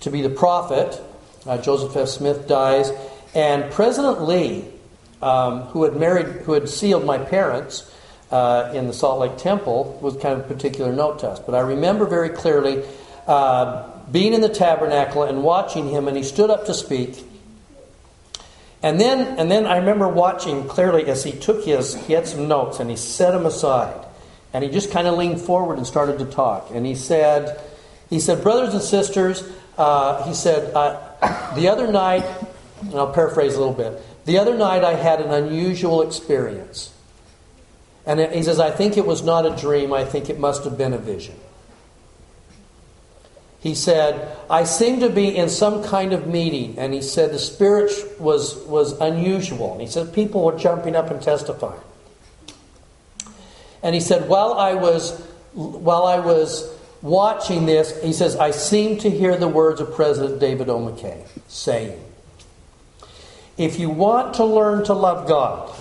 to 0.00 0.10
be 0.10 0.20
the 0.20 0.28
prophet. 0.28 1.00
Uh, 1.46 1.56
Joseph 1.56 1.96
F. 1.96 2.08
Smith 2.08 2.46
dies. 2.46 2.92
And 3.34 3.72
President 3.72 4.24
Lee, 4.24 4.66
um, 5.22 5.62
who 5.72 5.84
had 5.84 5.96
married, 5.96 6.26
who 6.42 6.52
had 6.52 6.68
sealed 6.68 7.06
my 7.06 7.16
parents 7.16 7.90
uh, 8.30 8.70
in 8.74 8.86
the 8.86 8.92
Salt 8.92 9.20
Lake 9.20 9.38
Temple, 9.38 9.98
was 10.02 10.14
kind 10.18 10.38
of 10.38 10.44
a 10.44 10.54
particular 10.54 10.92
note 10.92 11.20
to 11.20 11.28
us. 11.28 11.40
But 11.40 11.54
I 11.54 11.60
remember 11.60 12.04
very 12.04 12.28
clearly 12.28 12.84
uh, 13.26 13.88
being 14.12 14.34
in 14.34 14.42
the 14.42 14.50
tabernacle 14.50 15.22
and 15.22 15.42
watching 15.42 15.88
him, 15.88 16.06
and 16.06 16.18
he 16.18 16.22
stood 16.22 16.50
up 16.50 16.66
to 16.66 16.74
speak. 16.74 17.24
And 18.82 18.98
then, 18.98 19.38
and 19.38 19.50
then 19.50 19.66
I 19.66 19.76
remember 19.76 20.08
watching 20.08 20.66
clearly 20.66 21.06
as 21.06 21.22
he 21.22 21.32
took 21.32 21.64
his, 21.64 21.94
he 22.06 22.14
had 22.14 22.26
some 22.26 22.48
notes 22.48 22.80
and 22.80 22.88
he 22.88 22.96
set 22.96 23.32
them 23.32 23.44
aside. 23.44 24.06
And 24.52 24.64
he 24.64 24.70
just 24.70 24.90
kind 24.90 25.06
of 25.06 25.18
leaned 25.18 25.40
forward 25.40 25.76
and 25.76 25.86
started 25.86 26.18
to 26.20 26.24
talk. 26.24 26.70
And 26.72 26.86
he 26.86 26.94
said, 26.94 27.60
he 28.08 28.18
said, 28.20 28.42
brothers 28.42 28.74
and 28.74 28.82
sisters, 28.82 29.44
uh, 29.76 30.24
he 30.24 30.34
said, 30.34 30.74
uh, 30.74 31.52
the 31.54 31.68
other 31.68 31.92
night, 31.92 32.24
and 32.80 32.94
I'll 32.94 33.12
paraphrase 33.12 33.54
a 33.54 33.58
little 33.58 33.74
bit, 33.74 34.02
the 34.24 34.38
other 34.38 34.56
night 34.56 34.82
I 34.82 34.94
had 34.94 35.20
an 35.20 35.30
unusual 35.30 36.02
experience. 36.02 36.92
And 38.06 38.18
he 38.32 38.42
says, 38.42 38.58
I 38.58 38.70
think 38.70 38.96
it 38.96 39.06
was 39.06 39.22
not 39.22 39.46
a 39.46 39.54
dream, 39.54 39.92
I 39.92 40.04
think 40.04 40.30
it 40.30 40.38
must 40.38 40.64
have 40.64 40.78
been 40.78 40.94
a 40.94 40.98
vision. 40.98 41.36
He 43.60 43.74
said, 43.74 44.36
I 44.48 44.64
seemed 44.64 45.02
to 45.02 45.10
be 45.10 45.36
in 45.36 45.50
some 45.50 45.84
kind 45.84 46.14
of 46.14 46.26
meeting, 46.26 46.78
and 46.78 46.94
he 46.94 47.02
said 47.02 47.30
the 47.30 47.38
spirit 47.38 47.92
was, 48.18 48.56
was 48.64 48.98
unusual. 49.00 49.72
And 49.72 49.82
he 49.82 49.86
said 49.86 50.14
people 50.14 50.42
were 50.44 50.56
jumping 50.56 50.96
up 50.96 51.10
and 51.10 51.20
testifying. 51.20 51.80
And 53.82 53.94
he 53.94 54.00
said, 54.00 54.28
while 54.28 54.54
I 54.54 54.74
was, 54.74 55.20
while 55.52 56.04
I 56.04 56.20
was 56.20 56.74
watching 57.02 57.66
this, 57.66 58.02
he 58.02 58.14
says, 58.14 58.36
I 58.36 58.50
seemed 58.50 59.00
to 59.02 59.10
hear 59.10 59.36
the 59.36 59.48
words 59.48 59.80
of 59.80 59.94
President 59.94 60.40
David 60.40 60.70
O. 60.70 60.78
McKay 60.78 61.26
saying, 61.48 62.02
If 63.58 63.78
you 63.78 63.90
want 63.90 64.34
to 64.34 64.44
learn 64.44 64.84
to 64.84 64.94
love 64.94 65.28
God, 65.28 65.74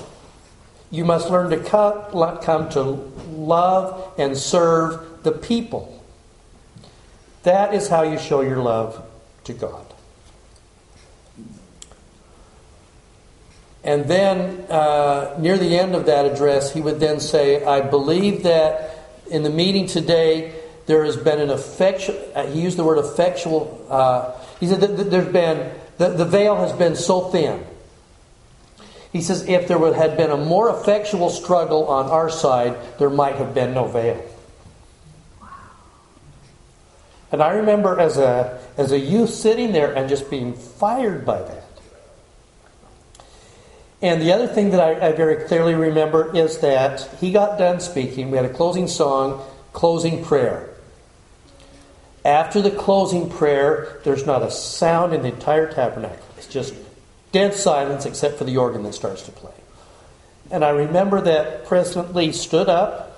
you 0.92 1.06
must 1.06 1.30
learn 1.30 1.50
to 1.52 1.60
come 1.64 2.70
to 2.70 2.82
love 2.82 4.14
and 4.18 4.36
serve 4.38 5.24
the 5.24 5.32
people. 5.32 5.99
That 7.44 7.74
is 7.74 7.88
how 7.88 8.04
you 8.04 8.18
show 8.18 8.42
your 8.42 8.58
love 8.58 9.06
to 9.46 9.54
God. 9.54 9.86
And 13.84 14.06
then, 14.06 14.66
uh, 14.70 15.36
near 15.40 15.58
the 15.58 15.78
end 15.78 15.96
of 15.96 16.06
that 16.08 16.26
address, 16.26 16.74
he 16.74 16.82
would 16.82 17.00
then 17.00 17.20
say, 17.20 17.64
I 17.64 17.82
believe 17.82 18.44
that 18.44 19.08
in 19.32 19.44
the 19.44 19.50
meeting 19.50 19.88
today, 19.88 20.54
there 20.86 21.06
has 21.06 21.16
been 21.16 21.40
an 21.40 21.50
effectual, 21.50 22.18
uh, 22.36 22.46
he 22.48 22.62
used 22.62 22.78
the 22.78 22.84
word 22.84 22.98
effectual, 22.98 23.86
uh, 23.90 24.32
he 24.60 24.68
said 24.68 24.82
that 24.82 25.10
there's 25.10 25.32
been, 25.32 25.72
the, 25.98 26.10
the 26.10 26.26
veil 26.26 26.58
has 26.58 26.74
been 26.74 26.96
so 26.96 27.22
thin. 27.30 27.64
He 29.14 29.22
says, 29.22 29.48
if 29.48 29.68
there 29.68 29.78
would, 29.78 29.96
had 29.96 30.18
been 30.18 30.30
a 30.30 30.38
more 30.38 30.70
effectual 30.70 31.30
struggle 31.30 31.88
on 31.88 32.08
our 32.08 32.30
side, 32.30 32.76
there 33.00 33.10
might 33.10 33.36
have 33.36 33.54
been 33.54 33.74
no 33.74 33.86
veil. 33.86 34.24
And 37.32 37.44
I 37.44 37.54
remember 37.54 38.00
as 38.00 38.18
a, 38.18 38.60
as 38.78 38.92
a 38.92 39.00
youth 39.00 39.30
sitting 39.30 39.72
there 39.72 39.94
and 39.94 40.10
just 40.10 40.30
being 40.30 40.54
fired 40.54 41.26
by 41.26 41.42
that. 41.42 41.66
And 44.02 44.22
the 44.22 44.32
other 44.32 44.48
thing 44.48 44.72
that 44.72 44.80
I, 44.80 45.10
I, 45.10 45.12
very 45.12 45.46
clearly 45.48 45.76
remember 45.76 46.36
is 46.36 46.60
that 46.60 47.02
he 47.20 47.32
got 47.32 47.58
done 47.58 47.82
speaking. 47.82 48.32
We 48.32 48.38
had 48.38 48.46
a 48.46 48.54
closing 48.54 48.88
song, 48.88 49.46
closing 49.74 50.24
prayer. 50.24 50.70
After 52.24 52.62
the 52.62 52.72
closing 52.72 53.30
prayer, 53.30 54.00
there's 54.04 54.26
not 54.26 54.42
a 54.42 54.52
sound 54.52 55.14
in 55.14 55.22
the 55.22 55.34
entire 55.34 55.72
tabernacle. 55.72 56.26
It's 56.38 56.48
just 56.48 56.74
dead 57.32 57.54
silence 57.54 58.06
except 58.06 58.38
for 58.38 58.46
the 58.46 58.58
organ 58.58 58.84
that 58.84 58.94
starts 58.94 59.24
to 59.24 59.32
play. 59.32 59.54
And 60.50 60.64
I 60.64 60.70
remember 60.70 61.22
that 61.22 61.66
President 61.66 62.16
Lee 62.16 62.32
stood 62.32 62.70
up 62.70 63.10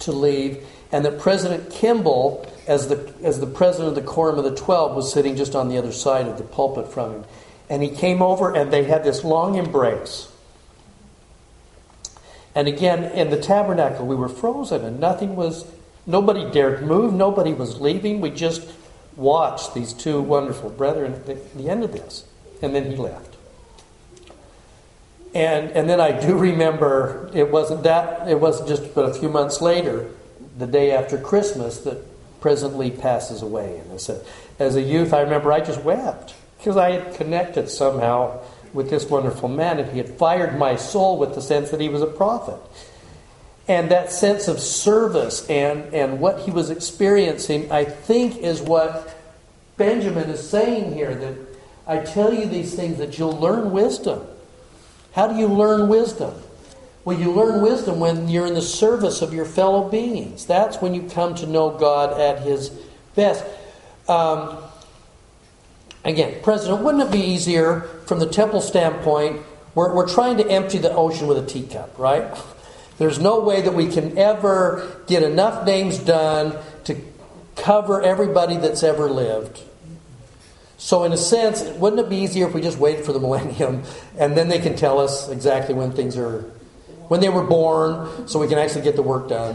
to 0.00 0.12
leave, 0.12 0.66
and 0.92 1.04
that 1.04 1.18
President 1.18 1.70
Kimball, 1.70 2.46
as 2.66 2.88
the, 2.88 3.12
as 3.22 3.40
the 3.40 3.46
president 3.46 3.88
of 3.88 3.94
the 3.94 4.10
Quorum 4.10 4.38
of 4.38 4.44
the 4.44 4.54
Twelve, 4.54 4.94
was 4.96 5.12
sitting 5.12 5.36
just 5.36 5.54
on 5.54 5.68
the 5.68 5.78
other 5.78 5.92
side 5.92 6.26
of 6.26 6.38
the 6.38 6.44
pulpit 6.44 6.92
from 6.92 7.12
him. 7.12 7.24
And 7.68 7.82
he 7.82 7.88
came 7.88 8.22
over 8.22 8.54
and 8.54 8.72
they 8.72 8.84
had 8.84 9.04
this 9.04 9.24
long 9.24 9.56
embrace. 9.56 10.30
And 12.54 12.68
again, 12.68 13.04
in 13.04 13.30
the 13.30 13.40
tabernacle, 13.40 14.06
we 14.06 14.14
were 14.14 14.28
frozen 14.28 14.84
and 14.84 15.00
nothing 15.00 15.34
was, 15.34 15.66
nobody 16.06 16.48
dared 16.50 16.82
move, 16.82 17.12
nobody 17.12 17.52
was 17.52 17.80
leaving. 17.80 18.20
We 18.20 18.30
just 18.30 18.68
watched 19.16 19.74
these 19.74 19.92
two 19.92 20.20
wonderful 20.20 20.70
brethren 20.70 21.14
at 21.14 21.26
the, 21.26 21.68
end 21.68 21.84
of 21.84 21.92
this. 21.92 22.24
And 22.62 22.74
then 22.74 22.90
he 22.90 22.96
left. 22.96 23.36
And, 25.34 25.70
and 25.70 25.88
then 25.88 26.00
I 26.00 26.12
do 26.12 26.36
remember 26.38 27.30
it 27.34 27.50
wasn't 27.50 27.82
that, 27.82 28.28
it 28.28 28.38
wasn't 28.38 28.68
just 28.68 28.94
but 28.94 29.10
a 29.10 29.14
few 29.14 29.28
months 29.28 29.60
later, 29.60 30.08
the 30.56 30.66
day 30.66 30.92
after 30.92 31.18
Christmas, 31.18 31.80
that 31.80 31.98
President 32.44 32.78
Lee 32.78 32.90
passes 32.90 33.40
away. 33.40 33.78
And 33.78 33.90
I 33.90 33.96
said, 33.96 34.22
as 34.58 34.76
a 34.76 34.82
youth, 34.82 35.14
I 35.14 35.22
remember 35.22 35.50
I 35.50 35.60
just 35.60 35.82
wept 35.82 36.34
because 36.58 36.76
I 36.76 36.90
had 36.90 37.14
connected 37.14 37.70
somehow 37.70 38.38
with 38.74 38.90
this 38.90 39.06
wonderful 39.06 39.48
man 39.48 39.78
and 39.78 39.90
he 39.90 39.96
had 39.96 40.10
fired 40.10 40.58
my 40.58 40.76
soul 40.76 41.16
with 41.16 41.34
the 41.34 41.40
sense 41.40 41.70
that 41.70 41.80
he 41.80 41.88
was 41.88 42.02
a 42.02 42.06
prophet. 42.06 42.60
And 43.66 43.90
that 43.90 44.12
sense 44.12 44.46
of 44.46 44.60
service 44.60 45.48
and, 45.48 45.94
and 45.94 46.20
what 46.20 46.40
he 46.40 46.50
was 46.50 46.68
experiencing, 46.68 47.72
I 47.72 47.86
think, 47.86 48.36
is 48.36 48.60
what 48.60 49.18
Benjamin 49.78 50.28
is 50.28 50.46
saying 50.46 50.92
here 50.92 51.14
that 51.14 51.34
I 51.86 52.00
tell 52.00 52.34
you 52.34 52.44
these 52.44 52.74
things 52.74 52.98
that 52.98 53.18
you'll 53.18 53.40
learn 53.40 53.70
wisdom. 53.70 54.22
How 55.12 55.28
do 55.28 55.36
you 55.36 55.46
learn 55.46 55.88
wisdom? 55.88 56.34
Well, 57.04 57.18
you 57.18 57.32
learn 57.32 57.60
wisdom 57.60 58.00
when 58.00 58.28
you're 58.28 58.46
in 58.46 58.54
the 58.54 58.62
service 58.62 59.20
of 59.20 59.34
your 59.34 59.44
fellow 59.44 59.88
beings. 59.88 60.46
That's 60.46 60.80
when 60.80 60.94
you 60.94 61.02
come 61.02 61.34
to 61.36 61.46
know 61.46 61.70
God 61.70 62.18
at 62.18 62.42
His 62.42 62.70
best. 63.14 63.44
Um, 64.08 64.56
again, 66.02 66.40
President, 66.42 66.82
wouldn't 66.82 67.04
it 67.04 67.12
be 67.12 67.20
easier 67.20 67.82
from 68.06 68.20
the 68.20 68.26
temple 68.26 68.62
standpoint? 68.62 69.42
We're, 69.74 69.94
we're 69.94 70.08
trying 70.08 70.38
to 70.38 70.48
empty 70.48 70.78
the 70.78 70.92
ocean 70.92 71.26
with 71.26 71.38
a 71.38 71.46
teacup, 71.46 71.98
right? 71.98 72.34
There's 72.98 73.18
no 73.18 73.40
way 73.40 73.60
that 73.60 73.74
we 73.74 73.88
can 73.88 74.16
ever 74.16 75.02
get 75.06 75.22
enough 75.22 75.66
names 75.66 75.98
done 75.98 76.56
to 76.84 76.96
cover 77.56 78.00
everybody 78.02 78.56
that's 78.56 78.82
ever 78.82 79.10
lived. 79.10 79.60
So, 80.78 81.04
in 81.04 81.12
a 81.12 81.16
sense, 81.16 81.62
wouldn't 81.78 82.00
it 82.00 82.08
be 82.08 82.18
easier 82.18 82.46
if 82.46 82.54
we 82.54 82.60
just 82.60 82.78
waited 82.78 83.04
for 83.04 83.12
the 83.12 83.20
millennium 83.24 83.82
and 84.18 84.36
then 84.36 84.48
they 84.48 84.58
can 84.58 84.76
tell 84.76 85.00
us 85.00 85.28
exactly 85.28 85.74
when 85.74 85.92
things 85.92 86.16
are, 86.16 86.50
when 87.08 87.20
they 87.20 87.28
were 87.28 87.44
born, 87.44 88.28
so 88.28 88.38
we 88.38 88.48
can 88.48 88.58
actually 88.58 88.82
get 88.82 88.96
the 88.96 89.02
work 89.02 89.28
done? 89.28 89.54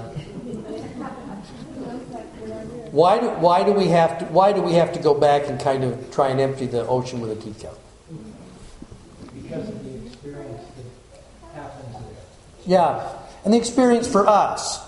Why 2.91 3.19
do, 3.19 3.27
why 3.29 3.63
do 3.63 3.71
we 3.71 3.89
have 3.89 4.19
to 4.19 4.25
why 4.25 4.51
do 4.51 4.61
we 4.61 4.73
have 4.73 4.93
to 4.93 4.99
go 4.99 5.13
back 5.13 5.47
and 5.47 5.59
kind 5.59 5.83
of 5.83 6.11
try 6.11 6.29
and 6.29 6.39
empty 6.39 6.65
the 6.65 6.87
ocean 6.87 7.21
with 7.21 7.31
a 7.31 7.35
teacup? 7.35 7.77
Because 9.33 9.69
of 9.69 9.83
the 9.83 10.07
experience 10.07 10.61
that 10.75 11.61
happens 11.61 11.93
there. 11.93 12.01
Yeah, 12.65 13.13
and 13.45 13.53
the 13.53 13.57
experience 13.57 14.07
for 14.07 14.27
us. 14.27 14.79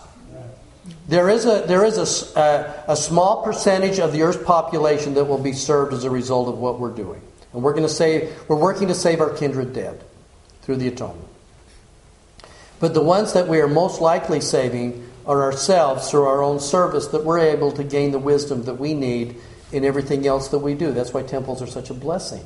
There 1.07 1.29
is 1.29 1.45
a 1.45 1.63
there 1.67 1.85
is 1.85 1.97
a, 1.97 2.39
a, 2.39 2.93
a 2.93 2.95
small 2.95 3.43
percentage 3.43 3.99
of 3.99 4.13
the 4.13 4.23
Earth's 4.23 4.43
population 4.43 5.13
that 5.15 5.25
will 5.25 5.37
be 5.37 5.53
served 5.53 5.93
as 5.93 6.03
a 6.03 6.09
result 6.09 6.47
of 6.47 6.57
what 6.57 6.79
we're 6.79 6.95
doing, 6.95 7.21
and 7.53 7.61
we're 7.61 7.73
going 7.73 7.87
to 7.87 7.93
save. 7.93 8.33
We're 8.47 8.55
working 8.55 8.87
to 8.87 8.95
save 8.95 9.21
our 9.21 9.29
kindred 9.29 9.73
dead 9.73 10.03
through 10.63 10.77
the 10.77 10.87
atonement. 10.87 11.27
But 12.81 12.95
the 12.95 13.01
ones 13.01 13.33
that 13.33 13.47
we 13.47 13.61
are 13.61 13.67
most 13.67 14.01
likely 14.01 14.41
saving 14.41 15.07
are 15.25 15.43
ourselves 15.43 16.09
through 16.09 16.25
our 16.25 16.41
own 16.41 16.59
service 16.59 17.07
that 17.07 17.23
we're 17.23 17.39
able 17.39 17.71
to 17.73 17.83
gain 17.83 18.11
the 18.11 18.19
wisdom 18.19 18.63
that 18.63 18.79
we 18.79 18.95
need 18.95 19.37
in 19.71 19.85
everything 19.85 20.27
else 20.27 20.49
that 20.49 20.59
we 20.59 20.73
do. 20.73 20.91
That's 20.91 21.13
why 21.13 21.21
temples 21.21 21.61
are 21.61 21.67
such 21.67 21.91
a 21.91 21.93
blessing 21.93 22.43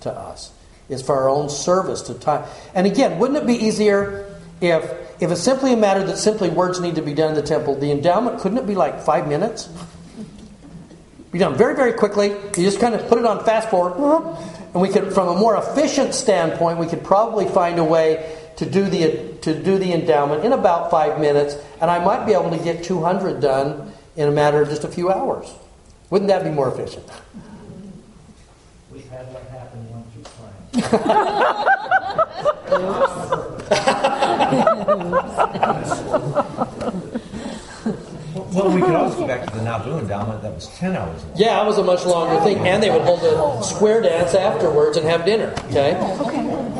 to 0.00 0.10
us. 0.10 0.50
It's 0.88 1.02
for 1.02 1.14
our 1.14 1.28
own 1.28 1.50
service 1.50 2.02
to 2.02 2.14
time. 2.14 2.48
And 2.74 2.86
again, 2.86 3.18
wouldn't 3.18 3.38
it 3.38 3.46
be 3.46 3.54
easier 3.54 4.34
if 4.60 4.82
if 5.18 5.30
it's 5.30 5.42
simply 5.42 5.72
a 5.72 5.76
matter 5.76 6.04
that 6.04 6.18
simply 6.18 6.50
words 6.50 6.80
need 6.80 6.96
to 6.96 7.02
be 7.02 7.14
done 7.14 7.30
in 7.30 7.34
the 7.34 7.42
temple, 7.42 7.74
the 7.74 7.90
endowment 7.90 8.40
couldn't 8.40 8.58
it 8.58 8.66
be 8.66 8.74
like 8.74 9.00
five 9.00 9.28
minutes? 9.28 9.68
Be 11.32 11.38
done 11.38 11.56
very, 11.56 11.74
very 11.74 11.92
quickly. 11.92 12.28
You 12.28 12.64
just 12.64 12.80
kind 12.80 12.94
of 12.94 13.06
put 13.08 13.18
it 13.18 13.24
on 13.24 13.44
fast 13.44 13.68
forward, 13.70 13.96
and 14.72 14.80
we 14.80 14.88
could, 14.88 15.12
from 15.12 15.28
a 15.28 15.34
more 15.34 15.56
efficient 15.56 16.14
standpoint, 16.14 16.78
we 16.78 16.86
could 16.86 17.02
probably 17.02 17.46
find 17.46 17.78
a 17.78 17.84
way 17.84 18.35
to 18.56 18.68
do 18.68 18.84
the 18.84 19.34
to 19.42 19.62
do 19.62 19.78
the 19.78 19.92
endowment 19.92 20.44
in 20.44 20.52
about 20.52 20.90
five 20.90 21.20
minutes, 21.20 21.56
and 21.80 21.90
I 21.90 22.02
might 22.04 22.26
be 22.26 22.32
able 22.32 22.50
to 22.50 22.58
get 22.58 22.82
200 22.82 23.40
done 23.40 23.92
in 24.16 24.28
a 24.28 24.32
matter 24.32 24.60
of 24.62 24.68
just 24.68 24.84
a 24.84 24.88
few 24.88 25.10
hours. 25.10 25.52
Wouldn't 26.10 26.28
that 26.28 26.44
be 26.44 26.50
more 26.50 26.72
efficient? 26.72 27.04
We've 28.90 29.08
had 29.08 29.32
that 29.34 29.50
happen 29.50 29.86
once 29.90 30.08
or 30.16 30.22
twice. 30.72 31.12
Well, 38.56 38.70
we 38.70 38.80
could 38.80 38.94
also 38.94 39.18
go 39.18 39.26
back 39.26 39.46
to 39.46 39.54
the 39.54 39.62
Nauvoo 39.62 39.98
endowment. 39.98 40.40
That 40.40 40.54
was 40.54 40.66
ten 40.78 40.96
hours 40.96 41.22
long. 41.22 41.32
Yeah, 41.36 41.62
it 41.62 41.66
was 41.66 41.76
a 41.76 41.84
much 41.84 42.06
longer 42.06 42.42
thing, 42.42 42.58
and 42.66 42.82
they 42.82 42.90
would 42.90 43.02
hold 43.02 43.22
a 43.22 43.62
square 43.62 44.00
dance 44.00 44.34
afterwards 44.34 44.96
and 44.96 45.06
have 45.06 45.26
dinner. 45.26 45.54
Okay. 45.66 45.92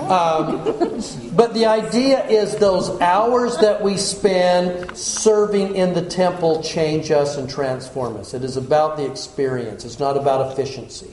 Um, 0.07 1.03
but 1.35 1.53
the 1.53 1.67
idea 1.67 2.25
is 2.29 2.57
those 2.57 2.99
hours 3.01 3.59
that 3.59 3.83
we 3.83 3.99
spend 3.99 4.97
serving 4.97 5.77
in 5.77 5.93
the 5.93 6.03
temple 6.03 6.63
change 6.63 7.11
us 7.11 7.37
and 7.37 7.51
transform 7.51 8.17
us. 8.17 8.33
It 8.33 8.43
is 8.43 8.57
about 8.57 8.97
the 8.97 9.05
experience. 9.05 9.85
It's 9.85 9.99
not 9.99 10.17
about 10.17 10.53
efficiency. 10.53 11.13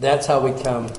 That's 0.00 0.26
how 0.26 0.40
we 0.40 0.60
come 0.62 0.90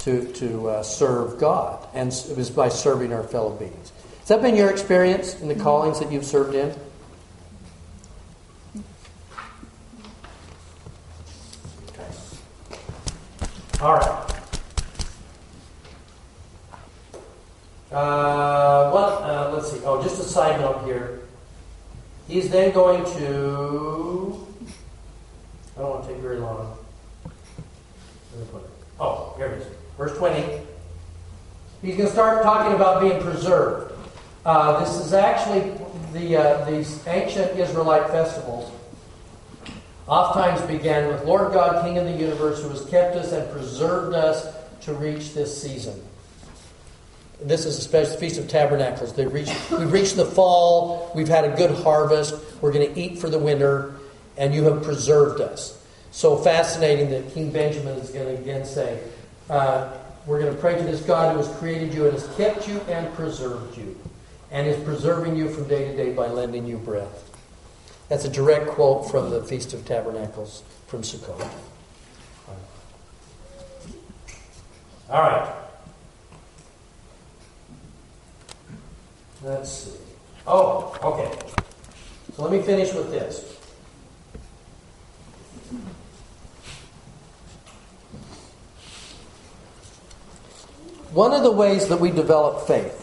to 0.00 0.32
to 0.32 0.68
uh, 0.68 0.82
serve 0.82 1.38
God, 1.38 1.86
and 1.94 2.12
it 2.12 2.36
was 2.36 2.50
by 2.50 2.70
serving 2.70 3.12
our 3.12 3.22
fellow 3.22 3.50
beings. 3.50 3.92
Has 4.32 4.40
that 4.40 4.48
been 4.48 4.56
your 4.56 4.70
experience 4.70 5.38
in 5.42 5.48
the 5.48 5.54
callings 5.54 6.00
that 6.00 6.10
you've 6.10 6.24
served 6.24 6.54
in? 6.54 6.74
Okay. 11.90 12.06
All 13.82 13.92
right. 13.92 14.42
Uh, 17.92 18.90
well, 18.94 19.22
uh, 19.22 19.50
let's 19.52 19.70
see. 19.70 19.80
Oh, 19.84 20.02
just 20.02 20.18
a 20.18 20.24
side 20.24 20.58
note 20.62 20.82
here. 20.86 21.20
He's 22.26 22.48
then 22.48 22.72
going 22.72 23.04
to. 23.18 24.46
I 25.76 25.80
don't 25.82 25.90
want 25.90 26.06
to 26.06 26.10
take 26.10 26.22
very 26.22 26.38
long. 26.38 26.74
Where 27.22 27.34
did 28.32 28.48
I 28.48 28.50
put 28.50 28.62
it? 28.62 28.70
Oh, 28.98 29.34
here 29.36 29.48
it 29.48 29.60
is. 29.60 29.66
Verse 29.98 30.16
20. 30.16 30.62
He's 31.82 31.96
going 31.98 32.08
to 32.08 32.14
start 32.14 32.42
talking 32.42 32.74
about 32.74 33.02
being 33.02 33.20
preserved. 33.20 33.91
Uh, 34.44 34.80
this 34.80 34.96
is 34.96 35.12
actually 35.12 35.72
the 36.12 36.36
uh, 36.36 36.68
these 36.68 37.06
ancient 37.06 37.56
Israelite 37.58 38.10
festivals. 38.10 38.72
Oftentimes 40.08 40.60
began 40.62 41.06
with 41.08 41.24
Lord 41.24 41.52
God, 41.52 41.84
King 41.84 41.96
of 41.98 42.06
the 42.06 42.12
universe, 42.12 42.60
who 42.60 42.68
has 42.70 42.84
kept 42.86 43.14
us 43.14 43.30
and 43.30 43.48
preserved 43.52 44.14
us 44.14 44.52
to 44.80 44.94
reach 44.94 45.32
this 45.32 45.62
season. 45.62 46.02
This 47.40 47.64
is 47.64 47.78
especially 47.78 48.14
the 48.14 48.20
Feast 48.20 48.38
of 48.38 48.48
Tabernacles. 48.48 49.14
They 49.14 49.26
reach, 49.26 49.48
we've 49.70 49.92
reached 49.92 50.16
the 50.16 50.24
fall. 50.24 51.12
We've 51.14 51.28
had 51.28 51.44
a 51.44 51.56
good 51.56 51.70
harvest. 51.82 52.34
We're 52.60 52.72
going 52.72 52.92
to 52.92 53.00
eat 53.00 53.18
for 53.18 53.28
the 53.28 53.38
winter, 53.38 53.94
and 54.36 54.52
you 54.52 54.64
have 54.64 54.82
preserved 54.82 55.40
us. 55.40 55.80
So 56.10 56.36
fascinating 56.36 57.10
that 57.10 57.32
King 57.32 57.52
Benjamin 57.52 57.96
is 57.98 58.10
going 58.10 58.26
to 58.26 58.42
again 58.42 58.64
say, 58.64 59.00
uh, 59.48 59.92
"We're 60.26 60.40
going 60.40 60.52
to 60.52 60.60
pray 60.60 60.76
to 60.76 60.82
this 60.82 61.00
God 61.02 61.32
who 61.32 61.38
has 61.38 61.56
created 61.58 61.94
you 61.94 62.04
and 62.04 62.12
has 62.12 62.26
kept 62.36 62.66
you 62.66 62.80
and 62.88 63.12
preserved 63.14 63.78
you." 63.78 63.96
And 64.52 64.68
is 64.68 64.80
preserving 64.84 65.34
you 65.34 65.48
from 65.48 65.66
day 65.66 65.90
to 65.90 65.96
day 65.96 66.12
by 66.12 66.28
lending 66.28 66.66
you 66.66 66.76
breath. 66.76 67.30
That's 68.08 68.26
a 68.26 68.28
direct 68.28 68.68
quote 68.68 69.10
from 69.10 69.30
the 69.30 69.42
Feast 69.42 69.72
of 69.72 69.86
Tabernacles 69.86 70.62
from 70.86 71.00
Sukkot. 71.00 71.50
All 75.08 75.20
right. 75.22 75.54
Let's 79.42 79.70
see. 79.70 79.90
Oh, 80.46 80.96
okay. 81.02 81.38
So 82.36 82.42
let 82.42 82.52
me 82.52 82.62
finish 82.62 82.92
with 82.92 83.10
this. 83.10 83.48
One 91.12 91.32
of 91.32 91.42
the 91.42 91.50
ways 91.50 91.88
that 91.88 92.00
we 92.00 92.10
develop 92.10 92.66
faith 92.66 93.01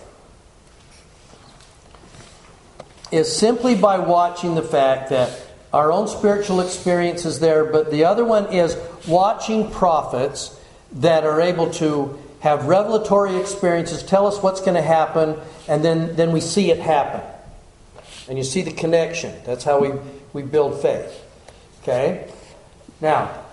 is 3.12 3.36
simply 3.36 3.76
by 3.76 4.00
watching 4.00 4.56
the 4.56 4.62
fact 4.62 5.10
that 5.10 5.48
our 5.72 5.92
own 5.92 6.08
spiritual 6.08 6.62
experience 6.62 7.26
is 7.26 7.40
there, 7.40 7.66
but 7.66 7.92
the 7.92 8.06
other 8.06 8.26
one 8.26 8.52
is 8.52 8.78
watching 9.08 9.70
prophets 9.72 10.60
that 10.94 11.24
are 11.24 11.42
able 11.42 11.72
to 11.74 12.20
have 12.40 12.66
revelatory 12.66 13.36
experiences, 13.36 14.02
tell 14.02 14.26
us 14.26 14.42
what's 14.42 14.62
going 14.62 14.76
to 14.76 14.82
happen, 14.82 15.38
and 15.68 15.84
then, 15.84 16.16
then 16.16 16.32
we 16.32 16.42
see 16.42 16.72
it 16.72 16.80
happen. 16.80 17.22
And 18.28 18.38
you 18.38 18.44
see 18.44 18.62
the 18.62 18.72
connection. 18.72 19.36
That's 19.46 19.64
how 19.64 19.80
we, 19.80 19.92
we 20.34 20.44
build 20.44 20.82
faith. 20.82 21.24
Okay? 21.82 22.32
Now, 23.02 23.44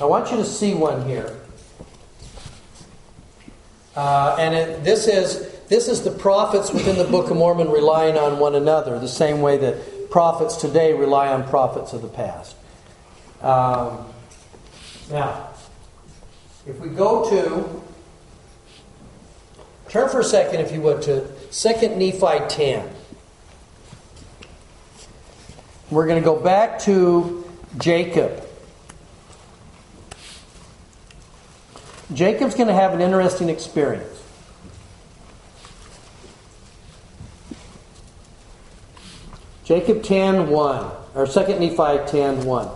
I 0.00 0.04
want 0.04 0.30
you 0.30 0.38
to 0.38 0.44
see 0.44 0.74
one 0.74 1.06
here. 1.06 1.38
Uh, 3.94 4.36
and 4.38 4.54
it, 4.54 4.84
this 4.84 5.06
is 5.06 5.59
this 5.70 5.88
is 5.88 6.02
the 6.02 6.10
prophets 6.10 6.70
within 6.70 6.98
the 6.98 7.04
Book 7.04 7.30
of 7.30 7.38
Mormon 7.38 7.70
relying 7.70 8.18
on 8.18 8.38
one 8.38 8.54
another, 8.54 8.98
the 8.98 9.08
same 9.08 9.40
way 9.40 9.56
that 9.56 10.10
prophets 10.10 10.56
today 10.56 10.92
rely 10.92 11.28
on 11.28 11.48
prophets 11.48 11.94
of 11.94 12.02
the 12.02 12.08
past. 12.08 12.54
Um, 13.40 14.06
now, 15.10 15.48
if 16.66 16.78
we 16.78 16.90
go 16.90 17.30
to 17.30 17.80
Turn 19.90 20.08
for 20.08 20.20
a 20.20 20.24
second, 20.24 20.60
if 20.60 20.70
you 20.70 20.80
would, 20.82 21.02
to 21.02 21.26
2 21.50 21.96
Nephi 21.96 22.46
10. 22.48 22.88
We're 25.90 26.06
going 26.06 26.22
to 26.22 26.24
go 26.24 26.38
back 26.38 26.78
to 26.82 27.44
Jacob. 27.76 28.46
Jacob's 32.14 32.54
going 32.54 32.68
to 32.68 32.72
have 32.72 32.94
an 32.94 33.00
interesting 33.00 33.48
experience. 33.48 34.19
Jacob 39.70 40.02
10 40.02 40.50
1, 40.50 40.92
or 41.14 41.28
2 41.28 41.40
Nephi 41.60 42.10
10 42.10 42.44
1. 42.44 42.68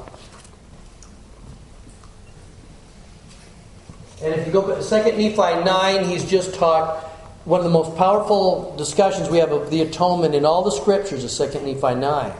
And 4.22 4.34
if 4.34 4.46
you 4.46 4.52
go 4.52 4.80
to 4.80 4.80
2 4.80 4.96
Nephi 5.16 5.64
9, 5.64 6.04
he's 6.04 6.24
just 6.24 6.54
talked. 6.54 7.04
One 7.46 7.58
of 7.58 7.64
the 7.64 7.70
most 7.72 7.96
powerful 7.96 8.76
discussions 8.76 9.28
we 9.28 9.38
have 9.38 9.50
of 9.50 9.70
the 9.70 9.82
atonement 9.82 10.36
in 10.36 10.44
all 10.44 10.62
the 10.62 10.70
scriptures 10.70 11.24
is 11.24 11.36
2 11.36 11.62
Nephi 11.62 11.96
9. 11.96 12.32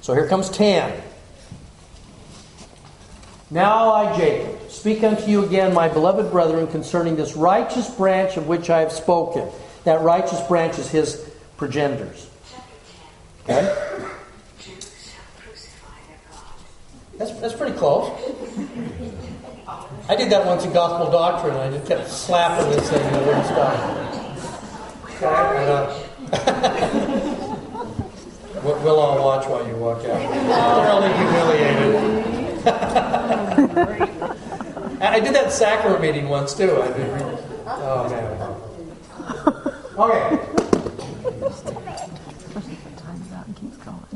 So 0.00 0.12
here 0.12 0.26
comes 0.26 0.50
10. 0.50 1.00
Now 3.52 3.92
I, 3.92 4.18
Jacob, 4.18 4.72
speak 4.72 5.04
unto 5.04 5.30
you 5.30 5.44
again, 5.44 5.72
my 5.72 5.88
beloved 5.88 6.32
brethren, 6.32 6.66
concerning 6.66 7.14
this 7.14 7.36
righteous 7.36 7.88
branch 7.88 8.36
of 8.36 8.48
which 8.48 8.70
I 8.70 8.80
have 8.80 8.90
spoken. 8.90 9.48
That 9.84 10.00
righteous 10.00 10.40
branch 10.48 10.80
is 10.80 10.90
his 10.90 11.30
progenitors. 11.56 12.27
Okay? 13.48 13.64
That's, 17.16 17.32
that's 17.40 17.54
pretty 17.54 17.76
close. 17.76 18.10
I 20.08 20.14
did 20.16 20.30
that 20.30 20.44
once 20.46 20.64
in 20.64 20.72
gospel 20.72 21.10
doctrine, 21.10 21.54
and 21.54 21.62
I 21.62 21.70
just 21.76 21.86
kept 21.86 22.08
slapping 22.08 22.70
this 22.70 22.88
thing 22.90 23.02
and 23.02 23.16
it 23.16 23.26
wouldn't 23.26 23.46
stop. 23.46 23.74
Okay? 25.04 25.26
And, 25.56 25.68
uh, 26.32 26.34
we'll 28.62 29.00
all 29.00 29.24
watch 29.24 29.46
while 29.46 29.66
you 29.66 29.74
walk 29.76 30.04
out. 30.04 30.20
Thoroughly 30.48 31.12
humiliated. 31.14 31.88
I 35.00 35.02
I 35.18 35.20
did 35.20 35.34
that 35.34 35.50
sacrament 35.50 36.00
meeting 36.00 36.28
once 36.28 36.54
too. 36.54 36.80
I 36.80 36.86
did. 36.88 37.10
Oh 37.66 38.08
man. 38.08 38.38
Okay. 39.98 40.38
Time's 42.96 43.32
out 43.32 43.46
and 43.46 43.56
keeps 43.56 43.76
going. 43.78 44.06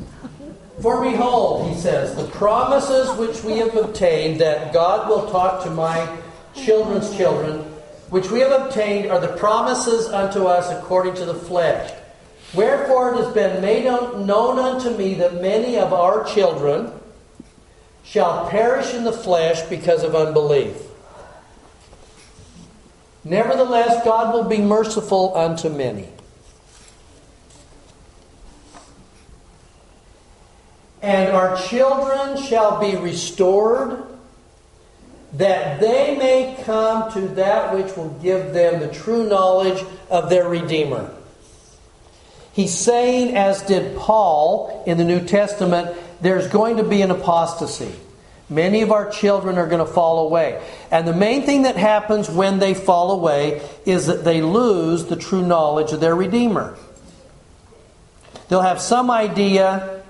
For 0.81 1.03
behold, 1.03 1.69
he 1.69 1.77
says, 1.79 2.15
the 2.17 2.27
promises 2.29 3.11
which 3.19 3.45
we 3.45 3.59
have 3.59 3.77
obtained 3.77 4.41
that 4.41 4.73
God 4.73 5.09
will 5.09 5.31
talk 5.31 5.63
to 5.65 5.71
my 5.71 6.09
children's 6.55 7.15
children, 7.17 7.61
which 8.09 8.31
we 8.31 8.41
have 8.41 8.53
obtained 8.53 9.11
are 9.11 9.21
the 9.21 9.37
promises 9.37 10.09
unto 10.09 10.45
us 10.45 10.71
according 10.71 11.15
to 11.17 11.25
the 11.25 11.35
flesh. 11.35 11.93
Wherefore 12.55 13.15
it 13.15 13.25
has 13.25 13.35
been 13.35 13.63
made 13.63 13.85
known 13.85 14.59
unto 14.59 14.97
me 14.97 15.15
that 15.15 15.41
many 15.41 15.79
of 15.79 15.93
our 15.93 16.25
children 16.25 16.93
shall 18.05 18.49
perish 18.49 18.93
in 18.95 19.05
the 19.05 19.13
flesh 19.13 19.63
because 19.63 20.03
of 20.03 20.15
unbelief. 20.15 20.77
Nevertheless, 23.25 24.05
God 24.05 24.35
will 24.35 24.45
be 24.45 24.59
merciful 24.59 25.37
unto 25.37 25.69
many. 25.69 26.09
And 31.03 31.33
our 31.33 31.57
children 31.57 32.41
shall 32.41 32.81
be 32.81 32.97
restored, 32.97 34.05
that 35.35 35.81
they 35.81 36.17
may 36.17 36.63
come 36.65 37.13
to 37.13 37.21
that 37.35 37.75
which 37.75 37.97
will 37.97 38.11
give 38.23 38.55
them 38.55 38.81
the 38.81 38.89
true 38.89 39.29
knowledge 39.29 39.85
of 40.09 40.31
their 40.31 40.49
Redeemer. 40.49 41.13
He's 42.53 42.75
saying, 42.75 43.35
as 43.35 43.63
did 43.63 43.97
Paul 43.97 44.85
in 44.87 44.99
the 44.99 45.05
New 45.05 45.27
Testament, 45.27 45.97
there's 46.21 46.49
going 46.49 46.77
to 46.77 46.85
be 46.85 47.03
an 47.03 47.11
apostasy. 47.11 47.93
Many 48.49 48.83
of 48.83 48.93
our 48.93 49.11
children 49.11 49.57
are 49.57 49.67
going 49.67 49.85
to 49.85 49.91
fall 49.91 50.27
away. 50.27 50.63
And 50.91 51.09
the 51.09 51.15
main 51.15 51.43
thing 51.43 51.63
that 51.63 51.77
happens 51.77 52.29
when 52.29 52.59
they 52.59 52.75
fall 52.75 53.13
away 53.13 53.63
is 53.87 54.07
that 54.07 54.25
they 54.25 54.43
lose 54.43 55.07
the 55.07 55.17
true 55.17 55.45
knowledge 55.45 55.93
of 55.93 56.01
their 56.01 56.15
Redeemer. 56.15 56.77
They'll 58.49 58.61
have 58.61 58.83
some 58.83 59.11
idea, 59.11 60.02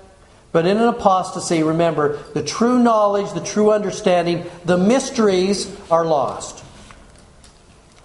but 0.53 0.67
in 0.67 0.77
an 0.77 0.87
apostasy, 0.87 1.63
remember, 1.63 2.23
the 2.33 2.43
true 2.43 2.79
knowledge, 2.79 3.33
the 3.33 3.43
true 3.43 3.71
understanding, 3.71 4.45
the 4.63 4.77
mysteries 4.77 5.75
are 5.91 6.05
lost. 6.05 6.63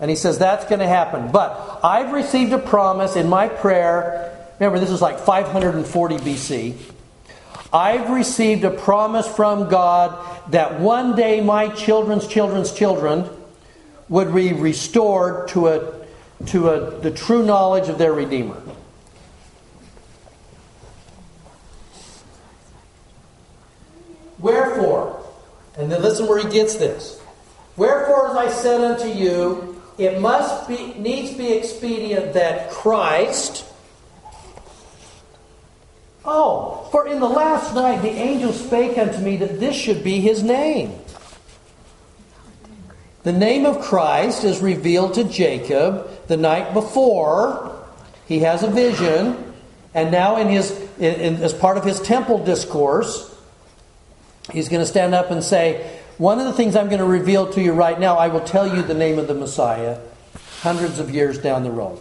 And 0.01 0.09
he 0.11 0.17
says 0.17 0.39
that's 0.39 0.65
going 0.65 0.81
to 0.81 0.89
happen. 0.89 1.31
But 1.31 1.81
I've 1.85 2.13
received 2.13 2.53
a 2.53 2.59
promise 2.59 3.17
in 3.17 3.29
my 3.29 3.49
prayer. 3.49 4.49
Remember, 4.59 4.81
this 4.81 4.91
is 4.91 5.03
like 5.03 5.19
540 5.19 6.17
BC. 6.17 6.77
I've 7.71 8.09
received 8.11 8.65
a 8.65 8.71
promise 8.71 9.29
from 9.29 9.69
God 9.69 10.19
that 10.51 10.81
one 10.81 11.15
day 11.15 11.43
my 11.43 11.69
children's 11.69 12.27
children's 12.27 12.73
children 12.73 13.29
would 14.09 14.35
be 14.35 14.55
restored 14.55 15.49
to 15.49 15.69
a 15.69 15.99
to 16.47 16.71
a, 16.71 16.99
the 17.01 17.11
true 17.11 17.45
knowledge 17.45 17.89
of 17.89 17.99
their 17.99 18.13
Redeemer. 18.13 18.63
Wherefore, 24.49 25.23
and 25.77 25.93
then 25.93 26.01
listen 26.01 26.27
where 26.27 26.39
he 26.39 26.49
gets 26.49 26.77
this. 26.77 27.21
Wherefore, 27.77 28.31
as 28.31 28.37
I 28.37 28.49
said 28.49 28.81
unto 28.81 29.09
you, 29.09 29.79
it 29.99 30.23
must 30.23 30.67
be 30.67 30.95
needs 30.95 31.37
be 31.37 31.53
expedient 31.53 32.33
that 32.33 32.71
Christ. 32.71 33.67
Oh, 36.25 36.89
for 36.91 37.07
in 37.07 37.21
the 37.21 37.29
last 37.29 37.75
night 37.75 38.01
the 38.01 38.09
angel 38.09 38.55
spake 38.55 38.97
unto 38.97 39.19
me 39.19 39.37
that 39.37 39.61
this 39.61 39.77
should 39.77 40.03
be 40.03 40.19
his 40.19 40.43
name. 40.43 40.99
The 43.25 43.33
name 43.33 43.67
of 43.67 43.83
Christ 43.83 44.45
is 44.45 44.61
revealed 44.61 45.13
to 45.15 45.25
Jacob 45.25 46.09
the 46.27 46.39
night 46.39 46.73
before. 46.73 47.85
He 48.27 48.39
has 48.39 48.63
a 48.63 48.71
vision, 48.71 49.53
and 49.93 50.11
now 50.11 50.39
in 50.39 50.49
his 50.49 50.71
in, 50.99 51.15
in, 51.21 51.43
as 51.43 51.53
part 51.53 51.77
of 51.77 51.85
his 51.85 52.01
temple 52.01 52.43
discourse, 52.43 53.28
he's 54.53 54.69
going 54.69 54.81
to 54.81 54.87
stand 54.87 55.15
up 55.15 55.31
and 55.31 55.43
say, 55.43 55.99
"One 56.19 56.39
of 56.39 56.47
the 56.47 56.53
things 56.53 56.77
I'm 56.77 56.89
going 56.89 57.01
to 57.01 57.07
reveal 57.07 57.51
to 57.53 57.61
you 57.61 57.73
right 57.73 57.99
now, 57.99 58.17
I 58.17 58.29
will 58.29 58.41
tell 58.41 58.67
you 58.75 58.83
the 58.83 58.95
name 58.95 59.19
of 59.19 59.29
the 59.29 59.35
Messiah, 59.35 59.99
hundreds 60.61 60.99
of 60.99 61.11
years 61.11 61.39
down 61.39 61.63
the 61.63 61.71
road, 61.71 61.99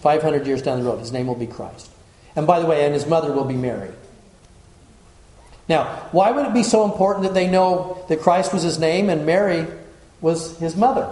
500 0.00 0.46
years 0.46 0.62
down 0.62 0.80
the 0.82 0.88
road. 0.88 0.98
His 0.98 1.12
name 1.12 1.26
will 1.26 1.34
be 1.34 1.46
Christ, 1.46 1.90
and 2.34 2.46
by 2.46 2.60
the 2.60 2.66
way, 2.66 2.84
and 2.84 2.94
his 2.94 3.06
mother 3.06 3.32
will 3.32 3.44
be 3.44 3.56
Mary." 3.56 3.90
Now, 5.68 5.84
why 6.10 6.32
would 6.32 6.44
it 6.44 6.52
be 6.52 6.64
so 6.64 6.84
important 6.84 7.24
that 7.24 7.34
they 7.34 7.46
know 7.46 8.04
that 8.08 8.20
Christ 8.20 8.52
was 8.52 8.62
his 8.62 8.78
name 8.78 9.08
and 9.08 9.24
Mary 9.24 9.66
was 10.20 10.58
his 10.58 10.76
mother? 10.76 11.08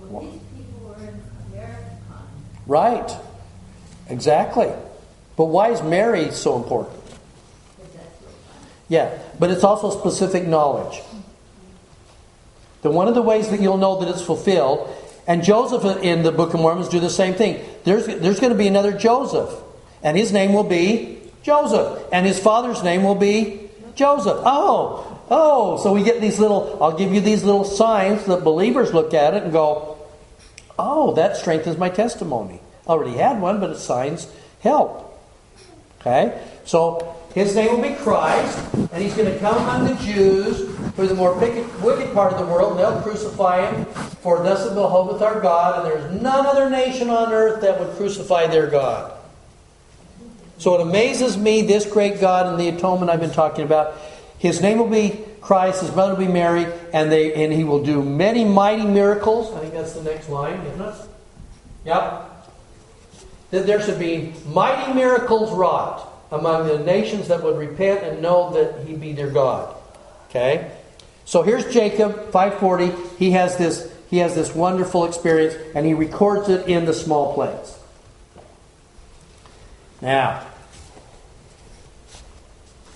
Well, 0.00 0.22
these 0.22 0.40
people 0.56 0.88
were 0.88 0.94
in 0.94 1.22
American. 1.52 1.98
Right. 2.66 3.16
Exactly. 4.08 4.72
But 5.38 5.44
why 5.44 5.70
is 5.70 5.80
Mary 5.82 6.32
so 6.32 6.56
important? 6.56 7.00
Yeah, 8.88 9.16
but 9.38 9.52
it's 9.52 9.62
also 9.62 9.96
specific 9.96 10.44
knowledge. 10.44 11.00
The 12.82 12.90
one 12.90 13.06
of 13.06 13.14
the 13.14 13.22
ways 13.22 13.48
that 13.50 13.60
you'll 13.60 13.78
know 13.78 14.00
that 14.00 14.08
it's 14.08 14.22
fulfilled, 14.22 14.92
and 15.28 15.44
Joseph 15.44 16.02
in 16.02 16.24
the 16.24 16.32
Book 16.32 16.54
of 16.54 16.60
Mormons 16.60 16.88
do 16.88 16.98
the 16.98 17.08
same 17.08 17.34
thing. 17.34 17.64
There's, 17.84 18.06
there's 18.06 18.40
going 18.40 18.52
to 18.52 18.58
be 18.58 18.66
another 18.66 18.92
Joseph, 18.92 19.54
and 20.02 20.16
his 20.16 20.32
name 20.32 20.52
will 20.54 20.64
be 20.64 21.20
Joseph, 21.44 22.02
and 22.12 22.26
his 22.26 22.40
father's 22.40 22.82
name 22.82 23.04
will 23.04 23.14
be 23.14 23.70
Joseph. 23.94 24.38
Oh, 24.44 25.20
oh, 25.30 25.78
so 25.78 25.92
we 25.92 26.02
get 26.02 26.20
these 26.20 26.40
little, 26.40 26.82
I'll 26.82 26.98
give 26.98 27.14
you 27.14 27.20
these 27.20 27.44
little 27.44 27.64
signs 27.64 28.24
that 28.26 28.42
believers 28.42 28.92
look 28.92 29.14
at 29.14 29.34
it 29.34 29.44
and 29.44 29.52
go, 29.52 29.98
oh, 30.76 31.14
that 31.14 31.36
strengthens 31.36 31.76
my 31.76 31.90
testimony. 31.90 32.60
I 32.88 32.90
already 32.90 33.16
had 33.16 33.40
one, 33.40 33.60
but 33.60 33.70
it 33.70 33.78
signs 33.78 34.26
help. 34.60 35.07
Okay? 36.00 36.40
So 36.64 37.16
his 37.34 37.54
name 37.54 37.72
will 37.72 37.82
be 37.82 37.94
Christ, 37.94 38.58
and 38.74 39.02
he's 39.02 39.14
going 39.14 39.32
to 39.32 39.38
come 39.38 39.56
among 39.56 39.86
the 39.86 39.94
Jews 40.02 40.68
who 40.96 41.02
are 41.02 41.06
the 41.06 41.14
more 41.14 41.38
wicked, 41.38 41.82
wicked 41.82 42.12
part 42.12 42.32
of 42.32 42.38
the 42.38 42.46
world, 42.46 42.72
and 42.72 42.80
they'll 42.80 43.00
crucify 43.02 43.70
him. 43.70 43.84
For 43.84 44.42
thus 44.42 44.66
it 44.66 44.74
behoveth 44.74 45.22
our 45.22 45.40
God, 45.40 45.78
and 45.78 45.86
there's 45.86 46.20
none 46.20 46.46
other 46.46 46.68
nation 46.68 47.10
on 47.10 47.32
earth 47.32 47.60
that 47.62 47.78
would 47.78 47.96
crucify 47.96 48.46
their 48.48 48.66
God. 48.66 49.12
So 50.58 50.74
it 50.74 50.80
amazes 50.80 51.36
me, 51.36 51.62
this 51.62 51.86
great 51.86 52.20
God 52.20 52.46
and 52.46 52.58
the 52.58 52.68
atonement 52.68 53.10
I've 53.10 53.20
been 53.20 53.30
talking 53.30 53.64
about. 53.64 53.94
His 54.38 54.60
name 54.60 54.78
will 54.78 54.88
be 54.88 55.24
Christ, 55.40 55.82
his 55.82 55.94
mother 55.94 56.14
will 56.14 56.26
be 56.26 56.32
Mary, 56.32 56.66
and 56.92 57.10
they 57.10 57.32
and 57.44 57.52
he 57.52 57.64
will 57.64 57.82
do 57.82 58.02
many 58.02 58.44
mighty 58.44 58.84
miracles. 58.84 59.54
I 59.54 59.60
think 59.60 59.74
that's 59.74 59.92
the 59.92 60.02
next 60.02 60.28
line, 60.28 60.60
isn't 60.60 60.80
it? 60.80 60.94
Yep. 61.86 62.37
That 63.50 63.66
there 63.66 63.80
should 63.80 63.98
be 63.98 64.34
mighty 64.46 64.92
miracles 64.92 65.52
wrought 65.52 66.06
among 66.30 66.66
the 66.66 66.78
nations 66.78 67.28
that 67.28 67.42
would 67.42 67.56
repent 67.56 68.04
and 68.04 68.20
know 68.20 68.52
that 68.52 68.86
he 68.86 68.94
be 68.94 69.12
their 69.12 69.30
God. 69.30 69.74
Okay? 70.28 70.70
So 71.24 71.42
here's 71.42 71.72
Jacob, 71.72 72.30
540. 72.30 72.92
He 73.18 73.32
has 73.32 73.56
this 73.56 73.92
he 74.10 74.18
has 74.18 74.34
this 74.34 74.54
wonderful 74.54 75.04
experience 75.04 75.54
and 75.74 75.84
he 75.84 75.92
records 75.92 76.48
it 76.48 76.66
in 76.66 76.86
the 76.86 76.94
small 76.94 77.34
plates. 77.34 77.78
Now, 80.00 80.46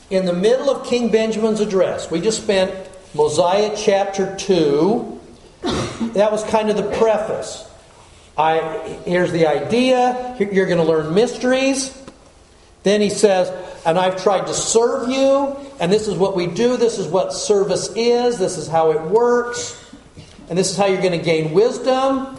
in 0.08 0.24
the 0.24 0.32
middle 0.32 0.70
of 0.70 0.86
King 0.86 1.10
Benjamin's 1.10 1.60
address, 1.60 2.10
we 2.10 2.20
just 2.20 2.42
spent 2.42 2.72
Mosiah 3.14 3.74
chapter 3.76 4.34
2. 4.36 5.20
That 6.14 6.32
was 6.32 6.42
kind 6.44 6.70
of 6.70 6.76
the 6.76 6.90
preface. 6.96 7.68
I, 8.36 9.00
here's 9.04 9.32
the 9.32 9.46
idea. 9.46 10.36
You're 10.38 10.66
going 10.66 10.78
to 10.78 10.84
learn 10.84 11.14
mysteries. 11.14 11.98
Then 12.82 13.00
he 13.00 13.10
says, 13.10 13.50
and 13.86 13.98
I've 13.98 14.22
tried 14.22 14.46
to 14.46 14.54
serve 14.54 15.08
you, 15.08 15.56
and 15.78 15.92
this 15.92 16.08
is 16.08 16.16
what 16.16 16.34
we 16.34 16.46
do, 16.46 16.76
this 16.76 16.98
is 16.98 17.06
what 17.06 17.32
service 17.32 17.90
is, 17.94 18.38
this 18.38 18.58
is 18.58 18.66
how 18.66 18.90
it 18.90 19.02
works, 19.02 19.78
and 20.48 20.58
this 20.58 20.70
is 20.70 20.76
how 20.76 20.86
you're 20.86 21.02
going 21.02 21.18
to 21.18 21.24
gain 21.24 21.52
wisdom. 21.52 22.38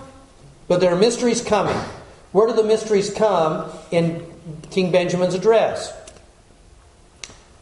But 0.67 0.81
there 0.81 0.93
are 0.93 0.99
mysteries 0.99 1.41
coming. 1.41 1.77
Where 2.31 2.47
do 2.47 2.53
the 2.53 2.63
mysteries 2.63 3.13
come 3.13 3.69
in 3.91 4.25
King 4.71 4.91
Benjamin's 4.91 5.35
address? 5.35 5.93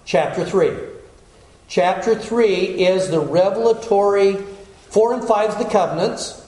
Chapter 0.05 0.45
3. 0.45 0.71
Chapter 1.67 2.15
3 2.15 2.55
is 2.55 3.09
the 3.09 3.19
revelatory, 3.19 4.37
4 4.89 5.13
and 5.13 5.23
5 5.23 5.49
is 5.49 5.55
the 5.57 5.65
covenants. 5.65 6.40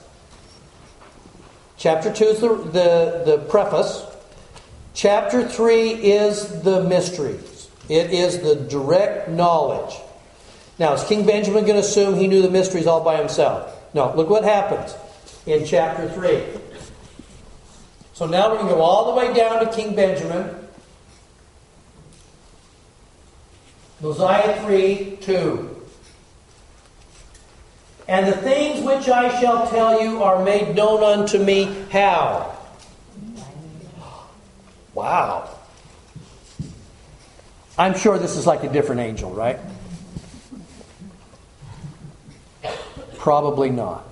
Chapter 1.76 2.12
2 2.12 2.24
is 2.24 2.40
the, 2.40 2.48
the, 2.48 3.22
the 3.26 3.44
preface. 3.48 4.04
Chapter 4.94 5.46
3 5.46 5.90
is 5.90 6.62
the 6.62 6.84
mysteries, 6.84 7.68
it 7.88 8.12
is 8.12 8.40
the 8.40 8.54
direct 8.54 9.28
knowledge. 9.28 9.94
Now, 10.78 10.94
is 10.94 11.04
King 11.04 11.24
Benjamin 11.24 11.64
going 11.64 11.74
to 11.74 11.86
assume 11.86 12.16
he 12.16 12.26
knew 12.26 12.42
the 12.42 12.50
mysteries 12.50 12.86
all 12.86 13.02
by 13.02 13.16
himself? 13.16 13.72
No. 13.94 14.12
Look 14.16 14.28
what 14.28 14.42
happens 14.42 14.94
in 15.46 15.64
chapter 15.64 16.08
3. 16.08 16.42
So 18.14 18.26
now 18.26 18.50
we're 18.50 18.56
going 18.56 18.68
to 18.68 18.74
go 18.74 18.80
all 18.80 19.12
the 19.12 19.18
way 19.18 19.32
down 19.32 19.64
to 19.64 19.72
King 19.72 19.94
Benjamin. 19.94 20.68
Mosiah 24.00 24.60
3 24.64 25.18
2. 25.20 25.73
And 28.06 28.26
the 28.26 28.36
things 28.36 28.84
which 28.84 29.08
I 29.08 29.40
shall 29.40 29.66
tell 29.68 30.02
you 30.02 30.22
are 30.22 30.44
made 30.44 30.76
known 30.76 31.02
unto 31.02 31.38
me 31.38 31.64
how? 31.90 32.54
Wow. 34.92 35.50
I'm 37.76 37.98
sure 37.98 38.18
this 38.18 38.36
is 38.36 38.46
like 38.46 38.62
a 38.62 38.68
different 38.68 39.00
angel, 39.00 39.30
right? 39.30 39.58
Probably 43.16 43.70
not. 43.70 44.04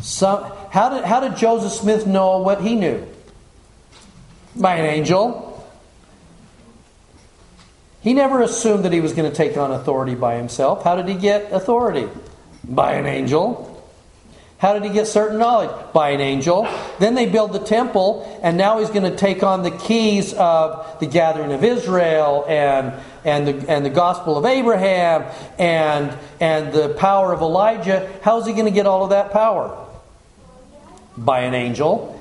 Some, 0.00 0.50
how, 0.70 0.88
did, 0.88 1.04
how 1.04 1.20
did 1.20 1.36
Joseph 1.36 1.72
Smith 1.72 2.06
know 2.06 2.38
what 2.38 2.62
he 2.62 2.74
knew? 2.74 3.06
By 4.56 4.76
an 4.76 4.86
angel. 4.86 5.46
He 8.00 8.14
never 8.14 8.40
assumed 8.40 8.86
that 8.86 8.92
he 8.92 9.00
was 9.00 9.12
going 9.12 9.30
to 9.30 9.36
take 9.36 9.58
on 9.58 9.70
authority 9.72 10.14
by 10.14 10.36
himself. 10.36 10.82
How 10.82 10.96
did 10.96 11.06
he 11.06 11.14
get 11.14 11.52
authority? 11.52 12.08
By 12.64 12.94
an 12.94 13.06
angel. 13.06 13.66
How 14.60 14.74
did 14.74 14.84
he 14.84 14.90
get 14.90 15.06
certain 15.06 15.38
knowledge? 15.38 15.70
By 15.94 16.10
an 16.10 16.20
angel. 16.20 16.68
Then 16.98 17.14
they 17.14 17.24
build 17.24 17.54
the 17.54 17.60
temple, 17.60 18.38
and 18.42 18.58
now 18.58 18.78
he's 18.78 18.90
going 18.90 19.10
to 19.10 19.16
take 19.16 19.42
on 19.42 19.62
the 19.62 19.70
keys 19.70 20.34
of 20.34 21.00
the 21.00 21.06
gathering 21.06 21.52
of 21.52 21.64
Israel 21.64 22.44
and, 22.46 22.92
and, 23.24 23.48
the, 23.48 23.70
and 23.70 23.86
the 23.86 23.90
gospel 23.90 24.36
of 24.36 24.44
Abraham 24.44 25.24
and, 25.58 26.14
and 26.40 26.74
the 26.74 26.90
power 26.90 27.32
of 27.32 27.40
Elijah. 27.40 28.12
How 28.20 28.38
is 28.38 28.46
he 28.46 28.52
going 28.52 28.66
to 28.66 28.70
get 28.70 28.86
all 28.86 29.02
of 29.04 29.10
that 29.10 29.30
power? 29.32 29.86
By 31.16 31.40
an 31.40 31.54
angel. 31.54 32.20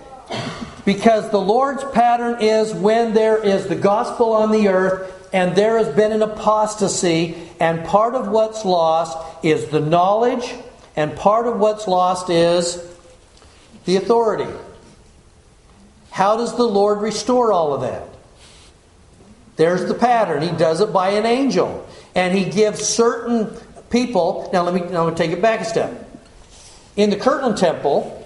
Because 0.89 1.29
the 1.29 1.39
Lord's 1.39 1.83
pattern 1.83 2.41
is 2.41 2.73
when 2.73 3.13
there 3.13 3.37
is 3.37 3.67
the 3.67 3.75
gospel 3.75 4.33
on 4.33 4.49
the 4.49 4.69
earth 4.69 5.29
and 5.31 5.55
there 5.55 5.77
has 5.77 5.87
been 5.95 6.11
an 6.11 6.23
apostasy, 6.23 7.37
and 7.59 7.85
part 7.85 8.15
of 8.15 8.29
what's 8.29 8.65
lost 8.65 9.45
is 9.45 9.67
the 9.67 9.81
knowledge 9.81 10.51
and 10.95 11.15
part 11.15 11.45
of 11.45 11.59
what's 11.59 11.87
lost 11.87 12.31
is 12.31 12.83
the 13.85 13.97
authority. 13.97 14.51
How 16.09 16.37
does 16.37 16.57
the 16.57 16.63
Lord 16.63 17.01
restore 17.01 17.53
all 17.53 17.75
of 17.75 17.81
that? 17.81 18.07
There's 19.57 19.85
the 19.87 19.93
pattern. 19.93 20.41
He 20.41 20.57
does 20.57 20.81
it 20.81 20.91
by 20.91 21.09
an 21.09 21.27
angel. 21.27 21.87
And 22.15 22.35
he 22.35 22.45
gives 22.45 22.83
certain 22.83 23.55
people. 23.91 24.49
Now, 24.51 24.63
let 24.63 24.73
me, 24.73 24.81
now 24.89 25.03
let 25.03 25.13
me 25.13 25.17
take 25.19 25.29
it 25.29 25.39
back 25.39 25.61
a 25.61 25.65
step. 25.65 26.09
In 26.95 27.11
the 27.11 27.15
Kirtland 27.15 27.59
Temple, 27.59 28.18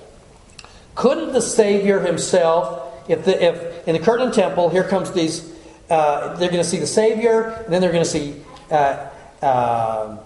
couldn't 0.95 1.33
the 1.33 1.41
Savior 1.41 1.99
himself, 1.99 3.09
if, 3.09 3.25
the, 3.25 3.43
if 3.43 3.87
in 3.87 3.93
the 3.93 3.99
Kirtland 3.99 4.33
Temple, 4.33 4.69
here 4.69 4.83
comes 4.83 5.11
these, 5.11 5.51
uh, 5.89 6.35
they're 6.35 6.49
going 6.49 6.63
to 6.63 6.69
see 6.69 6.79
the 6.79 6.87
Savior, 6.87 7.63
and 7.65 7.73
then 7.73 7.81
they're 7.81 7.91
going 7.91 8.03
to 8.03 8.09
see 8.09 8.35
uh, 8.69 9.09
uh, 9.41 10.17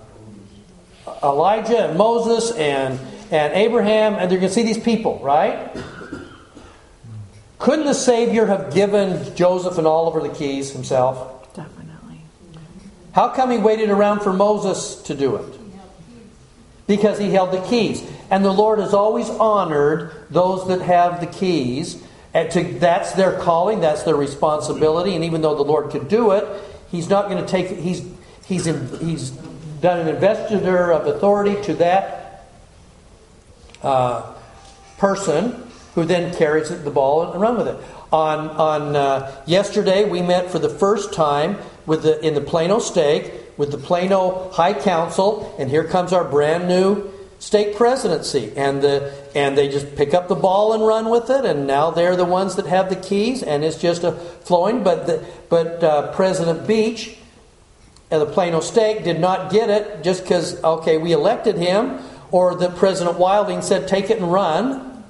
Elijah 1.24 1.88
and 1.88 1.98
Moses 1.98 2.52
and, 2.58 3.00
and 3.32 3.54
Abraham, 3.54 4.16
and 4.16 4.30
they're 4.30 4.40
going 4.40 4.50
to 4.50 4.54
see 4.54 4.64
these 4.64 4.78
people, 4.78 5.20
right? 5.24 5.76
Couldn't 7.60 7.86
the 7.86 7.94
Savior 7.94 8.46
have 8.46 8.74
given 8.74 9.36
Joseph 9.36 9.78
and 9.78 9.88
Oliver 9.88 10.22
the 10.22 10.34
keys 10.34 10.72
himself? 10.72 11.54
Definitely. 11.56 12.22
How 13.14 13.30
come 13.30 13.50
he 13.50 13.58
waited 13.58 13.90
around 13.90 14.20
for 14.20 14.32
Moses 14.32 15.02
to 15.04 15.16
do 15.16 15.38
it? 15.38 15.57
Because 16.88 17.20
he 17.20 17.32
held 17.32 17.52
the 17.52 17.62
keys. 17.68 18.04
And 18.32 18.44
the 18.44 18.54
Lord 18.54 18.80
has 18.80 18.94
always 18.94 19.30
honored 19.30 20.12
those 20.30 20.68
that 20.70 20.82
have 20.82 21.20
the 21.20 21.28
keys. 21.28 22.02
And 22.34 22.50
to, 22.52 22.64
that's 22.64 23.14
their 23.14 23.38
calling, 23.40 23.82
that's 23.82 24.04
their 24.04 24.16
responsibility. 24.16 25.16
And 25.16 25.24
even 25.24 25.42
though 25.42 25.56
the 25.56 25.64
Lord 25.64 25.92
could 25.92 26.08
do 26.08 26.32
it, 26.32 26.46
He's 26.90 27.10
not 27.10 27.30
going 27.30 27.44
to 27.44 27.50
take. 27.50 27.68
He's 27.68 28.04
he's 28.46 28.66
he's 28.66 29.32
done 29.82 30.00
an 30.00 30.08
investiture 30.08 30.92
of 30.92 31.06
authority 31.06 31.62
to 31.64 31.74
that 31.76 32.48
uh, 33.84 34.34
person 34.98 35.64
who 35.96 36.06
then 36.06 36.34
carries 36.36 36.70
the 36.70 36.92
ball 36.92 37.32
and 37.32 37.42
run 37.42 37.58
with 37.58 37.68
it. 37.68 37.78
On, 38.12 38.50
on 38.52 38.96
uh, 38.96 39.44
yesterday, 39.46 40.10
we 40.10 40.22
met 40.22 40.50
for 40.50 40.60
the 40.60 40.70
first 40.70 41.14
time 41.14 41.58
with 41.86 42.04
the, 42.04 42.26
in 42.26 42.36
the 42.36 42.42
Plano 42.42 42.80
stake 42.80 43.34
with 43.58 43.72
the 43.72 43.78
Plano 43.78 44.50
High 44.52 44.74
Council, 44.74 45.56
and 45.60 45.70
here 45.70 45.84
comes 45.84 46.14
our 46.14 46.24
brand 46.24 46.68
new 46.68 47.12
stake 47.40 47.76
presidency. 47.76 48.54
And, 48.56 48.82
the, 48.82 49.14
and 49.36 49.58
they 49.58 49.68
just 49.68 49.96
pick 49.96 50.14
up 50.14 50.28
the 50.28 50.36
ball 50.36 50.74
and 50.74 50.86
run 50.86 51.10
with 51.10 51.30
it, 51.30 51.46
and 51.46 51.68
now 51.68 51.92
they're 51.92 52.16
the 52.16 52.26
ones 52.26 52.56
that 52.56 52.66
have 52.68 52.90
the 52.90 52.96
keys, 52.96 53.44
and 53.44 53.64
it's 53.64 53.78
just 53.80 54.04
a 54.04 54.12
flowing. 54.12 54.84
But, 54.84 55.08
the, 55.08 55.26
but 55.50 55.84
uh, 55.84 56.12
President 56.14 56.68
Beach 56.68 57.18
and 58.10 58.22
the 58.22 58.26
Plano 58.26 58.60
stake 58.60 59.04
did 59.04 59.20
not 59.20 59.52
get 59.52 59.70
it 59.70 60.04
just 60.04 60.24
because, 60.24 60.64
okay, 60.64 60.98
we 60.98 61.12
elected 61.12 61.58
him, 61.58 62.00
or 62.32 62.56
that 62.56 62.76
President 62.76 63.18
Wilding 63.18 63.62
said, 63.62 63.88
take 63.88 64.10
it 64.10 64.18
and 64.18 64.32
run. 64.32 65.04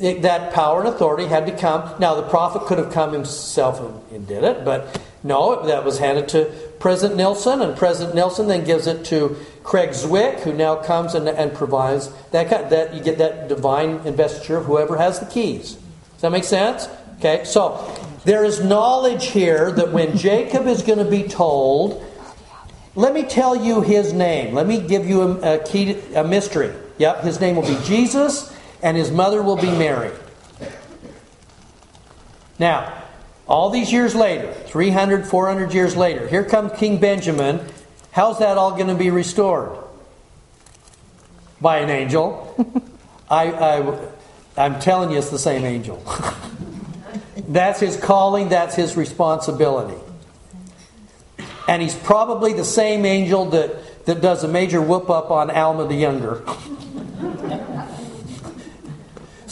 It, 0.00 0.22
that 0.22 0.52
power 0.52 0.80
and 0.80 0.88
authority 0.88 1.26
had 1.26 1.46
to 1.46 1.56
come. 1.56 1.94
Now, 2.00 2.14
the 2.14 2.22
prophet 2.22 2.62
could 2.66 2.78
have 2.78 2.92
come 2.92 3.12
himself 3.12 3.78
and, 3.80 4.14
and 4.16 4.26
did 4.26 4.42
it, 4.42 4.64
but 4.64 5.00
no, 5.24 5.64
that 5.66 5.84
was 5.84 5.98
handed 5.98 6.28
to 6.30 6.46
President 6.80 7.16
Nelson, 7.16 7.62
and 7.62 7.76
President 7.76 8.14
Nelson 8.14 8.48
then 8.48 8.64
gives 8.64 8.86
it 8.86 9.04
to 9.06 9.36
Craig 9.62 9.90
Zwick, 9.90 10.40
who 10.40 10.52
now 10.52 10.76
comes 10.76 11.14
and, 11.14 11.28
and 11.28 11.54
provides 11.54 12.10
that, 12.32 12.50
kind, 12.50 12.70
that. 12.70 12.92
You 12.94 13.02
get 13.02 13.18
that 13.18 13.48
divine 13.48 14.00
investiture 14.04 14.56
of 14.56 14.64
whoever 14.64 14.96
has 14.96 15.20
the 15.20 15.26
keys. 15.26 15.74
Does 15.74 16.22
that 16.22 16.32
make 16.32 16.44
sense? 16.44 16.88
Okay, 17.18 17.44
so 17.44 17.94
there 18.24 18.44
is 18.44 18.64
knowledge 18.64 19.26
here 19.26 19.70
that 19.70 19.92
when 19.92 20.16
Jacob 20.16 20.66
is 20.66 20.82
going 20.82 20.98
to 20.98 21.08
be 21.08 21.22
told, 21.28 22.04
let 22.96 23.14
me 23.14 23.22
tell 23.22 23.54
you 23.54 23.80
his 23.80 24.12
name. 24.12 24.54
Let 24.54 24.66
me 24.66 24.80
give 24.80 25.06
you 25.06 25.22
a, 25.22 25.54
a 25.54 25.64
key, 25.64 25.94
to, 25.94 26.20
a 26.20 26.24
mystery. 26.24 26.74
Yep, 26.98 27.22
his 27.22 27.40
name 27.40 27.54
will 27.54 27.62
be 27.62 27.78
Jesus, 27.84 28.52
and 28.82 28.96
his 28.96 29.12
mother 29.12 29.40
will 29.40 29.56
be 29.56 29.70
Mary. 29.70 30.10
Now, 32.58 33.02
all 33.46 33.70
these 33.70 33.92
years 33.92 34.14
later, 34.14 34.52
300, 34.52 35.26
400 35.26 35.74
years 35.74 35.96
later, 35.96 36.28
here 36.28 36.44
comes 36.44 36.72
King 36.78 36.98
Benjamin. 36.98 37.60
How's 38.12 38.38
that 38.38 38.56
all 38.56 38.72
going 38.72 38.88
to 38.88 38.94
be 38.94 39.10
restored? 39.10 39.76
By 41.60 41.78
an 41.78 41.90
angel. 41.90 42.54
I, 43.30 43.52
I, 43.52 44.08
I'm 44.56 44.80
telling 44.80 45.10
you, 45.10 45.18
it's 45.18 45.30
the 45.30 45.38
same 45.38 45.64
angel. 45.64 46.02
That's 47.48 47.80
his 47.80 47.96
calling, 47.96 48.48
that's 48.48 48.74
his 48.74 48.96
responsibility. 48.96 50.00
And 51.68 51.82
he's 51.82 51.94
probably 51.94 52.52
the 52.54 52.64
same 52.64 53.04
angel 53.04 53.46
that, 53.50 54.06
that 54.06 54.20
does 54.22 54.42
a 54.44 54.48
major 54.48 54.80
whoop 54.80 55.10
up 55.10 55.30
on 55.30 55.50
Alma 55.50 55.86
the 55.86 55.94
Younger. 55.94 56.42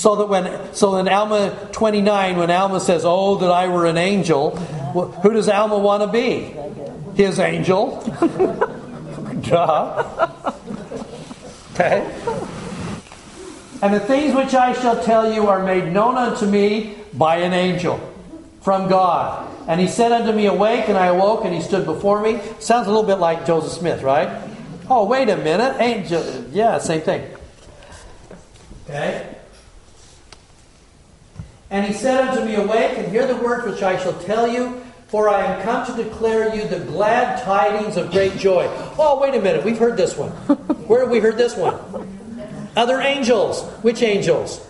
so 0.01 0.17
that 0.17 0.31
when 0.31 0.73
so 0.75 0.97
in 0.97 1.09
Alma 1.09 1.69
29, 1.73 2.39
when 2.39 2.51
Alma 2.51 2.81
says, 2.81 3.03
Oh, 3.05 3.37
that 3.37 3.51
I 3.51 3.69
were 3.69 3.85
an 3.85 3.99
angel, 3.99 4.57
who 4.57 5.33
does 5.35 5.47
Alma 5.47 5.77
want 5.77 6.03
to 6.03 6.07
be? 6.07 6.55
His 7.23 7.39
angel. 7.39 8.01
Duh. 9.43 10.27
Okay? 11.73 12.05
And 13.81 13.95
the 13.95 14.01
things 14.01 14.35
which 14.35 14.55
I 14.55 14.75
shall 14.75 15.03
tell 15.03 15.33
you 15.33 15.47
are 15.47 15.65
made 15.65 15.91
known 15.91 16.17
unto 16.17 16.45
me 16.45 16.97
by 17.15 17.37
an 17.37 17.55
angel 17.55 17.99
from 18.61 18.89
God. 18.89 19.49
And 19.67 19.81
he 19.81 19.89
said 19.89 20.13
unto 20.13 20.33
me, 20.33 20.45
Awake, 20.45 20.89
and 20.89 20.99
I 20.99 21.07
awoke, 21.07 21.47
and 21.47 21.55
he 21.55 21.63
stood 21.63 21.87
before 21.87 22.21
me. 22.21 22.41
Sounds 22.59 22.87
a 22.87 22.91
little 22.91 23.07
bit 23.07 23.15
like 23.15 23.47
Joseph 23.47 23.73
Smith, 23.79 24.03
right? 24.03 24.29
Oh, 24.91 25.07
wait 25.07 25.31
a 25.31 25.39
minute. 25.39 25.77
Angel. 25.81 26.45
Yeah, 26.51 26.77
same 26.79 27.01
thing. 27.01 27.31
Okay? 28.85 29.40
And 31.71 31.87
he 31.87 31.93
said 31.93 32.29
unto 32.29 32.45
me, 32.45 32.57
Awake, 32.57 32.99
and 32.99 33.09
hear 33.09 33.27
the 33.27 33.37
words 33.37 33.65
which 33.67 33.83
I 33.83 33.97
shall 34.03 34.15
tell 34.21 34.49
you, 34.49 34.83
for 35.07 35.29
I 35.29 35.45
am 35.45 35.63
come 35.63 35.87
to 35.87 36.03
declare 36.03 36.55
you 36.55 36.67
the 36.69 36.81
glad 36.81 37.43
tidings 37.43 37.97
of 37.97 38.11
great 38.11 38.37
joy. 38.37 38.67
Oh, 38.99 39.21
wait 39.21 39.35
a 39.35 39.41
minute. 39.41 39.65
We've 39.65 39.79
heard 39.79 39.97
this 39.97 40.17
one. 40.17 40.31
Where 40.87 41.01
have 41.01 41.11
we 41.11 41.21
heard 41.21 41.37
this 41.37 41.57
one? 41.57 41.77
Other 42.77 43.01
angels. 43.01 43.63
Which 43.83 44.03
angels? 44.03 44.67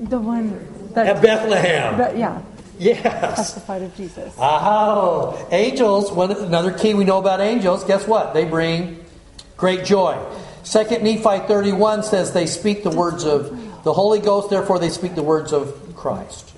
The 0.00 0.18
one 0.18 0.92
At 0.96 1.20
Bethlehem. 1.22 1.98
that 1.98 2.16
yeah, 2.16 2.40
Yes. 2.78 3.02
testified 3.36 3.82
of 3.82 3.94
Jesus. 3.96 4.34
Oh, 4.38 5.46
angels. 5.50 6.10
One 6.12 6.30
another 6.32 6.72
key 6.72 6.94
we 6.94 7.04
know 7.04 7.18
about 7.18 7.40
angels. 7.40 7.84
Guess 7.84 8.06
what? 8.08 8.34
They 8.34 8.44
bring 8.44 9.04
great 9.56 9.84
joy. 9.84 10.18
Second 10.62 11.04
Nephi 11.04 11.46
thirty-one 11.46 12.02
says 12.02 12.32
they 12.32 12.46
speak 12.46 12.82
the 12.82 12.90
words 12.90 13.24
of 13.24 13.50
the 13.84 13.92
Holy 13.92 14.18
Ghost. 14.18 14.48
Therefore, 14.50 14.78
they 14.78 14.88
speak 14.88 15.14
the 15.14 15.22
words 15.22 15.52
of 15.52 15.83
Christ. 16.04 16.52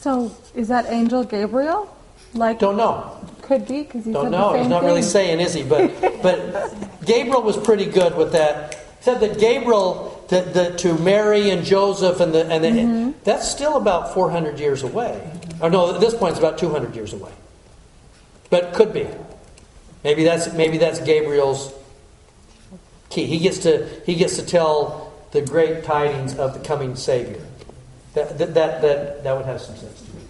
So 0.00 0.34
is 0.56 0.66
that 0.66 0.86
angel 0.88 1.22
Gabriel? 1.22 1.94
Like 2.34 2.58
Don't 2.58 2.76
know. 2.76 3.24
could 3.42 3.68
be 3.68 3.82
because 3.82 4.04
he 4.04 4.12
Don't 4.12 4.24
said 4.24 4.32
know. 4.32 4.48
the 4.48 4.52
same 4.54 4.62
He's 4.62 4.68
not 4.70 4.82
really 4.82 5.02
saying, 5.02 5.38
is 5.38 5.54
he? 5.54 5.62
But 5.62 5.92
but 6.22 7.06
Gabriel 7.06 7.40
was 7.42 7.56
pretty 7.56 7.86
good 7.86 8.16
with 8.16 8.32
that. 8.32 8.74
He 8.98 9.04
said 9.04 9.20
that 9.20 9.38
Gabriel 9.38 10.24
the, 10.28 10.40
the, 10.42 10.76
to 10.78 10.98
Mary 10.98 11.50
and 11.50 11.64
Joseph 11.64 12.18
and 12.18 12.34
the 12.34 12.46
and 12.46 12.64
the, 12.64 12.68
Mm-hmm. 12.70 13.10
that's 13.22 13.48
still 13.48 13.76
about 13.76 14.12
four 14.12 14.28
hundred 14.28 14.58
years 14.58 14.82
away. 14.82 15.14
Or 15.60 15.70
no, 15.70 15.94
at 15.94 16.00
this 16.00 16.14
point 16.14 16.32
it's 16.32 16.40
about 16.40 16.58
two 16.58 16.70
hundred 16.70 16.96
years 16.96 17.12
away. 17.12 17.32
But 18.50 18.74
could 18.74 18.92
be. 18.92 19.06
Maybe 20.02 20.24
that's 20.24 20.52
maybe 20.52 20.78
that's 20.78 20.98
Gabriel's 21.00 21.72
key. 23.08 23.26
He 23.26 23.38
gets 23.38 23.58
to 23.60 23.86
he 24.04 24.16
gets 24.16 24.34
to 24.36 24.44
tell 24.44 25.12
the 25.30 25.42
great 25.42 25.84
tidings 25.84 26.36
of 26.36 26.54
the 26.54 26.60
coming 26.60 26.96
Savior. 26.96 27.44
That 28.26 28.54
that 28.54 28.82
that 28.82 29.22
that, 29.22 29.36
would 29.36 29.46
have 29.46 29.60
some 29.60 29.76
sense 29.76 30.02
to 30.02 30.06
me. 30.12 30.22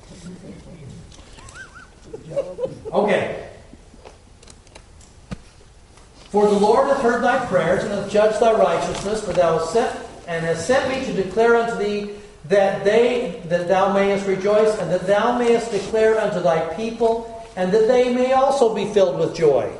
Okay. 2.92 3.48
For 6.30 6.46
the 6.46 6.58
Lord 6.58 6.88
hath 6.88 7.00
heard 7.00 7.22
thy 7.22 7.46
prayers 7.46 7.84
and 7.84 7.92
hath 7.92 8.10
judged 8.10 8.40
thy 8.40 8.52
righteousness, 8.52 9.24
for 9.24 9.32
thou 9.32 9.58
hast 9.58 9.72
sent 9.72 9.96
and 10.26 10.44
hast 10.44 10.66
sent 10.66 10.90
me 10.90 11.06
to 11.06 11.22
declare 11.22 11.56
unto 11.56 11.78
thee 11.78 12.10
that 12.44 12.84
they 12.84 13.40
that 13.46 13.68
thou 13.68 13.94
mayest 13.94 14.26
rejoice, 14.26 14.76
and 14.78 14.90
that 14.90 15.06
thou 15.06 15.38
mayest 15.38 15.70
declare 15.70 16.20
unto 16.20 16.40
thy 16.40 16.74
people, 16.74 17.42
and 17.56 17.72
that 17.72 17.88
they 17.88 18.12
may 18.12 18.32
also 18.32 18.74
be 18.74 18.84
filled 18.92 19.18
with 19.18 19.34
joy. 19.34 19.72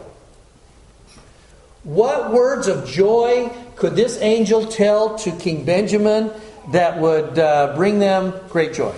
What 1.84 2.32
words 2.32 2.66
of 2.68 2.86
joy 2.86 3.50
could 3.76 3.94
this 3.94 4.18
angel 4.20 4.66
tell 4.66 5.16
to 5.18 5.30
King 5.32 5.64
Benjamin 5.64 6.30
that 6.72 6.98
would 6.98 7.38
uh, 7.38 7.74
bring 7.76 7.98
them 7.98 8.34
great 8.48 8.74
joy? 8.74 8.94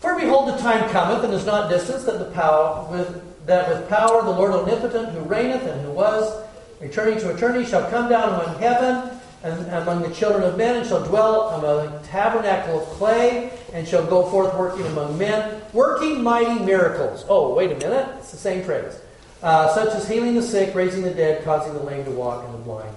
For 0.00 0.18
behold, 0.18 0.48
the 0.48 0.56
time 0.58 0.88
cometh, 0.90 1.24
and 1.24 1.34
is 1.34 1.46
not 1.46 1.68
distant, 1.68 2.06
that 2.06 2.18
the 2.18 2.30
power 2.32 2.86
with 2.90 3.22
that 3.46 3.68
with 3.68 3.88
power 3.88 4.22
the 4.22 4.30
Lord 4.30 4.52
omnipotent, 4.52 5.10
who 5.10 5.20
reigneth 5.20 5.62
and 5.62 5.80
who 5.82 5.92
was, 5.92 6.44
returning 6.80 7.18
to 7.20 7.30
eternity, 7.30 7.64
shall 7.68 7.88
come 7.90 8.08
down 8.08 8.40
among 8.40 8.58
heaven 8.58 9.18
and 9.42 9.66
among 9.74 10.02
the 10.02 10.12
children 10.12 10.42
of 10.42 10.56
men, 10.56 10.76
and 10.76 10.86
shall 10.86 11.04
dwell 11.04 11.50
among 11.50 11.86
a 11.86 12.02
tabernacle 12.04 12.80
of 12.80 12.88
clay, 12.90 13.52
and 13.72 13.86
shall 13.86 14.04
go 14.04 14.28
forth 14.30 14.52
working 14.54 14.84
among 14.86 15.16
men, 15.16 15.62
working 15.72 16.22
mighty 16.22 16.58
miracles. 16.64 17.24
Oh, 17.28 17.54
wait 17.54 17.70
a 17.70 17.76
minute, 17.76 18.08
it's 18.18 18.32
the 18.32 18.36
same 18.36 18.64
phrase. 18.64 18.98
Uh, 19.42 19.72
such 19.74 19.94
as 19.94 20.08
healing 20.08 20.34
the 20.34 20.42
sick, 20.42 20.74
raising 20.74 21.02
the 21.02 21.10
dead, 21.10 21.44
causing 21.44 21.74
the 21.74 21.82
lame 21.82 22.04
to 22.04 22.10
walk, 22.10 22.44
and 22.44 22.54
the 22.54 22.58
blind 22.58 22.96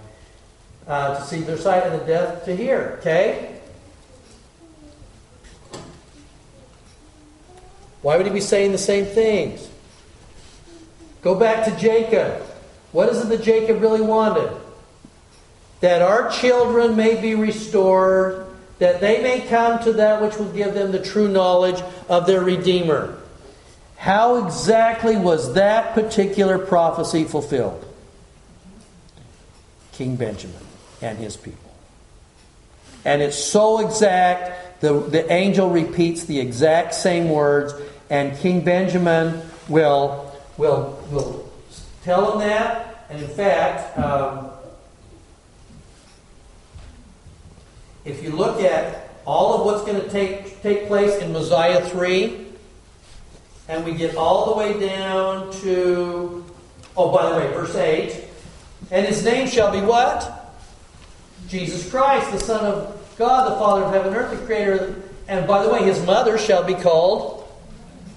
uh, 0.89 1.15
to 1.15 1.23
see 1.25 1.41
their 1.41 1.57
sight, 1.57 1.83
and 1.83 2.01
the 2.01 2.05
deaf 2.05 2.43
to 2.45 2.55
hear. 2.55 2.97
Okay. 2.99 3.55
Why 8.01 8.17
would 8.17 8.25
he 8.25 8.31
be 8.31 8.41
saying 8.41 8.71
the 8.71 8.77
same 8.77 9.05
things? 9.05 9.69
Go 11.21 11.35
back 11.35 11.65
to 11.65 11.75
Jacob. 11.77 12.41
What 12.91 13.09
is 13.09 13.21
it 13.21 13.29
that 13.29 13.43
Jacob 13.43 13.81
really 13.81 14.01
wanted? 14.01 14.51
That 15.81 16.01
our 16.01 16.31
children 16.31 16.95
may 16.95 17.21
be 17.21 17.35
restored, 17.35 18.47
that 18.79 19.01
they 19.01 19.21
may 19.21 19.41
come 19.41 19.83
to 19.83 19.93
that 19.93 20.21
which 20.21 20.37
will 20.37 20.51
give 20.51 20.73
them 20.73 20.91
the 20.91 21.03
true 21.03 21.27
knowledge 21.27 21.81
of 22.07 22.25
their 22.25 22.41
Redeemer. 22.41 23.18
How 23.99 24.45
exactly 24.45 25.17
was 25.17 25.55
that 25.55 25.93
particular 25.93 26.57
prophecy 26.57 27.25
fulfilled? 27.25 27.85
King 29.91 30.15
Benjamin 30.15 30.61
and 31.01 31.17
his 31.17 31.35
people. 31.35 31.75
And 33.03 33.21
it's 33.21 33.37
so 33.37 33.85
exact, 33.85 34.79
the, 34.79 35.01
the 35.01 35.29
angel 35.29 35.69
repeats 35.69 36.23
the 36.23 36.39
exact 36.39 36.93
same 36.93 37.29
words, 37.29 37.73
and 38.09 38.37
King 38.37 38.63
Benjamin 38.63 39.41
will, 39.67 40.33
will, 40.57 40.97
will 41.11 41.51
tell 42.05 42.31
him 42.31 42.39
that. 42.39 43.05
And 43.09 43.21
in 43.21 43.27
fact, 43.27 43.99
um, 43.99 44.49
if 48.05 48.23
you 48.23 48.31
look 48.31 48.61
at 48.61 49.09
all 49.25 49.55
of 49.55 49.65
what's 49.65 49.83
going 49.83 50.01
to 50.01 50.09
take, 50.09 50.61
take 50.61 50.87
place 50.87 51.17
in 51.17 51.33
Mosiah 51.33 51.85
3, 51.89 52.45
and 53.69 53.85
we 53.85 53.93
get 53.93 54.15
all 54.15 54.47
the 54.47 54.57
way 54.57 54.79
down 54.79 55.53
to, 55.61 56.43
oh, 56.97 57.11
by 57.11 57.29
the 57.29 57.37
way, 57.37 57.47
verse 57.53 57.75
8, 57.75 58.25
and 58.91 59.05
his 59.05 59.23
name 59.23 59.47
shall 59.47 59.71
be 59.71 59.79
what? 59.79 60.57
Jesus 61.47 61.89
Christ, 61.89 62.31
the 62.31 62.39
Son 62.39 62.65
of 62.65 63.15
God, 63.17 63.51
the 63.51 63.55
Father 63.55 63.83
of 63.83 63.93
heaven 63.93 64.07
and 64.07 64.17
earth, 64.17 64.37
the 64.37 64.45
Creator. 64.45 64.95
And 65.27 65.47
by 65.47 65.63
the 65.63 65.69
way, 65.69 65.83
his 65.83 66.03
mother 66.03 66.39
shall 66.39 66.63
be 66.63 66.73
called 66.73 67.47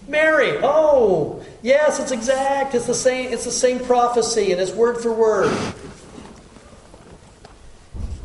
Mary. 0.08 0.58
Oh, 0.62 1.44
yes, 1.60 2.00
it's 2.00 2.12
exact. 2.12 2.74
It's 2.74 2.86
the 2.86 2.94
same. 2.94 3.32
It's 3.32 3.44
the 3.44 3.50
same 3.50 3.78
prophecy, 3.80 4.52
and 4.52 4.60
it's 4.60 4.72
word 4.72 5.02
for 5.02 5.12
word. 5.12 5.54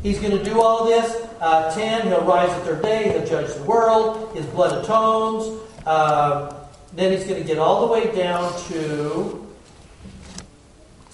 He's 0.02 0.18
going 0.18 0.36
to 0.36 0.42
do 0.42 0.62
all 0.62 0.86
this. 0.86 1.26
Uh, 1.40 1.74
Ten, 1.74 2.06
he'll 2.06 2.24
rise 2.24 2.50
at 2.50 2.64
their 2.64 2.80
day. 2.80 3.12
He'll 3.12 3.26
judge 3.26 3.54
the 3.54 3.62
world. 3.64 4.34
His 4.34 4.46
blood 4.46 4.84
atones. 4.84 5.60
Uh, 5.84 6.54
then 6.94 7.12
he's 7.12 7.24
going 7.24 7.40
to 7.40 7.46
get 7.46 7.58
all 7.58 7.86
the 7.86 7.92
way 7.92 8.14
down 8.14 8.52
to 8.68 9.46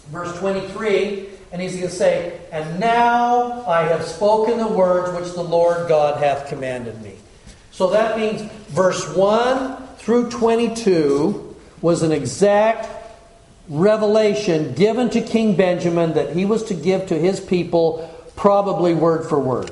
verse 0.09 0.37
23. 0.39 1.29
And 1.53 1.63
he's 1.63 1.77
going 1.77 1.89
to 1.89 1.95
say, 1.95 2.41
And 2.51 2.81
now 2.81 3.65
I 3.67 3.83
have 3.83 4.05
spoken 4.05 4.59
the 4.59 4.67
words 4.67 5.17
which 5.21 5.35
the 5.35 5.43
Lord 5.43 5.89
God 5.89 6.19
hath 6.19 6.49
commanded 6.49 7.01
me. 7.01 7.15
So 7.71 7.91
that 7.91 8.19
means 8.19 8.43
verse 8.69 9.15
1 9.15 9.87
through 9.99 10.31
22 10.31 11.57
was 11.81 12.03
an 12.03 12.13
exact 12.13 12.89
revelation 13.69 14.75
given 14.75 15.11
to 15.11 15.21
King 15.21 15.57
Benjamin 15.57 16.15
that 16.15 16.35
he 16.35 16.45
was 16.45 16.65
to 16.65 16.75
give 16.75 17.07
to 17.09 17.19
his 17.19 17.41
people, 17.41 18.11
probably 18.37 18.95
word 18.95 19.29
for 19.29 19.39
word. 19.39 19.71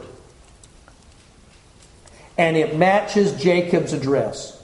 And 2.38 2.56
it 2.56 2.76
matches 2.76 3.40
Jacob's 3.42 3.92
address. 3.92 4.61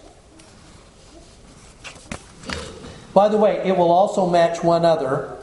By 3.19 3.27
the 3.27 3.37
way, 3.37 3.57
it 3.65 3.77
will 3.77 3.91
also 3.91 4.31
match 4.31 4.63
one 4.63 4.85
other. 4.85 5.37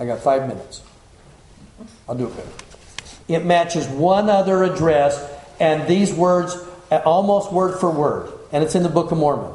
I 0.00 0.04
got 0.04 0.18
five 0.18 0.48
minutes. 0.48 0.82
I'll 2.08 2.16
do 2.16 2.26
it 2.26 2.36
better. 2.36 2.50
It 3.28 3.44
matches 3.44 3.86
one 3.86 4.28
other 4.28 4.64
address, 4.64 5.24
and 5.60 5.86
these 5.86 6.12
words 6.12 6.56
almost 6.90 7.52
word 7.52 7.78
for 7.78 7.92
word, 7.92 8.32
and 8.50 8.64
it's 8.64 8.74
in 8.74 8.82
the 8.82 8.88
Book 8.88 9.12
of 9.12 9.18
Mormon. 9.18 9.54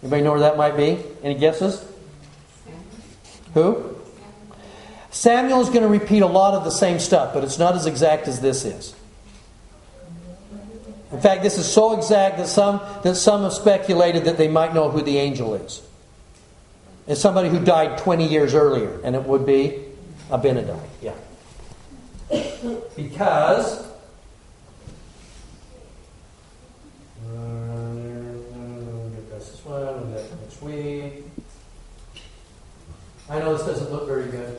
Anybody 0.00 0.22
know 0.22 0.30
where 0.30 0.40
that 0.42 0.56
might 0.56 0.76
be? 0.76 1.02
Any 1.24 1.34
guesses? 1.34 1.84
Who? 3.54 3.96
Samuel 5.10 5.60
is 5.60 5.70
going 5.70 5.82
to 5.82 5.88
repeat 5.88 6.22
a 6.22 6.28
lot 6.28 6.54
of 6.54 6.62
the 6.62 6.70
same 6.70 7.00
stuff, 7.00 7.34
but 7.34 7.42
it's 7.42 7.58
not 7.58 7.74
as 7.74 7.86
exact 7.86 8.28
as 8.28 8.40
this 8.40 8.64
is. 8.64 8.94
In 11.10 11.20
fact, 11.20 11.42
this 11.42 11.56
is 11.56 11.70
so 11.70 11.96
exact 11.96 12.36
that 12.36 12.48
some 12.48 12.80
that 13.02 13.14
some 13.14 13.42
have 13.42 13.54
speculated 13.54 14.24
that 14.24 14.36
they 14.36 14.48
might 14.48 14.74
know 14.74 14.90
who 14.90 15.00
the 15.00 15.16
angel 15.18 15.54
is. 15.54 15.82
It's 17.06 17.20
somebody 17.20 17.48
who 17.48 17.64
died 17.64 17.96
20 17.98 18.28
years 18.28 18.54
earlier, 18.54 19.00
and 19.02 19.16
it 19.16 19.24
would 19.24 19.46
be 19.46 19.82
Abinadi. 20.30 20.78
Yeah. 21.00 21.14
Because. 22.96 23.86
I 33.30 33.40
know 33.40 33.56
this 33.56 33.66
doesn't 33.66 33.92
look 33.92 34.06
very 34.06 34.30
good. 34.30 34.58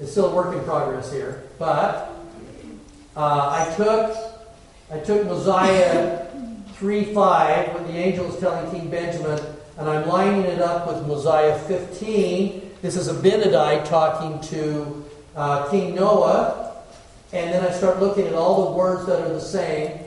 It's 0.00 0.10
still 0.10 0.26
a 0.26 0.34
work 0.34 0.54
in 0.56 0.64
progress 0.64 1.12
here, 1.12 1.44
but 1.58 2.10
uh, 3.16 3.66
I 3.68 3.72
took 3.76 4.31
I 4.92 4.98
took 4.98 5.24
Mosiah 5.24 6.26
three 6.74 7.14
five, 7.14 7.72
what 7.72 7.86
the 7.86 7.96
angel 7.96 8.26
is 8.26 8.38
telling 8.38 8.70
King 8.70 8.90
Benjamin, 8.90 9.42
and 9.78 9.88
I'm 9.88 10.06
lining 10.06 10.42
it 10.42 10.60
up 10.60 10.86
with 10.86 11.06
Mosiah 11.06 11.58
fifteen. 11.60 12.70
This 12.82 12.96
is 12.96 13.08
Abinadi 13.08 13.86
talking 13.86 14.38
to 14.50 15.02
uh, 15.34 15.70
King 15.70 15.94
Noah, 15.94 16.76
and 17.32 17.54
then 17.54 17.64
I 17.64 17.70
start 17.70 18.00
looking 18.00 18.26
at 18.26 18.34
all 18.34 18.66
the 18.66 18.76
words 18.76 19.06
that 19.06 19.18
are 19.22 19.32
the 19.32 19.40
same. 19.40 19.98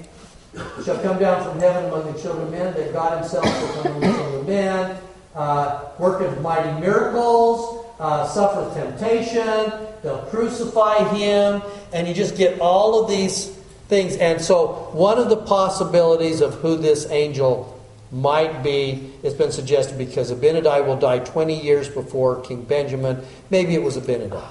Shall 0.83 0.99
come 0.99 1.17
down 1.17 1.43
from 1.43 1.59
heaven 1.59 1.85
among 1.85 2.13
the 2.13 2.21
children 2.21 2.45
of 2.45 2.51
men, 2.51 2.75
that 2.75 2.93
God 2.93 3.17
Himself 3.17 3.43
will 3.43 3.81
come 3.81 3.91
among 3.91 4.01
the 4.01 4.07
children 4.07 4.39
of 4.39 4.47
men, 4.47 4.97
uh, 5.33 5.85
worketh 5.97 6.39
mighty 6.41 6.79
miracles, 6.79 7.87
uh, 7.99 8.73
temptation, 8.75 9.87
they'll 10.03 10.27
crucify 10.29 11.03
Him, 11.15 11.63
and 11.91 12.07
you 12.07 12.13
just 12.13 12.37
get 12.37 12.59
all 12.59 13.01
of 13.01 13.09
these 13.09 13.54
things. 13.87 14.15
And 14.17 14.41
so, 14.41 14.89
one 14.93 15.17
of 15.17 15.29
the 15.29 15.37
possibilities 15.37 16.41
of 16.41 16.55
who 16.55 16.77
this 16.77 17.09
angel 17.09 17.71
might 18.11 18.63
be 18.63 19.11
it's 19.23 19.35
been 19.35 19.51
suggested 19.51 19.97
because 19.97 20.31
Abinadi 20.31 20.85
will 20.85 20.95
die 20.95 21.19
20 21.19 21.59
years 21.61 21.89
before 21.89 22.41
King 22.41 22.63
Benjamin. 22.63 23.23
Maybe 23.49 23.73
it 23.73 23.83
was 23.83 23.97
Abinadi. 23.97 24.41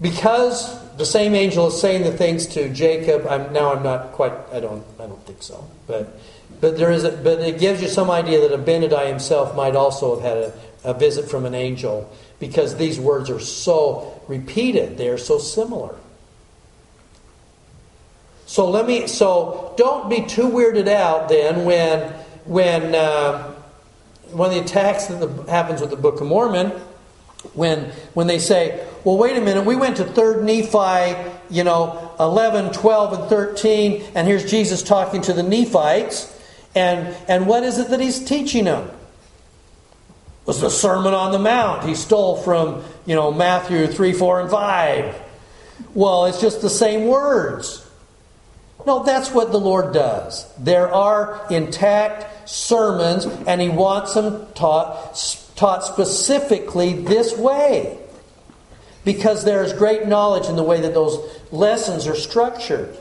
Because 0.00 0.80
the 0.96 1.06
same 1.06 1.34
angel 1.34 1.68
is 1.68 1.80
saying 1.80 2.02
the 2.02 2.12
things 2.12 2.46
to 2.48 2.68
Jacob, 2.68 3.26
I'm, 3.28 3.52
now 3.52 3.74
I'm 3.74 3.82
not 3.82 4.12
quite, 4.12 4.32
I 4.52 4.60
don't, 4.60 4.84
I 4.98 5.06
don't 5.06 5.24
think 5.26 5.42
so. 5.42 5.68
But, 5.86 6.18
but, 6.60 6.76
there 6.76 6.90
is 6.90 7.04
a, 7.04 7.10
but 7.10 7.40
it 7.40 7.58
gives 7.58 7.80
you 7.80 7.88
some 7.88 8.10
idea 8.10 8.48
that 8.48 8.58
Abinadi 8.58 9.06
himself 9.08 9.54
might 9.56 9.76
also 9.76 10.14
have 10.14 10.24
had 10.24 10.38
a, 10.38 10.52
a 10.84 10.94
visit 10.94 11.28
from 11.28 11.46
an 11.46 11.54
angel 11.54 12.10
because 12.38 12.76
these 12.76 12.98
words 12.98 13.30
are 13.30 13.40
so 13.40 14.22
repeated, 14.28 14.98
they 14.98 15.08
are 15.08 15.18
so 15.18 15.38
similar. 15.38 15.94
So 18.54 18.70
let 18.70 18.86
me. 18.86 19.08
So 19.08 19.74
don't 19.76 20.08
be 20.08 20.24
too 20.26 20.48
weirded 20.48 20.86
out 20.86 21.28
then 21.28 21.64
when 21.64 22.12
when 22.44 22.94
uh, 22.94 23.52
the 24.30 24.60
attacks 24.60 25.06
that 25.06 25.16
the, 25.16 25.50
happens 25.50 25.80
with 25.80 25.90
the 25.90 25.96
Book 25.96 26.20
of 26.20 26.28
Mormon. 26.28 26.70
When 27.54 27.90
when 28.12 28.28
they 28.28 28.38
say, 28.38 28.86
well, 29.02 29.18
wait 29.18 29.36
a 29.36 29.40
minute, 29.40 29.64
we 29.64 29.74
went 29.74 29.96
to 29.96 30.04
Third 30.04 30.44
Nephi, 30.44 31.32
you 31.50 31.64
know, 31.64 32.12
11, 32.20 32.72
12, 32.72 33.22
and 33.22 33.28
13, 33.28 34.04
and 34.14 34.28
here's 34.28 34.48
Jesus 34.48 34.84
talking 34.84 35.20
to 35.22 35.32
the 35.32 35.42
Nephites, 35.42 36.32
and 36.76 37.12
and 37.26 37.48
what 37.48 37.64
is 37.64 37.80
it 37.80 37.88
that 37.88 37.98
he's 37.98 38.24
teaching 38.24 38.66
them? 38.66 38.86
It 38.86 40.46
was 40.46 40.60
the 40.60 40.70
Sermon 40.70 41.12
on 41.12 41.32
the 41.32 41.40
Mount. 41.40 41.88
He 41.88 41.96
stole 41.96 42.36
from 42.36 42.84
you 43.04 43.16
know 43.16 43.32
Matthew 43.32 43.88
three, 43.88 44.12
four, 44.12 44.40
and 44.40 44.48
five. 44.48 45.20
Well, 45.92 46.26
it's 46.26 46.40
just 46.40 46.62
the 46.62 46.70
same 46.70 47.08
words. 47.08 47.83
No, 48.86 49.02
that's 49.02 49.30
what 49.30 49.50
the 49.50 49.60
Lord 49.60 49.94
does. 49.94 50.46
There 50.58 50.92
are 50.92 51.46
intact 51.50 52.48
sermons, 52.48 53.24
and 53.24 53.60
He 53.60 53.68
wants 53.68 54.14
them 54.14 54.46
taught, 54.54 55.16
taught 55.56 55.84
specifically 55.84 56.92
this 56.92 57.36
way. 57.36 57.98
Because 59.04 59.44
there 59.44 59.62
is 59.62 59.72
great 59.72 60.06
knowledge 60.06 60.48
in 60.48 60.56
the 60.56 60.62
way 60.62 60.80
that 60.80 60.94
those 60.94 61.18
lessons 61.50 62.06
are 62.06 62.14
structured. 62.14 62.96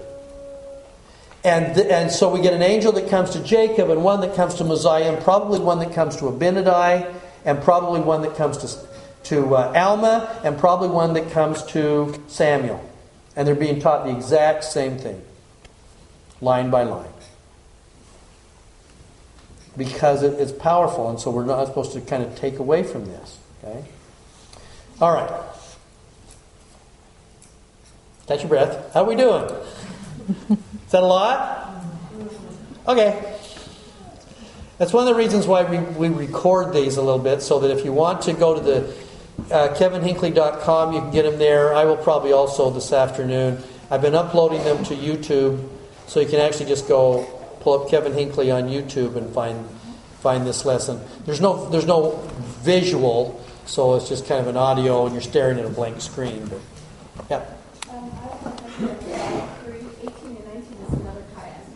And, 1.45 1.77
and 1.77 2.11
so 2.11 2.29
we 2.34 2.41
get 2.41 2.53
an 2.53 2.61
angel 2.61 2.93
that 2.93 3.09
comes 3.09 3.31
to 3.31 3.43
Jacob, 3.43 3.89
and 3.89 4.03
one 4.03 4.21
that 4.21 4.36
comes 4.36 4.55
to 4.55 4.63
Mosiah, 4.63 5.13
and 5.13 5.21
probably 5.23 5.59
one 5.59 5.79
that 5.79 5.93
comes 5.93 6.15
to 6.17 6.25
Abinadi, 6.25 7.13
and 7.43 7.61
probably 7.61 7.99
one 7.99 8.21
that 8.21 8.36
comes 8.38 8.57
to, 8.59 8.88
to 9.23 9.55
uh, 9.55 9.73
Alma, 9.75 10.39
and 10.45 10.57
probably 10.57 10.88
one 10.88 11.13
that 11.13 11.31
comes 11.31 11.61
to 11.63 12.21
Samuel. 12.27 12.89
And 13.36 13.45
they're 13.45 13.55
being 13.55 13.81
taught 13.81 14.05
the 14.05 14.15
exact 14.15 14.63
same 14.63 14.97
thing 14.97 15.21
line 16.43 16.69
by 16.69 16.83
line. 16.83 17.09
Because 19.75 20.21
it, 20.21 20.39
it's 20.39 20.51
powerful, 20.51 21.09
and 21.09 21.19
so 21.19 21.31
we're 21.31 21.45
not 21.45 21.65
supposed 21.67 21.93
to 21.93 22.01
kind 22.01 22.21
of 22.23 22.35
take 22.35 22.59
away 22.59 22.83
from 22.83 23.05
this. 23.05 23.39
Okay? 23.63 23.83
All 25.01 25.13
right. 25.13 25.31
Catch 28.27 28.41
your 28.41 28.49
breath. 28.49 28.93
How 28.93 29.03
are 29.03 29.07
we 29.07 29.15
doing? 29.15 29.49
Is 30.49 30.91
that 30.91 31.03
a 31.03 31.05
lot? 31.05 31.83
Okay. 32.87 33.37
That's 34.77 34.93
one 34.93 35.07
of 35.07 35.13
the 35.13 35.17
reasons 35.17 35.47
why 35.47 35.63
we, 35.63 35.79
we 35.79 36.09
record 36.09 36.73
these 36.73 36.97
a 36.97 37.01
little 37.01 37.19
bit, 37.19 37.41
so 37.41 37.59
that 37.59 37.71
if 37.71 37.83
you 37.83 37.93
want 37.93 38.21
to 38.23 38.33
go 38.33 38.53
to 38.53 38.59
the 38.59 38.95
uh, 39.53 39.73
kevinhinckley.com, 39.75 40.93
you 40.93 40.99
can 41.01 41.11
get 41.11 41.23
them 41.23 41.39
there. 41.39 41.73
I 41.73 41.85
will 41.85 41.97
probably 41.97 42.31
also 42.31 42.69
this 42.69 42.93
afternoon. 42.93 43.61
I've 43.89 44.01
been 44.01 44.15
uploading 44.15 44.63
them 44.63 44.83
to 44.85 44.95
YouTube 44.95 45.67
so 46.07 46.19
you 46.19 46.27
can 46.27 46.39
actually 46.39 46.67
just 46.67 46.87
go 46.87 47.23
pull 47.61 47.81
up 47.81 47.89
Kevin 47.89 48.13
Hinckley 48.13 48.51
on 48.51 48.63
YouTube 48.63 49.15
and 49.15 49.33
find 49.33 49.67
find 50.19 50.45
this 50.47 50.65
lesson. 50.65 51.01
There's 51.25 51.41
no 51.41 51.69
there's 51.69 51.85
no 51.85 52.19
visual, 52.61 53.43
so 53.65 53.95
it's 53.95 54.07
just 54.07 54.27
kind 54.27 54.41
of 54.41 54.47
an 54.47 54.57
audio, 54.57 55.05
and 55.05 55.13
you're 55.13 55.21
staring 55.21 55.59
at 55.59 55.65
a 55.65 55.69
blank 55.69 56.01
screen. 56.01 56.47
But 56.47 56.59
yeah. 57.29 57.45
Um, 57.89 58.11
I 58.21 58.27
don't 58.27 58.81
know 58.81 58.91
if 58.91 59.63
three, 59.63 60.09
18 60.09 60.37
and 60.37 60.45
19 60.45 60.61
is 60.87 60.93
another 60.93 61.23
chiasm. 61.35 61.73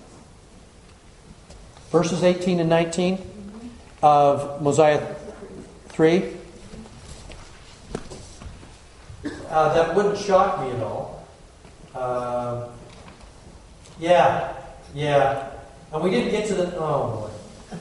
Verses 1.91 2.23
18 2.23 2.59
and 2.59 2.69
19 2.69 3.21
of 4.03 4.61
Mosiah 4.61 5.15
3. 5.89 6.33
Uh, 9.49 9.73
that 9.73 9.95
wouldn't 9.95 10.17
shock 10.17 10.61
me 10.61 10.69
at 10.71 10.83
all. 10.83 11.27
Uh, 11.95 12.67
yeah, 13.99 14.53
yeah. 14.93 15.51
And 15.91 16.03
we 16.03 16.09
didn't 16.09 16.31
get 16.31 16.47
to 16.47 16.53
the. 16.53 16.75
Oh, 16.77 17.31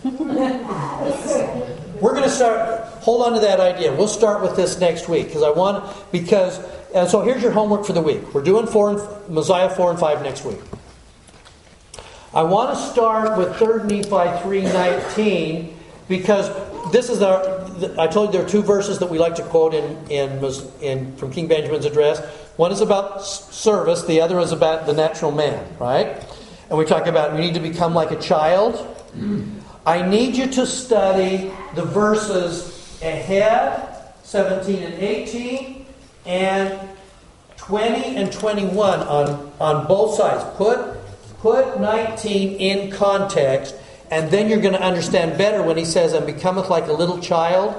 boy. 0.03 0.11
We're 2.01 2.13
going 2.13 2.25
to 2.25 2.31
start. 2.31 2.89
Hold 3.03 3.27
on 3.27 3.35
to 3.35 3.41
that 3.41 3.61
idea. 3.61 3.93
We'll 3.95 4.09
start 4.09 4.43
with 4.43 4.57
this 4.57 4.79
next 4.81 5.09
week 5.09 5.27
because 5.27 5.43
I 5.43 5.51
want 5.51 5.85
because 6.13 6.59
and 6.97 7.09
so 7.11 7.21
here's 7.21 7.43
your 7.43 7.53
homework 7.53 7.85
for 7.85 7.93
the 7.93 8.01
week. 8.01 8.33
We're 8.33 8.43
doing 8.43 8.67
four 8.67 8.91
and, 8.91 9.29
Mosiah 9.29 9.69
four 9.69 9.91
and 9.91 10.01
five 10.01 10.23
next 10.23 10.45
week. 10.45 10.59
I 12.33 12.43
want 12.43 12.77
to 12.77 12.85
start 12.85 13.37
with 13.37 13.55
Third 13.57 13.87
Nephi 13.87 14.43
three 14.43 14.63
nineteen 14.63 15.77
because 16.09 16.51
this 16.93 17.11
is 17.11 17.21
our. 17.23 17.56
I 17.99 18.07
told 18.07 18.29
you 18.29 18.39
there 18.39 18.47
are 18.47 18.49
two 18.49 18.63
verses 18.63 18.99
that 18.99 19.11
we 19.11 19.19
like 19.19 19.35
to 19.37 19.43
quote 19.43 19.75
in 19.75 20.11
in, 20.11 20.45
in 20.81 21.17
from 21.17 21.33
King 21.33 21.49
Benjamin's 21.49 21.85
address. 21.85 22.21
One 22.57 22.73
is 22.73 22.81
about 22.81 23.25
service. 23.25 24.05
The 24.05 24.21
other 24.21 24.39
is 24.41 24.53
about 24.53 24.87
the 24.87 24.93
natural 24.93 25.31
man. 25.31 25.65
Right, 25.79 26.25
and 26.69 26.79
we 26.79 26.85
talk 26.85 27.07
about 27.07 27.35
you 27.35 27.41
need 27.41 27.55
to 27.55 27.61
become 27.61 27.95
like 27.95 28.11
a 28.11 28.21
child. 28.21 28.95
I 29.87 30.03
need 30.03 30.37
you 30.37 30.49
to 30.49 30.67
study 30.67 31.53
the 31.77 31.85
verses 31.85 33.01
ahead, 33.03 33.89
17 34.25 34.83
and 34.83 34.95
18, 34.95 35.87
and 36.27 36.81
20 37.57 38.17
and 38.17 38.33
21 38.33 39.01
on, 39.01 39.53
on 39.61 39.87
both 39.87 40.17
sides. 40.17 40.43
Put, 40.57 40.97
put 41.39 41.81
19 41.81 42.57
in 42.59 42.91
context, 42.91 43.77
and 44.11 44.31
then 44.31 44.49
you're 44.49 44.61
going 44.61 44.75
to 44.75 44.83
understand 44.83 45.39
better 45.39 45.63
when 45.63 45.77
he 45.77 45.85
says, 45.85 46.13
and 46.13 46.27
becometh 46.27 46.69
like 46.71 46.87
a 46.87 46.93
little 46.93 47.19
child. 47.19 47.75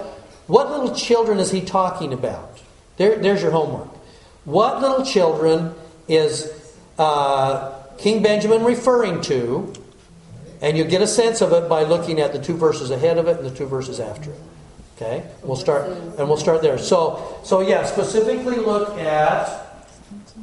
What 0.47 0.69
little 0.69 0.95
children 0.95 1.39
is 1.39 1.51
he 1.51 1.61
talking 1.61 2.13
about? 2.13 2.61
There, 2.97 3.17
there's 3.17 3.41
your 3.41 3.51
homework. 3.51 3.89
What 4.45 4.81
little 4.81 5.05
children 5.05 5.73
is 6.07 6.51
uh, 6.97 7.83
King 7.97 8.23
Benjamin 8.23 8.63
referring 8.63 9.21
to? 9.23 9.73
And 10.61 10.77
you 10.77 10.85
get 10.85 11.01
a 11.01 11.07
sense 11.07 11.41
of 11.41 11.53
it 11.53 11.69
by 11.69 11.83
looking 11.83 12.19
at 12.19 12.33
the 12.33 12.41
two 12.41 12.55
verses 12.55 12.89
ahead 12.89 13.17
of 13.17 13.27
it 13.27 13.37
and 13.37 13.45
the 13.45 13.55
two 13.55 13.67
verses 13.67 13.99
after 13.99 14.31
it. 14.31 14.39
Okay? 14.95 15.23
We'll 15.43 15.57
start 15.57 15.89
and 15.89 16.27
we'll 16.27 16.37
start 16.37 16.63
there. 16.63 16.79
So 16.79 17.39
so 17.43 17.61
yeah, 17.61 17.85
specifically 17.85 18.55
look 18.55 18.97
at 18.97 19.67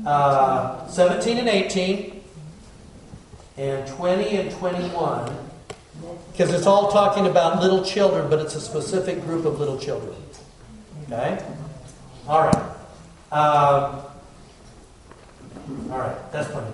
uh, 0.06 0.86
17 0.86 1.38
and 1.38 1.48
18 1.48 2.22
and 3.56 3.86
20 3.88 4.36
and 4.36 4.50
21 4.52 5.43
because 6.34 6.52
it's 6.52 6.66
all 6.66 6.90
talking 6.90 7.28
about 7.28 7.62
little 7.62 7.84
children, 7.84 8.28
but 8.28 8.40
it's 8.40 8.56
a 8.56 8.60
specific 8.60 9.22
group 9.22 9.44
of 9.44 9.60
little 9.60 9.78
children. 9.78 10.16
Okay? 11.04 11.40
All 12.26 12.42
right. 12.42 12.56
Um, 13.30 14.02
all 15.92 15.98
right, 15.98 16.32
that's 16.32 16.50
plenty. 16.50 16.72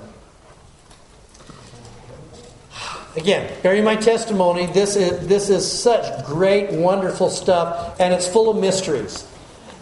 Again, 3.16 3.55
bearing 3.62 3.85
my 3.85 3.97
testimony, 3.97 4.65
this 4.65 4.97
is, 4.97 5.28
this 5.28 5.51
is 5.51 5.70
such 5.70 6.24
great, 6.24 6.73
wonderful 6.73 7.28
stuff, 7.28 8.01
and 8.01 8.15
it's 8.15 8.27
full 8.27 8.49
of 8.49 8.57
mysteries. 8.57 9.28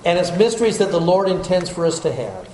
And 0.05 0.19
it's 0.19 0.37
mysteries 0.37 0.79
that 0.79 0.91
the 0.91 1.01
Lord 1.01 1.29
intends 1.29 1.71
for 1.71 1.87
us 1.87 2.01
to 2.01 2.13
have 2.13 2.49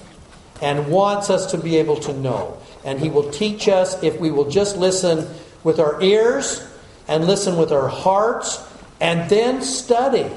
and 0.61 0.89
wants 0.89 1.31
us 1.31 1.53
to 1.53 1.59
be 1.59 1.77
able 1.79 1.97
to 2.01 2.13
know. 2.13 2.59
And 2.85 3.01
He 3.01 3.09
will 3.09 3.31
teach 3.31 3.67
us 3.67 4.03
if 4.03 4.21
we 4.21 4.31
will 4.31 4.51
just 4.51 4.77
listen 4.77 5.27
with 5.63 5.81
our 5.81 6.03
ears 6.03 6.71
and 7.09 7.27
listen 7.27 7.57
with 7.57 7.73
our 7.73 7.89
hearts 7.89 8.67
and 9.01 9.29
then 9.29 9.63
study. 9.63 10.31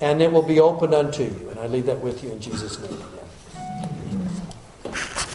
And 0.00 0.22
it 0.22 0.30
will 0.30 0.42
be 0.42 0.60
opened 0.60 0.94
unto 0.94 1.24
you. 1.24 1.48
And 1.50 1.58
I 1.58 1.66
leave 1.66 1.86
that 1.86 2.00
with 2.00 2.22
you 2.22 2.30
in 2.30 2.40
Jesus' 2.40 2.78
name. 2.78 3.02